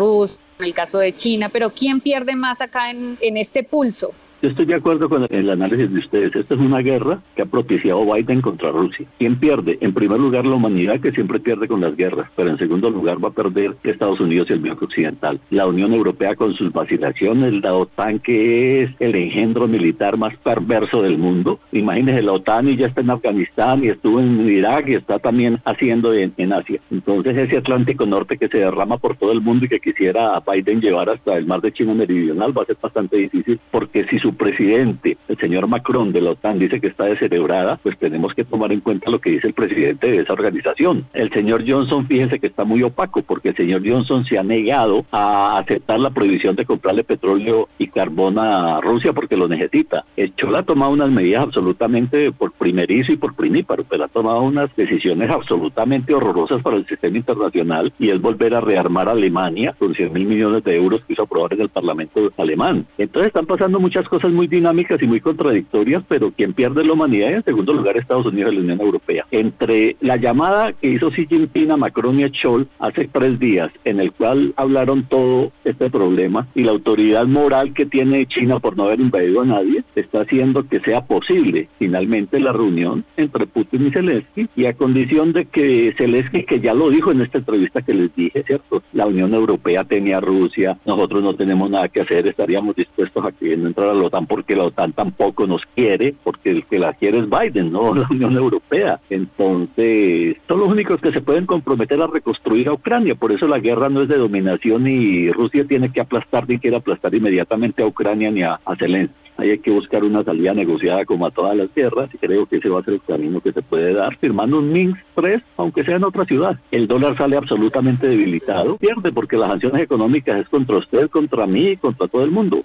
en 0.58 0.64
el 0.66 0.74
caso 0.74 0.98
de 0.98 1.14
China, 1.14 1.48
pero 1.48 1.70
¿quién 1.70 2.00
pierde 2.00 2.36
más 2.36 2.60
acá 2.60 2.90
en, 2.90 3.18
en 3.20 3.36
este 3.36 3.62
pulso? 3.62 4.12
Yo 4.42 4.48
estoy 4.48 4.66
de 4.66 4.74
acuerdo 4.74 5.08
con 5.08 5.24
el 5.30 5.50
análisis 5.50 5.92
de 5.92 6.00
ustedes. 6.00 6.34
Esta 6.34 6.54
es 6.54 6.60
una 6.60 6.80
guerra 6.80 7.20
que 7.36 7.42
ha 7.42 7.46
propiciado 7.46 8.04
Biden 8.12 8.40
contra 8.40 8.72
Rusia. 8.72 9.06
¿Quién 9.16 9.36
pierde? 9.36 9.78
En 9.80 9.94
primer 9.94 10.18
lugar, 10.18 10.44
la 10.44 10.56
humanidad 10.56 10.98
que 10.98 11.12
siempre 11.12 11.38
pierde 11.38 11.68
con 11.68 11.80
las 11.80 11.94
guerras, 11.94 12.28
pero 12.34 12.50
en 12.50 12.58
segundo 12.58 12.90
lugar 12.90 13.24
va 13.24 13.28
a 13.28 13.32
perder 13.32 13.76
Estados 13.84 14.18
Unidos 14.18 14.50
y 14.50 14.54
el 14.54 14.58
bloque 14.58 14.86
occidental. 14.86 15.38
La 15.50 15.68
Unión 15.68 15.92
Europea 15.92 16.34
con 16.34 16.54
sus 16.54 16.72
vacilaciones, 16.72 17.52
la 17.62 17.72
OTAN 17.72 18.18
que 18.18 18.82
es 18.82 18.90
el 18.98 19.14
engendro 19.14 19.68
militar 19.68 20.16
más 20.16 20.36
perverso 20.38 21.02
del 21.02 21.18
mundo. 21.18 21.60
Imagínense, 21.70 22.20
la 22.20 22.32
OTAN 22.32 22.68
y 22.68 22.76
ya 22.76 22.88
está 22.88 23.02
en 23.02 23.10
Afganistán 23.10 23.84
y 23.84 23.90
estuvo 23.90 24.18
en 24.18 24.40
Irak 24.50 24.88
y 24.88 24.94
está 24.94 25.20
también 25.20 25.60
haciendo 25.64 26.12
en, 26.14 26.32
en 26.36 26.52
Asia. 26.52 26.80
Entonces 26.90 27.36
ese 27.36 27.58
Atlántico 27.58 28.06
Norte 28.06 28.38
que 28.38 28.48
se 28.48 28.58
derrama 28.58 28.98
por 28.98 29.14
todo 29.14 29.30
el 29.30 29.40
mundo 29.40 29.66
y 29.66 29.68
que 29.68 29.78
quisiera 29.78 30.34
a 30.34 30.40
Biden 30.40 30.80
llevar 30.80 31.10
hasta 31.10 31.36
el 31.36 31.46
mar 31.46 31.60
de 31.60 31.70
China 31.70 31.94
Meridional 31.94 32.58
va 32.58 32.62
a 32.62 32.66
ser 32.66 32.76
bastante 32.82 33.18
difícil 33.18 33.60
porque 33.70 34.04
si 34.06 34.18
su 34.18 34.31
presidente, 34.34 35.16
el 35.28 35.36
señor 35.38 35.66
Macron 35.66 36.12
de 36.12 36.20
la 36.20 36.30
OTAN, 36.30 36.58
dice 36.58 36.80
que 36.80 36.88
está 36.88 37.04
descerebrada, 37.04 37.78
pues 37.82 37.98
tenemos 37.98 38.34
que 38.34 38.44
tomar 38.44 38.72
en 38.72 38.80
cuenta 38.80 39.10
lo 39.10 39.20
que 39.20 39.30
dice 39.30 39.48
el 39.48 39.54
presidente 39.54 40.10
de 40.10 40.18
esa 40.18 40.32
organización. 40.32 41.04
El 41.12 41.30
señor 41.32 41.64
Johnson, 41.66 42.06
fíjense 42.06 42.38
que 42.38 42.46
está 42.46 42.64
muy 42.64 42.82
opaco, 42.82 43.22
porque 43.22 43.50
el 43.50 43.56
señor 43.56 43.82
Johnson 43.84 44.24
se 44.24 44.38
ha 44.38 44.42
negado 44.42 45.04
a 45.10 45.58
aceptar 45.58 46.00
la 46.00 46.10
prohibición 46.10 46.56
de 46.56 46.66
comprarle 46.66 47.04
petróleo 47.04 47.68
y 47.78 47.88
carbón 47.88 48.38
a 48.38 48.80
Rusia 48.80 49.12
porque 49.12 49.36
lo 49.36 49.48
necesita. 49.48 50.04
El 50.16 50.34
Chol 50.34 50.56
ha 50.56 50.62
tomado 50.62 50.92
unas 50.92 51.10
medidas 51.10 51.42
absolutamente 51.42 52.32
por 52.32 52.52
primerizo 52.52 53.12
y 53.12 53.16
por 53.16 53.34
primíparo, 53.34 53.84
pero 53.88 54.04
ha 54.04 54.08
tomado 54.08 54.42
unas 54.42 54.74
decisiones 54.76 55.30
absolutamente 55.30 56.14
horrorosas 56.14 56.62
para 56.62 56.76
el 56.76 56.86
sistema 56.86 57.16
internacional 57.16 57.92
y 57.98 58.10
es 58.10 58.20
volver 58.20 58.54
a 58.54 58.60
rearmar 58.60 59.08
a 59.08 59.12
Alemania 59.12 59.74
con 59.78 59.94
100 59.94 60.12
mil 60.12 60.26
millones 60.26 60.64
de 60.64 60.76
euros 60.76 61.02
que 61.04 61.12
hizo 61.14 61.22
aprobar 61.22 61.52
en 61.54 61.62
el 61.62 61.68
Parlamento 61.68 62.30
alemán. 62.36 62.86
Entonces 62.98 63.28
están 63.28 63.46
pasando 63.46 63.80
muchas 63.80 64.08
cosas 64.08 64.21
muy 64.30 64.46
dinámicas 64.46 65.02
y 65.02 65.06
muy 65.06 65.20
contradictorias, 65.20 66.04
pero 66.06 66.30
quien 66.30 66.52
pierde 66.52 66.84
la 66.84 66.92
humanidad 66.92 67.32
en 67.32 67.42
segundo 67.42 67.72
lugar 67.72 67.96
Estados 67.96 68.26
Unidos 68.26 68.52
y 68.52 68.56
la 68.56 68.62
Unión 68.62 68.80
Europea. 68.80 69.26
Entre 69.30 69.96
la 70.00 70.16
llamada 70.16 70.72
que 70.72 70.88
hizo 70.88 71.10
Xi 71.10 71.26
Jinping 71.26 71.70
a 71.70 71.76
Macron 71.76 72.20
y 72.20 72.24
a 72.24 72.28
Scholz 72.28 72.68
hace 72.78 73.08
tres 73.08 73.38
días, 73.38 73.72
en 73.84 74.00
el 74.00 74.12
cual 74.12 74.52
hablaron 74.56 75.04
todo 75.04 75.50
este 75.64 75.90
problema, 75.90 76.46
y 76.54 76.62
la 76.62 76.72
autoridad 76.72 77.26
moral 77.26 77.72
que 77.72 77.86
tiene 77.86 78.26
China 78.26 78.60
por 78.60 78.76
no 78.76 78.84
haber 78.84 79.00
invadido 79.00 79.40
a 79.40 79.46
nadie, 79.46 79.82
está 79.96 80.20
haciendo 80.20 80.68
que 80.68 80.80
sea 80.80 81.02
posible 81.04 81.68
finalmente 81.78 82.38
la 82.40 82.52
reunión 82.52 83.04
entre 83.16 83.46
Putin 83.46 83.86
y 83.86 83.90
Zelensky, 83.90 84.48
y 84.54 84.66
a 84.66 84.74
condición 84.74 85.32
de 85.32 85.46
que 85.46 85.94
Zelensky, 85.96 86.44
que 86.44 86.60
ya 86.60 86.74
lo 86.74 86.90
dijo 86.90 87.12
en 87.12 87.22
esta 87.22 87.38
entrevista 87.38 87.82
que 87.82 87.94
les 87.94 88.14
dije, 88.14 88.42
¿cierto? 88.42 88.82
La 88.92 89.06
Unión 89.06 89.34
Europea 89.34 89.84
tenía 89.84 90.18
a 90.18 90.20
Rusia, 90.20 90.78
nosotros 90.84 91.22
no 91.22 91.34
tenemos 91.34 91.70
nada 91.70 91.88
que 91.88 92.00
hacer, 92.00 92.26
estaríamos 92.26 92.76
dispuestos 92.76 93.24
a 93.24 93.32
que 93.32 93.56
no 93.56 93.68
entrara 93.68 93.92
a 93.92 93.94
los 94.12 94.26
porque 94.26 94.56
la 94.56 94.64
OTAN 94.64 94.92
tampoco 94.92 95.46
nos 95.46 95.62
quiere, 95.74 96.14
porque 96.22 96.50
el 96.50 96.64
que 96.64 96.78
la 96.78 96.92
quiere 96.92 97.18
es 97.18 97.26
Biden, 97.28 97.72
no 97.72 97.94
la 97.94 98.06
Unión 98.10 98.36
Europea. 98.36 99.00
Entonces, 99.10 100.36
son 100.48 100.60
los 100.60 100.68
únicos 100.68 101.00
que 101.00 101.12
se 101.12 101.20
pueden 101.20 101.46
comprometer 101.46 102.00
a 102.00 102.06
reconstruir 102.06 102.68
a 102.68 102.72
Ucrania. 102.72 103.14
Por 103.14 103.32
eso 103.32 103.46
la 103.46 103.58
guerra 103.58 103.88
no 103.88 104.02
es 104.02 104.08
de 104.08 104.16
dominación 104.16 104.86
y 104.86 105.30
Rusia 105.30 105.64
tiene 105.64 105.90
que 105.90 106.00
aplastar 106.00 106.48
ni 106.48 106.58
quiere 106.58 106.76
aplastar 106.76 107.14
inmediatamente 107.14 107.82
a 107.82 107.86
Ucrania 107.86 108.30
ni 108.30 108.42
a, 108.42 108.58
Zelensky. 108.78 109.16
Ahí 109.38 109.50
hay 109.50 109.58
que 109.58 109.70
buscar 109.70 110.04
una 110.04 110.22
salida 110.22 110.52
negociada 110.52 111.04
como 111.04 111.26
a 111.26 111.30
todas 111.30 111.56
las 111.56 111.74
guerras 111.74 112.10
y 112.12 112.18
creo 112.18 112.46
que 112.46 112.56
ese 112.56 112.68
va 112.68 112.80
a 112.80 112.82
ser 112.82 112.94
el 112.94 113.02
camino 113.02 113.40
que 113.40 113.52
se 113.52 113.62
puede 113.62 113.94
dar 113.94 114.16
firmando 114.16 114.58
un 114.58 114.72
Minsk 114.72 114.98
3, 115.14 115.42
aunque 115.56 115.84
sea 115.84 115.96
en 115.96 116.04
otra 116.04 116.24
ciudad. 116.26 116.58
El 116.70 116.86
dólar 116.86 117.16
sale 117.16 117.36
absolutamente 117.36 118.08
debilitado, 118.08 118.76
pierde 118.76 119.10
porque 119.10 119.36
las 119.36 119.48
sanciones 119.48 119.82
económicas 119.82 120.36
es 120.36 120.48
contra 120.48 120.76
usted, 120.76 121.08
contra 121.08 121.46
mí, 121.46 121.70
y 121.70 121.76
contra 121.76 122.08
todo 122.08 122.24
el 122.24 122.30
mundo. 122.30 122.62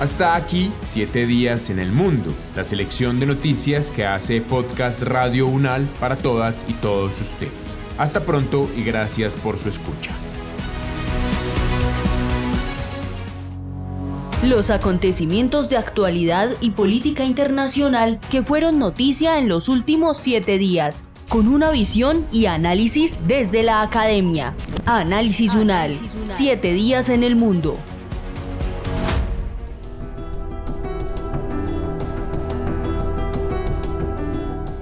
Hasta 0.00 0.34
aquí, 0.34 0.72
siete 0.80 1.26
días 1.26 1.68
en 1.68 1.78
el 1.78 1.92
mundo, 1.92 2.32
la 2.56 2.64
selección 2.64 3.20
de 3.20 3.26
noticias 3.26 3.90
que 3.90 4.06
hace 4.06 4.40
Podcast 4.40 5.02
Radio 5.02 5.46
Unal 5.46 5.86
para 6.00 6.16
todas 6.16 6.64
y 6.68 6.72
todos 6.72 7.20
ustedes. 7.20 7.52
Hasta 7.98 8.24
pronto 8.24 8.66
y 8.74 8.82
gracias 8.82 9.36
por 9.36 9.58
su 9.58 9.68
escucha. 9.68 10.12
Los 14.42 14.70
acontecimientos 14.70 15.68
de 15.68 15.76
actualidad 15.76 16.48
y 16.62 16.70
política 16.70 17.24
internacional 17.26 18.20
que 18.30 18.40
fueron 18.40 18.78
noticia 18.78 19.38
en 19.38 19.50
los 19.50 19.68
últimos 19.68 20.16
siete 20.16 20.56
días, 20.56 21.08
con 21.28 21.46
una 21.46 21.70
visión 21.70 22.24
y 22.32 22.46
análisis 22.46 23.28
desde 23.28 23.62
la 23.62 23.82
academia. 23.82 24.54
Análisis 24.86 25.54
UNAL, 25.54 25.94
siete 26.22 26.72
días 26.72 27.10
en 27.10 27.22
el 27.22 27.36
mundo. 27.36 27.76